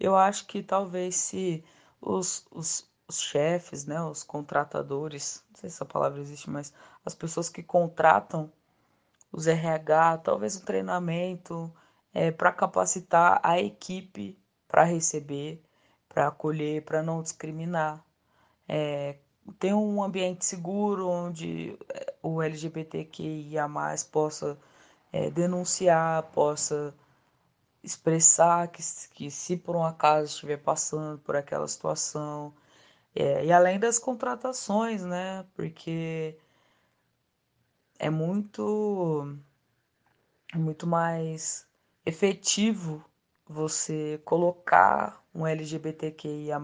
eu 0.00 0.16
acho 0.16 0.46
que 0.46 0.62
talvez 0.62 1.16
se 1.16 1.64
os, 2.00 2.46
os, 2.50 2.88
os 3.08 3.20
chefes, 3.20 3.84
né, 3.84 4.00
os 4.02 4.22
contratadores, 4.22 5.44
não 5.50 5.56
sei 5.60 5.70
se 5.70 5.76
essa 5.76 5.84
palavra 5.84 6.20
existe, 6.20 6.48
mas 6.48 6.72
as 7.04 7.14
pessoas 7.14 7.48
que 7.50 7.62
contratam 7.62 8.50
os 9.32 9.46
RH, 9.46 10.18
talvez 10.18 10.56
um 10.56 10.64
treinamento 10.64 11.72
é, 12.14 12.30
para 12.30 12.52
capacitar 12.52 13.40
a 13.42 13.60
equipe 13.60 14.38
para 14.68 14.84
receber, 14.84 15.62
para 16.08 16.28
acolher, 16.28 16.84
para 16.84 17.02
não 17.02 17.22
discriminar. 17.22 18.04
É, 18.68 19.18
ter 19.52 19.74
um 19.74 20.02
ambiente 20.02 20.44
seguro 20.44 21.08
onde 21.08 21.76
eh, 21.88 22.14
o 22.22 22.42
LGBTQIA 22.42 23.68
possa 24.10 24.58
é, 25.12 25.30
denunciar, 25.30 26.22
possa 26.32 26.94
expressar 27.82 28.68
que, 28.68 28.82
que 29.14 29.30
se 29.30 29.56
por 29.56 29.76
um 29.76 29.84
acaso 29.84 30.32
estiver 30.32 30.58
passando 30.58 31.18
por 31.18 31.36
aquela 31.36 31.66
situação. 31.68 32.54
É, 33.14 33.44
e 33.44 33.52
além 33.52 33.78
das 33.78 33.98
contratações, 33.98 35.02
né? 35.04 35.44
Porque 35.54 36.36
é 37.98 38.10
muito, 38.10 39.36
é 40.54 40.58
muito 40.58 40.86
mais 40.86 41.66
efetivo 42.06 43.04
você 43.46 44.20
colocar 44.24 45.22
um 45.34 45.46
LGBTQIA 45.46 46.58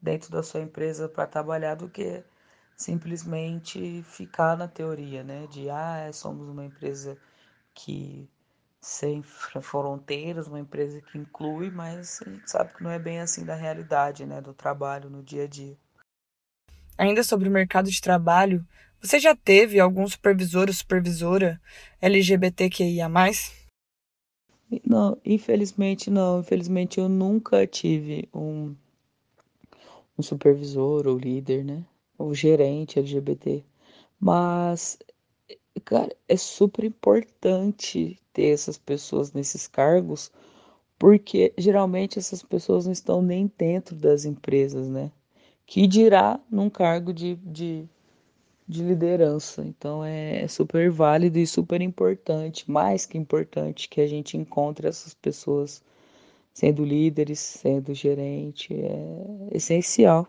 dentro 0.00 0.30
da 0.30 0.42
sua 0.42 0.60
empresa 0.60 1.08
para 1.08 1.26
trabalhar 1.26 1.74
do 1.74 1.88
que 1.88 2.22
simplesmente 2.76 4.02
ficar 4.04 4.56
na 4.56 4.66
teoria, 4.66 5.22
né? 5.22 5.46
De 5.48 5.68
ah, 5.68 6.10
somos 6.12 6.48
uma 6.48 6.64
empresa 6.64 7.18
que 7.74 8.28
sem 8.80 9.22
fronteiras, 9.22 10.48
uma 10.48 10.58
empresa 10.58 11.00
que 11.02 11.18
inclui, 11.18 11.70
mas 11.70 12.20
a 12.26 12.30
gente 12.30 12.50
sabe 12.50 12.72
que 12.72 12.82
não 12.82 12.90
é 12.90 12.98
bem 12.98 13.20
assim 13.20 13.44
da 13.44 13.54
realidade, 13.54 14.24
né, 14.24 14.40
do 14.40 14.54
trabalho 14.54 15.10
no 15.10 15.22
dia 15.22 15.44
a 15.44 15.46
dia. 15.46 15.76
Ainda 16.96 17.22
sobre 17.22 17.48
o 17.48 17.52
mercado 17.52 17.90
de 17.90 18.00
trabalho, 18.00 18.66
você 19.00 19.18
já 19.18 19.36
teve 19.36 19.78
algum 19.78 20.06
supervisor 20.06 20.68
ou 20.68 20.74
supervisora 20.74 21.60
LGBTQIA+. 22.00 23.08
Não, 24.86 25.18
infelizmente 25.24 26.10
não. 26.10 26.40
Infelizmente 26.40 26.98
eu 26.98 27.08
nunca 27.08 27.66
tive 27.66 28.28
um 28.32 28.74
um 30.20 30.22
supervisor 30.22 31.06
ou 31.06 31.18
líder, 31.18 31.64
né? 31.64 31.84
Ou 32.18 32.34
gerente 32.34 32.98
LGBT. 32.98 33.64
Mas, 34.20 34.98
cara, 35.84 36.14
é 36.28 36.36
super 36.36 36.84
importante 36.84 38.18
ter 38.32 38.48
essas 38.52 38.78
pessoas 38.78 39.32
nesses 39.32 39.66
cargos, 39.66 40.30
porque 40.98 41.52
geralmente 41.56 42.18
essas 42.18 42.42
pessoas 42.42 42.84
não 42.84 42.92
estão 42.92 43.22
nem 43.22 43.50
dentro 43.58 43.96
das 43.96 44.24
empresas, 44.24 44.88
né? 44.88 45.10
Que 45.66 45.86
dirá 45.86 46.38
num 46.50 46.68
cargo 46.68 47.12
de, 47.12 47.36
de, 47.36 47.88
de 48.68 48.82
liderança. 48.82 49.64
Então 49.64 50.04
é, 50.04 50.42
é 50.42 50.48
super 50.48 50.90
válido 50.90 51.38
e 51.38 51.46
super 51.46 51.80
importante, 51.80 52.70
mais 52.70 53.06
que 53.06 53.16
importante, 53.16 53.88
que 53.88 54.00
a 54.00 54.06
gente 54.06 54.36
encontre 54.36 54.86
essas 54.86 55.14
pessoas 55.14 55.82
sendo 56.52 56.84
líderes, 56.84 57.38
sendo 57.38 57.94
gerente, 57.94 58.74
é 58.74 59.56
essencial. 59.56 60.28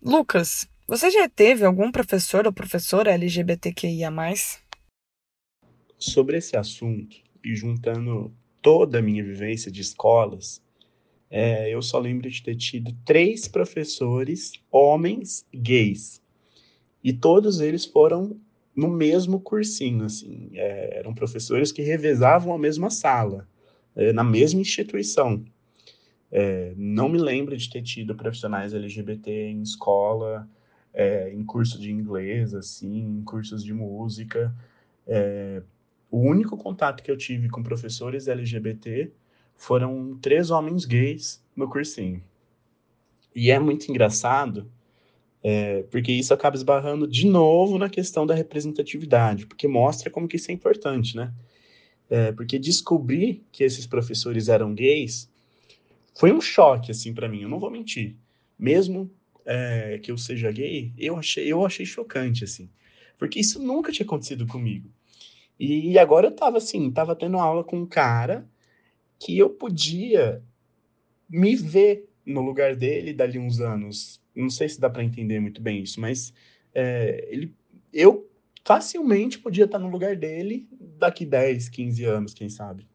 Lucas, 0.00 0.68
você 0.86 1.10
já 1.10 1.28
teve 1.28 1.64
algum 1.64 1.90
professor 1.90 2.46
ou 2.46 2.52
professora 2.52 3.12
LGBTQIA? 3.12 4.10
Sobre 5.98 6.38
esse 6.38 6.56
assunto, 6.56 7.16
e 7.44 7.54
juntando 7.54 8.32
toda 8.60 8.98
a 8.98 9.02
minha 9.02 9.22
vivência 9.24 9.70
de 9.70 9.80
escolas, 9.80 10.62
é, 11.30 11.72
eu 11.72 11.80
só 11.80 11.98
lembro 11.98 12.28
de 12.28 12.42
ter 12.42 12.56
tido 12.56 12.92
três 13.04 13.48
professores 13.48 14.52
homens 14.70 15.46
gays. 15.54 16.20
E 17.02 17.12
todos 17.12 17.60
eles 17.60 17.84
foram 17.84 18.38
no 18.76 18.88
mesmo 18.88 19.40
cursinho, 19.40 20.04
assim. 20.04 20.50
É, 20.52 20.98
eram 20.98 21.14
professores 21.14 21.72
que 21.72 21.82
revezavam 21.82 22.54
a 22.54 22.58
mesma 22.58 22.90
sala 22.90 23.48
é, 23.96 24.12
na 24.12 24.24
mesma 24.24 24.60
instituição. 24.60 25.44
É, 26.30 26.72
não 26.76 27.08
me 27.08 27.18
lembro 27.18 27.56
de 27.56 27.68
ter 27.68 27.82
tido 27.82 28.14
profissionais 28.14 28.72
LGBT 28.72 29.30
em 29.30 29.62
escola, 29.62 30.48
é, 30.94 31.32
em 31.32 31.44
curso 31.44 31.78
de 31.78 31.90
inglês, 31.92 32.54
assim, 32.54 33.00
em 33.00 33.22
cursos 33.22 33.62
de 33.62 33.72
música. 33.74 34.54
É, 35.06 35.62
o 36.10 36.18
único 36.20 36.56
contato 36.56 37.02
que 37.02 37.10
eu 37.10 37.16
tive 37.16 37.48
com 37.48 37.62
professores 37.62 38.28
LGBT 38.28 39.10
foram 39.56 40.18
três 40.20 40.50
homens 40.50 40.84
gays 40.84 41.42
no 41.54 41.68
cursinho. 41.68 42.22
E 43.34 43.50
é 43.50 43.58
muito 43.58 43.90
engraçado, 43.90 44.70
É, 45.44 45.82
porque 45.90 46.12
isso 46.12 46.32
acaba 46.32 46.54
esbarrando 46.56 47.06
de 47.06 47.26
novo 47.26 47.76
na 47.76 47.88
questão 47.90 48.24
da 48.24 48.32
representatividade, 48.34 49.44
porque 49.46 49.66
mostra 49.66 50.08
como 50.08 50.28
que 50.28 50.36
isso 50.36 50.50
é 50.52 50.54
importante, 50.54 51.16
né? 51.16 51.32
É, 52.14 52.30
porque 52.30 52.58
descobrir 52.58 53.42
que 53.50 53.64
esses 53.64 53.86
professores 53.86 54.50
eram 54.50 54.74
gays 54.74 55.30
foi 56.14 56.30
um 56.30 56.42
choque, 56.42 56.90
assim, 56.90 57.14
para 57.14 57.26
mim, 57.26 57.40
eu 57.40 57.48
não 57.48 57.58
vou 57.58 57.70
mentir. 57.70 58.16
Mesmo 58.58 59.10
é, 59.46 59.98
que 59.98 60.12
eu 60.12 60.18
seja 60.18 60.52
gay, 60.52 60.92
eu 60.98 61.16
achei, 61.16 61.50
eu 61.50 61.64
achei 61.64 61.86
chocante, 61.86 62.44
assim, 62.44 62.68
porque 63.16 63.40
isso 63.40 63.58
nunca 63.58 63.90
tinha 63.90 64.04
acontecido 64.04 64.46
comigo. 64.46 64.90
E 65.58 65.98
agora 65.98 66.26
eu 66.26 66.32
tava, 66.36 66.58
assim, 66.58 66.90
tava 66.90 67.16
tendo 67.16 67.38
aula 67.38 67.64
com 67.64 67.78
um 67.78 67.86
cara 67.86 68.46
que 69.18 69.38
eu 69.38 69.48
podia 69.48 70.42
me 71.26 71.56
ver 71.56 72.10
no 72.26 72.42
lugar 72.42 72.76
dele 72.76 73.14
dali 73.14 73.38
uns 73.38 73.58
anos. 73.58 74.20
Não 74.36 74.50
sei 74.50 74.68
se 74.68 74.78
dá 74.78 74.90
para 74.90 75.02
entender 75.02 75.40
muito 75.40 75.62
bem 75.62 75.82
isso, 75.82 75.98
mas 75.98 76.34
é, 76.74 77.26
ele, 77.30 77.54
eu 77.90 78.30
facilmente 78.66 79.38
podia 79.38 79.64
estar 79.64 79.78
no 79.78 79.88
lugar 79.88 80.14
dele 80.14 80.68
daqui 81.02 81.26
10, 81.26 81.68
15 81.68 82.04
anos, 82.04 82.34
quem 82.34 82.48
sabe. 82.48 82.86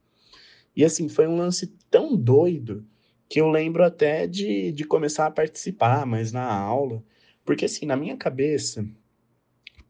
E 0.75 0.83
assim, 0.83 1.07
foi 1.07 1.27
um 1.27 1.37
lance 1.37 1.67
tão 1.89 2.15
doido 2.15 2.85
que 3.29 3.41
eu 3.41 3.49
lembro 3.49 3.83
até 3.83 4.25
de, 4.25 4.71
de 4.71 4.83
começar 4.83 5.25
a 5.25 5.31
participar 5.31 6.05
mais 6.05 6.31
na 6.31 6.45
aula, 6.45 7.03
porque 7.45 7.65
assim, 7.65 7.85
na 7.85 7.95
minha 7.95 8.15
cabeça, 8.15 8.87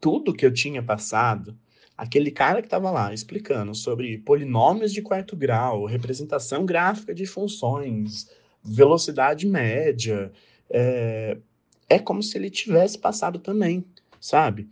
tudo 0.00 0.34
que 0.34 0.44
eu 0.44 0.52
tinha 0.52 0.82
passado, 0.82 1.56
aquele 1.96 2.30
cara 2.30 2.60
que 2.60 2.66
estava 2.66 2.90
lá 2.90 3.12
explicando 3.12 3.74
sobre 3.74 4.18
polinômios 4.18 4.92
de 4.92 5.02
quarto 5.02 5.36
grau, 5.36 5.84
representação 5.84 6.64
gráfica 6.64 7.14
de 7.14 7.26
funções, 7.26 8.30
velocidade 8.62 9.46
média. 9.46 10.32
É, 10.70 11.38
é 11.88 11.98
como 11.98 12.22
se 12.22 12.36
ele 12.38 12.50
tivesse 12.50 12.98
passado 12.98 13.38
também, 13.38 13.84
sabe? 14.20 14.68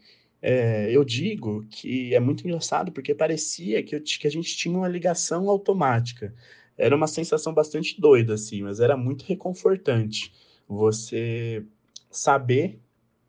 É, 0.49 0.89
eu 0.93 1.05
digo 1.05 1.67
que 1.69 2.15
é 2.15 2.21
muito 2.21 2.47
engraçado 2.47 2.93
porque 2.93 3.13
parecia 3.13 3.83
que, 3.83 3.97
eu, 3.97 4.01
que 4.01 4.29
a 4.29 4.31
gente 4.31 4.57
tinha 4.57 4.79
uma 4.79 4.87
ligação 4.87 5.51
automática. 5.51 6.33
Era 6.79 6.95
uma 6.95 7.09
sensação 7.09 7.53
bastante 7.53 8.01
doida, 8.01 8.35
assim, 8.35 8.63
mas 8.63 8.79
era 8.79 8.97
muito 8.97 9.25
reconfortante 9.25 10.33
você 10.69 11.67
saber 12.09 12.79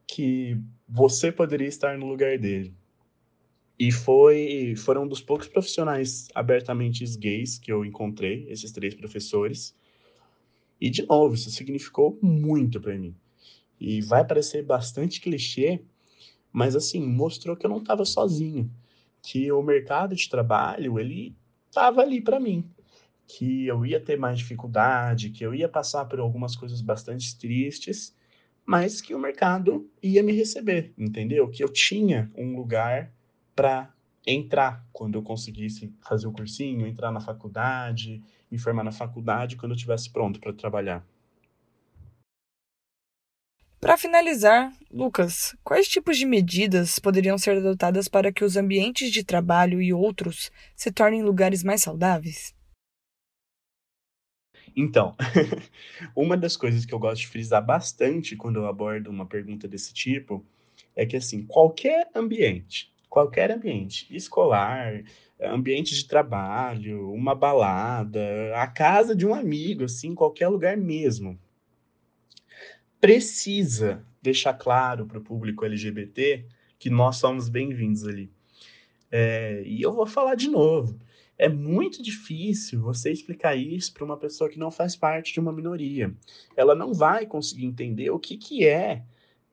que 0.06 0.60
você 0.88 1.32
poderia 1.32 1.68
estar 1.68 1.98
no 1.98 2.06
lugar 2.06 2.38
dele. 2.38 2.72
E 3.80 3.92
foi, 3.92 4.76
foram 4.78 5.06
um 5.06 5.08
dos 5.08 5.20
poucos 5.20 5.48
profissionais 5.48 6.28
abertamente 6.36 7.04
gays 7.18 7.58
que 7.58 7.72
eu 7.72 7.84
encontrei, 7.84 8.46
esses 8.48 8.72
três 8.72 8.94
professores. 8.94 9.76
E, 10.80 10.88
de 10.88 11.04
novo, 11.08 11.34
isso 11.34 11.50
significou 11.50 12.16
muito 12.22 12.80
para 12.80 12.96
mim. 12.96 13.16
E 13.80 14.02
vai 14.02 14.24
parecer 14.24 14.62
bastante 14.62 15.20
clichê, 15.20 15.82
mas, 16.52 16.76
assim, 16.76 17.06
mostrou 17.06 17.56
que 17.56 17.66
eu 17.66 17.70
não 17.70 17.78
estava 17.78 18.06
sozinho. 18.06 18.72
Que 19.22 19.52
o 19.52 19.62
mercado 19.62 20.16
de 20.16 20.30
trabalho, 20.30 21.00
ele 21.00 21.36
estava 21.70 22.02
ali 22.02 22.22
para 22.22 22.40
mim. 22.40 22.70
Que 23.28 23.68
eu 23.68 23.86
ia 23.86 24.00
ter 24.00 24.18
mais 24.18 24.40
dificuldade, 24.40 25.30
que 25.30 25.46
eu 25.46 25.54
ia 25.54 25.68
passar 25.68 26.06
por 26.06 26.20
algumas 26.20 26.56
coisas 26.56 26.82
bastante 26.82 27.38
tristes, 27.38 28.16
mas 28.66 29.02
que 29.02 29.14
o 29.14 29.20
mercado 29.20 29.90
ia 30.02 30.24
me 30.24 30.34
receber, 30.34 30.94
entendeu? 30.98 31.50
Que 31.50 31.64
eu 31.64 31.70
tinha 31.70 32.32
um 32.36 32.56
lugar 32.56 33.12
para 33.56 33.94
entrar 34.26 34.86
quando 34.92 35.16
eu 35.16 35.24
conseguisse 35.24 35.94
fazer 36.02 36.28
o 36.28 36.34
cursinho, 36.34 36.86
entrar 36.86 37.12
na 37.12 37.22
faculdade, 37.22 38.22
me 38.52 38.58
formar 38.58 38.84
na 38.84 38.92
faculdade 38.92 39.56
quando 39.56 39.72
eu 39.72 39.76
estivesse 39.76 40.10
pronto 40.10 40.40
para 40.40 40.52
trabalhar. 40.52 41.06
Para 43.80 43.96
finalizar, 43.96 44.74
Lucas, 44.92 45.56
quais 45.64 45.88
tipos 45.88 46.18
de 46.18 46.26
medidas 46.26 46.98
poderiam 46.98 47.38
ser 47.38 47.58
adotadas 47.58 48.08
para 48.08 48.32
que 48.32 48.44
os 48.44 48.58
ambientes 48.58 49.12
de 49.12 49.24
trabalho 49.24 49.80
e 49.80 49.94
outros 49.94 50.52
se 50.76 50.92
tornem 50.92 51.22
lugares 51.22 51.64
mais 51.64 51.84
saudáveis? 51.84 52.56
Então, 54.76 55.16
uma 56.16 56.36
das 56.36 56.58
coisas 56.58 56.86
que 56.86 56.94
eu 56.94 56.98
gosto 56.98 57.22
de 57.22 57.28
frisar 57.28 57.64
bastante 57.64 58.36
quando 58.36 58.56
eu 58.58 58.66
abordo 58.66 59.12
uma 59.12 59.28
pergunta 59.28 59.68
desse 59.68 59.94
tipo 59.94 60.44
é 60.96 61.06
que, 61.06 61.16
assim, 61.16 61.46
qualquer 61.46 62.10
ambiente, 62.16 62.92
qualquer 63.08 63.52
ambiente, 63.52 64.08
escolar, 64.10 65.04
ambiente 65.40 65.94
de 65.94 66.08
trabalho, 66.08 67.12
uma 67.12 67.36
balada, 67.36 68.20
a 68.56 68.66
casa 68.66 69.16
de 69.16 69.26
um 69.26 69.36
amigo, 69.36 69.84
assim, 69.84 70.16
qualquer 70.16 70.48
lugar 70.48 70.76
mesmo. 70.76 71.40
Precisa 73.08 74.04
deixar 74.22 74.54
claro 74.56 75.06
para 75.06 75.18
o 75.18 75.24
público 75.24 75.64
LGBT 75.64 76.46
que 76.78 76.90
nós 76.90 77.16
somos 77.16 77.48
bem-vindos 77.48 78.06
ali. 78.06 78.30
É, 79.10 79.64
e 79.66 79.82
eu 79.82 79.94
vou 79.94 80.06
falar 80.06 80.36
de 80.36 80.50
novo. 80.50 81.00
É 81.38 81.48
muito 81.48 82.04
difícil 82.04 82.82
você 82.82 83.10
explicar 83.10 83.56
isso 83.56 83.94
para 83.94 84.04
uma 84.04 84.18
pessoa 84.18 84.50
que 84.50 84.60
não 84.60 84.70
faz 84.70 84.94
parte 84.98 85.32
de 85.32 85.40
uma 85.40 85.54
minoria. 85.54 86.14
Ela 86.54 86.76
não 86.76 86.94
vai 86.94 87.26
conseguir 87.26 87.66
entender 87.66 88.10
o 88.10 88.20
que, 88.20 88.36
que 88.36 88.68
é 88.68 89.06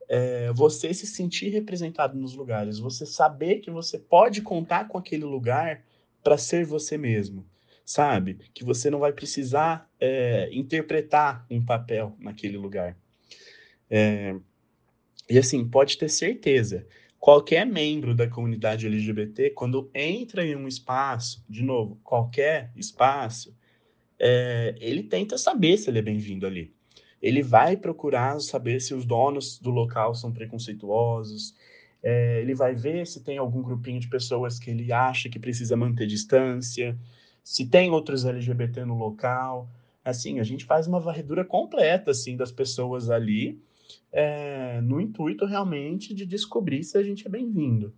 é, 0.09 0.51
você 0.51 0.93
se 0.93 1.07
sentir 1.07 1.47
representado 1.47 2.17
nos 2.17 2.35
lugares, 2.35 2.77
você 2.77 3.05
saber 3.05 3.59
que 3.59 3.71
você 3.71 3.97
pode 3.97 4.41
contar 4.41 4.89
com 4.89 4.97
aquele 4.97 5.23
lugar 5.23 5.81
para 6.21 6.37
ser 6.37 6.65
você 6.65 6.97
mesmo, 6.97 7.47
sabe? 7.85 8.37
Que 8.53 8.65
você 8.65 8.89
não 8.89 8.99
vai 8.99 9.13
precisar 9.13 9.89
é, 9.97 10.49
interpretar 10.51 11.45
um 11.49 11.63
papel 11.63 12.17
naquele 12.19 12.57
lugar. 12.57 12.97
É, 13.89 14.35
e 15.29 15.37
assim, 15.37 15.67
pode 15.67 15.97
ter 15.97 16.09
certeza, 16.09 16.87
qualquer 17.19 17.65
membro 17.65 18.15
da 18.15 18.27
comunidade 18.27 18.85
LGBT, 18.85 19.51
quando 19.51 19.89
entra 19.93 20.45
em 20.45 20.55
um 20.55 20.67
espaço, 20.67 21.43
de 21.49 21.63
novo, 21.63 21.99
qualquer 22.03 22.71
espaço, 22.75 23.55
é, 24.19 24.75
ele 24.79 25.03
tenta 25.03 25.37
saber 25.37 25.77
se 25.77 25.89
ele 25.89 25.99
é 25.99 26.01
bem-vindo 26.01 26.45
ali 26.45 26.75
ele 27.25 27.41
vai 27.41 27.75
procurar 27.75 28.39
saber 28.39 28.79
se 28.79 28.93
os 28.93 29.03
donos 29.03 29.57
do 29.59 29.71
local 29.71 30.13
são 30.13 30.31
preconceituosos, 30.31 31.55
é, 32.03 32.39
ele 32.39 32.53
vai 32.53 32.75
ver 32.75 33.07
se 33.07 33.23
tem 33.23 33.39
algum 33.39 33.63
grupinho 33.63 33.99
de 33.99 34.07
pessoas 34.07 34.59
que 34.59 34.69
ele 34.69 34.93
acha 34.93 35.27
que 35.27 35.39
precisa 35.39 35.75
manter 35.75 36.05
distância, 36.05 36.95
se 37.43 37.65
tem 37.65 37.89
outros 37.89 38.25
LGBT 38.25 38.85
no 38.85 38.95
local. 38.95 39.67
Assim, 40.03 40.39
a 40.39 40.43
gente 40.43 40.65
faz 40.65 40.85
uma 40.85 40.99
varredura 40.99 41.43
completa 41.43 42.11
assim 42.11 42.37
das 42.37 42.51
pessoas 42.51 43.09
ali, 43.09 43.59
é, 44.11 44.79
no 44.81 44.99
intuito 44.99 45.45
realmente 45.45 46.13
de 46.13 46.25
descobrir 46.25 46.83
se 46.83 46.97
a 46.97 47.03
gente 47.03 47.27
é 47.27 47.29
bem-vindo. 47.29 47.93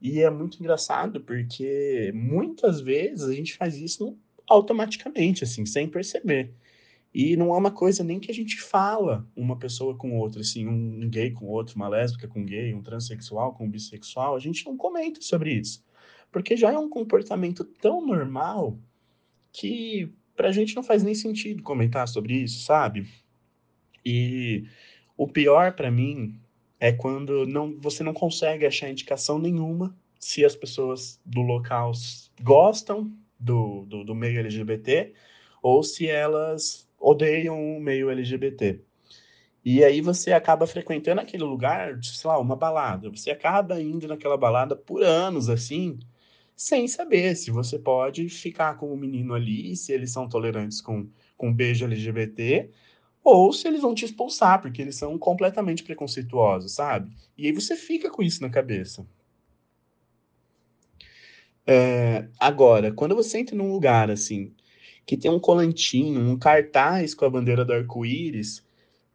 E 0.00 0.20
é 0.20 0.30
muito 0.30 0.58
engraçado 0.58 1.20
porque 1.20 2.10
muitas 2.14 2.80
vezes 2.80 3.28
a 3.28 3.34
gente 3.34 3.56
faz 3.56 3.76
isso 3.76 4.16
automaticamente, 4.48 5.44
assim, 5.44 5.64
sem 5.64 5.88
perceber. 5.88 6.52
E 7.14 7.36
não 7.36 7.54
é 7.54 7.58
uma 7.58 7.70
coisa 7.70 8.02
nem 8.02 8.18
que 8.18 8.30
a 8.30 8.34
gente 8.34 8.60
fala 8.60 9.28
uma 9.36 9.56
pessoa 9.56 9.94
com 9.94 10.18
outra, 10.18 10.40
assim, 10.40 10.66
um 10.66 11.08
gay 11.08 11.30
com 11.30 11.46
outro, 11.46 11.76
uma 11.76 11.88
lésbica 11.88 12.26
com 12.26 12.44
gay, 12.44 12.72
um 12.72 12.82
transexual 12.82 13.54
com 13.54 13.66
um 13.66 13.70
bissexual, 13.70 14.34
a 14.34 14.40
gente 14.40 14.64
não 14.64 14.76
comenta 14.76 15.20
sobre 15.20 15.52
isso. 15.52 15.84
Porque 16.30 16.56
já 16.56 16.72
é 16.72 16.78
um 16.78 16.88
comportamento 16.88 17.64
tão 17.64 18.04
normal 18.04 18.78
que 19.52 20.10
pra 20.34 20.50
gente 20.50 20.74
não 20.74 20.82
faz 20.82 21.02
nem 21.02 21.14
sentido 21.14 21.62
comentar 21.62 22.08
sobre 22.08 22.34
isso, 22.34 22.64
sabe? 22.64 23.06
E 24.04 24.64
o 25.22 25.28
pior 25.28 25.72
para 25.74 25.88
mim 25.88 26.34
é 26.80 26.90
quando 26.90 27.46
não, 27.46 27.78
você 27.78 28.02
não 28.02 28.12
consegue 28.12 28.66
achar 28.66 28.90
indicação 28.90 29.38
nenhuma 29.38 29.96
se 30.18 30.44
as 30.44 30.56
pessoas 30.56 31.20
do 31.24 31.42
local 31.42 31.92
gostam 32.42 33.12
do, 33.38 33.84
do, 33.86 34.02
do 34.02 34.16
meio 34.16 34.40
LGBT 34.40 35.12
ou 35.62 35.84
se 35.84 36.08
elas 36.08 36.88
odeiam 36.98 37.76
o 37.76 37.80
meio 37.80 38.10
LGBT. 38.10 38.80
E 39.64 39.84
aí 39.84 40.00
você 40.00 40.32
acaba 40.32 40.66
frequentando 40.66 41.20
aquele 41.20 41.44
lugar, 41.44 42.02
sei 42.02 42.28
lá, 42.28 42.36
uma 42.40 42.56
balada. 42.56 43.08
Você 43.08 43.30
acaba 43.30 43.80
indo 43.80 44.08
naquela 44.08 44.36
balada 44.36 44.74
por 44.74 45.04
anos, 45.04 45.48
assim, 45.48 46.00
sem 46.56 46.88
saber 46.88 47.36
se 47.36 47.52
você 47.52 47.78
pode 47.78 48.28
ficar 48.28 48.76
com 48.76 48.92
o 48.92 48.96
menino 48.96 49.34
ali, 49.34 49.76
se 49.76 49.92
eles 49.92 50.10
são 50.10 50.28
tolerantes 50.28 50.80
com, 50.80 51.08
com 51.36 51.54
beijo 51.54 51.84
LGBT, 51.84 52.70
ou 53.24 53.52
se 53.52 53.68
eles 53.68 53.80
vão 53.80 53.94
te 53.94 54.04
expulsar, 54.04 54.60
porque 54.60 54.82
eles 54.82 54.96
são 54.96 55.16
completamente 55.18 55.84
preconceituosos, 55.84 56.72
sabe? 56.72 57.10
E 57.38 57.46
aí 57.46 57.52
você 57.52 57.76
fica 57.76 58.10
com 58.10 58.22
isso 58.22 58.42
na 58.42 58.50
cabeça. 58.50 59.06
É, 61.66 62.28
agora, 62.40 62.92
quando 62.92 63.14
você 63.14 63.38
entra 63.38 63.54
num 63.54 63.70
lugar 63.70 64.10
assim, 64.10 64.52
que 65.06 65.16
tem 65.16 65.30
um 65.30 65.38
colantinho, 65.38 66.20
um 66.20 66.38
cartaz 66.38 67.14
com 67.14 67.24
a 67.24 67.30
bandeira 67.30 67.64
do 67.64 67.72
arco-íris, 67.72 68.64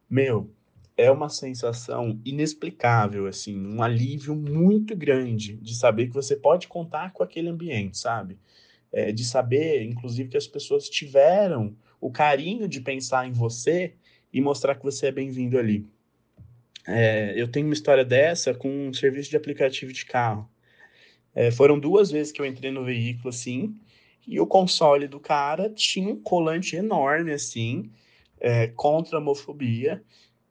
meu, 0.08 0.50
é 0.96 1.10
uma 1.10 1.28
sensação 1.28 2.18
inexplicável, 2.24 3.26
assim, 3.26 3.56
um 3.56 3.82
alívio 3.82 4.34
muito 4.34 4.96
grande 4.96 5.56
de 5.56 5.74
saber 5.76 6.08
que 6.08 6.14
você 6.14 6.34
pode 6.34 6.66
contar 6.66 7.12
com 7.12 7.22
aquele 7.22 7.48
ambiente, 7.48 7.98
sabe? 7.98 8.38
É, 8.90 9.12
de 9.12 9.24
saber, 9.24 9.82
inclusive, 9.82 10.30
que 10.30 10.36
as 10.36 10.46
pessoas 10.46 10.88
tiveram 10.88 11.76
o 12.00 12.10
carinho 12.10 12.68
de 12.68 12.80
pensar 12.80 13.26
em 13.26 13.32
você 13.32 13.94
e 14.32 14.40
mostrar 14.40 14.74
que 14.74 14.84
você 14.84 15.06
é 15.06 15.12
bem-vindo 15.12 15.58
ali. 15.58 15.86
É, 16.86 17.34
eu 17.36 17.48
tenho 17.48 17.66
uma 17.66 17.74
história 17.74 18.04
dessa 18.04 18.54
com 18.54 18.88
um 18.88 18.94
serviço 18.94 19.30
de 19.30 19.36
aplicativo 19.36 19.92
de 19.92 20.06
carro. 20.06 20.48
É, 21.34 21.50
foram 21.50 21.78
duas 21.78 22.10
vezes 22.10 22.32
que 22.32 22.40
eu 22.40 22.46
entrei 22.46 22.70
no 22.70 22.84
veículo, 22.84 23.28
assim, 23.28 23.76
e 24.26 24.40
o 24.40 24.46
console 24.46 25.06
do 25.06 25.20
cara 25.20 25.70
tinha 25.70 26.08
um 26.08 26.20
colante 26.20 26.76
enorme, 26.76 27.32
assim, 27.32 27.90
é, 28.40 28.68
contra 28.68 29.16
a 29.16 29.20
homofobia. 29.20 30.02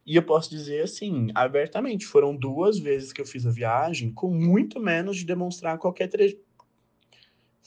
E 0.05 0.15
eu 0.15 0.23
posso 0.23 0.49
dizer, 0.49 0.83
assim, 0.83 1.27
abertamente, 1.35 2.05
foram 2.05 2.35
duas 2.35 2.79
vezes 2.79 3.11
que 3.11 3.19
eu 3.19 3.25
fiz 3.25 3.45
a 3.45 3.51
viagem 3.51 4.11
com 4.13 4.29
muito 4.29 4.79
menos 4.79 5.17
de 5.17 5.25
demonstrar 5.25 5.77
qualquer. 5.77 6.09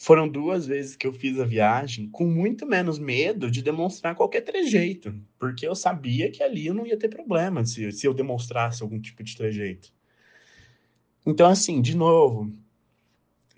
Foram 0.03 0.27
duas 0.27 0.67
vezes 0.67 0.97
que 0.97 1.07
eu 1.07 1.13
fiz 1.13 1.39
a 1.39 1.45
viagem 1.45 2.09
com 2.09 2.27
muito 2.27 2.65
menos 2.65 2.99
medo 2.99 3.51
de 3.51 3.63
demonstrar 3.63 4.15
qualquer 4.15 4.41
trejeito, 4.41 5.15
porque 5.39 5.69
eu 5.69 5.75
sabia 5.75 6.31
que 6.31 6.43
ali 6.43 6.69
eu 6.69 6.73
não 6.73 6.87
ia 6.87 6.97
ter 6.97 7.09
problema 7.09 7.67
se, 7.67 7.93
se 7.93 8.07
eu 8.07 8.15
demonstrasse 8.15 8.83
algum 8.83 8.99
tipo 8.99 9.23
de 9.23 9.37
trejeito. 9.37 9.93
Então, 11.27 11.51
assim, 11.51 11.83
de 11.83 11.95
novo, 11.95 12.51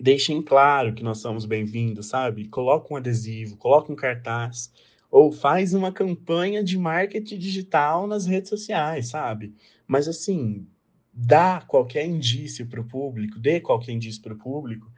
deixem 0.00 0.42
claro 0.42 0.92
que 0.92 1.04
nós 1.04 1.18
somos 1.18 1.46
bem-vindos, 1.46 2.06
sabe? 2.06 2.48
Coloca 2.48 2.92
um 2.92 2.96
adesivo, 2.96 3.56
coloca 3.56 3.92
um 3.92 3.96
cartaz, 3.96 4.72
ou 5.08 5.30
faz 5.30 5.74
uma 5.74 5.92
campanha 5.92 6.64
de 6.64 6.76
marketing 6.76 7.38
digital 7.38 8.08
nas 8.08 8.26
redes 8.26 8.48
sociais, 8.48 9.10
sabe? 9.10 9.54
Mas, 9.86 10.08
assim, 10.08 10.66
dá 11.12 11.60
qualquer 11.60 12.04
indício 12.04 12.66
para 12.66 12.80
o 12.80 12.88
público, 12.88 13.38
dê 13.38 13.60
qualquer 13.60 13.92
indício 13.92 14.20
para 14.20 14.34
o 14.34 14.38
público 14.38 14.91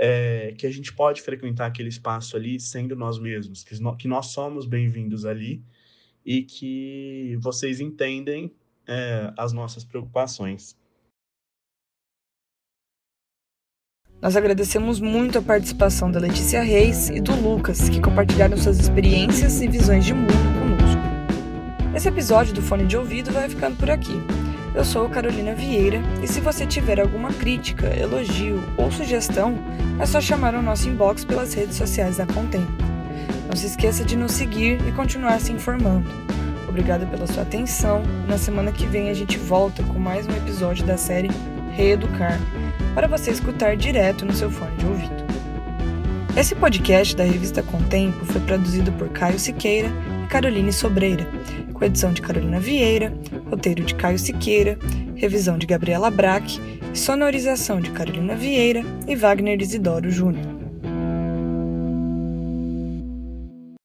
é, 0.00 0.54
que 0.56 0.64
a 0.64 0.70
gente 0.70 0.92
pode 0.92 1.20
frequentar 1.20 1.66
aquele 1.66 1.88
espaço 1.88 2.36
ali 2.36 2.60
sendo 2.60 2.94
nós 2.94 3.18
mesmos, 3.18 3.64
que, 3.64 3.78
no, 3.82 3.96
que 3.96 4.06
nós 4.06 4.26
somos 4.26 4.64
bem-vindos 4.64 5.26
ali 5.26 5.60
e 6.24 6.42
que 6.44 7.36
vocês 7.40 7.80
entendem 7.80 8.52
é, 8.86 9.32
as 9.36 9.52
nossas 9.52 9.84
preocupações. 9.84 10.76
Nós 14.22 14.36
agradecemos 14.36 15.00
muito 15.00 15.38
a 15.38 15.42
participação 15.42 16.10
da 16.10 16.20
Letícia 16.20 16.62
Reis 16.62 17.08
e 17.08 17.20
do 17.20 17.34
Lucas, 17.34 17.88
que 17.88 18.00
compartilharam 18.00 18.56
suas 18.56 18.78
experiências 18.78 19.60
e 19.60 19.68
visões 19.68 20.04
de 20.04 20.14
mundo 20.14 20.32
conosco. 20.60 21.96
Esse 21.96 22.08
episódio 22.08 22.54
do 22.54 22.62
Fone 22.62 22.86
de 22.86 22.96
Ouvido 22.96 23.32
vai 23.32 23.48
ficando 23.48 23.76
por 23.76 23.90
aqui. 23.90 24.47
Eu 24.78 24.84
sou 24.84 25.08
Carolina 25.08 25.56
Vieira 25.56 26.00
e 26.22 26.28
se 26.28 26.40
você 26.40 26.64
tiver 26.64 27.00
alguma 27.00 27.32
crítica, 27.32 27.88
elogio 27.88 28.62
ou 28.76 28.92
sugestão, 28.92 29.58
é 29.98 30.06
só 30.06 30.20
chamar 30.20 30.54
o 30.54 30.62
nosso 30.62 30.88
inbox 30.88 31.24
pelas 31.24 31.52
redes 31.52 31.76
sociais 31.76 32.18
da 32.18 32.26
Contem. 32.26 32.64
Não 33.48 33.56
se 33.56 33.66
esqueça 33.66 34.04
de 34.04 34.14
nos 34.14 34.30
seguir 34.30 34.80
e 34.86 34.92
continuar 34.92 35.40
se 35.40 35.50
informando. 35.50 36.08
Obrigada 36.68 37.04
pela 37.06 37.26
sua 37.26 37.42
atenção. 37.42 38.04
Na 38.28 38.38
semana 38.38 38.70
que 38.70 38.86
vem 38.86 39.10
a 39.10 39.14
gente 39.14 39.36
volta 39.36 39.82
com 39.82 39.98
mais 39.98 40.28
um 40.28 40.36
episódio 40.36 40.86
da 40.86 40.96
série 40.96 41.28
Reeducar, 41.72 42.38
para 42.94 43.08
você 43.08 43.32
escutar 43.32 43.76
direto 43.76 44.24
no 44.24 44.32
seu 44.32 44.48
fone 44.48 44.76
de 44.76 44.86
ouvido. 44.86 45.24
Esse 46.36 46.54
podcast 46.54 47.16
da 47.16 47.24
revista 47.24 47.64
Contempo 47.64 48.24
foi 48.26 48.40
produzido 48.42 48.92
por 48.92 49.08
Caio 49.08 49.40
Siqueira 49.40 49.90
e 50.22 50.28
Caroline 50.28 50.72
Sobreira 50.72 51.26
com 51.78 51.84
edição 51.84 52.12
de 52.12 52.20
Carolina 52.20 52.58
Vieira, 52.58 53.14
roteiro 53.48 53.84
de 53.84 53.94
Caio 53.94 54.18
Siqueira, 54.18 54.78
revisão 55.14 55.56
de 55.56 55.66
Gabriela 55.66 56.10
Braque 56.10 56.60
sonorização 56.94 57.80
de 57.80 57.90
Carolina 57.90 58.34
Vieira 58.34 58.82
e 59.06 59.14
Wagner 59.14 59.60
Isidoro 59.60 60.10
Júnior. 60.10 60.57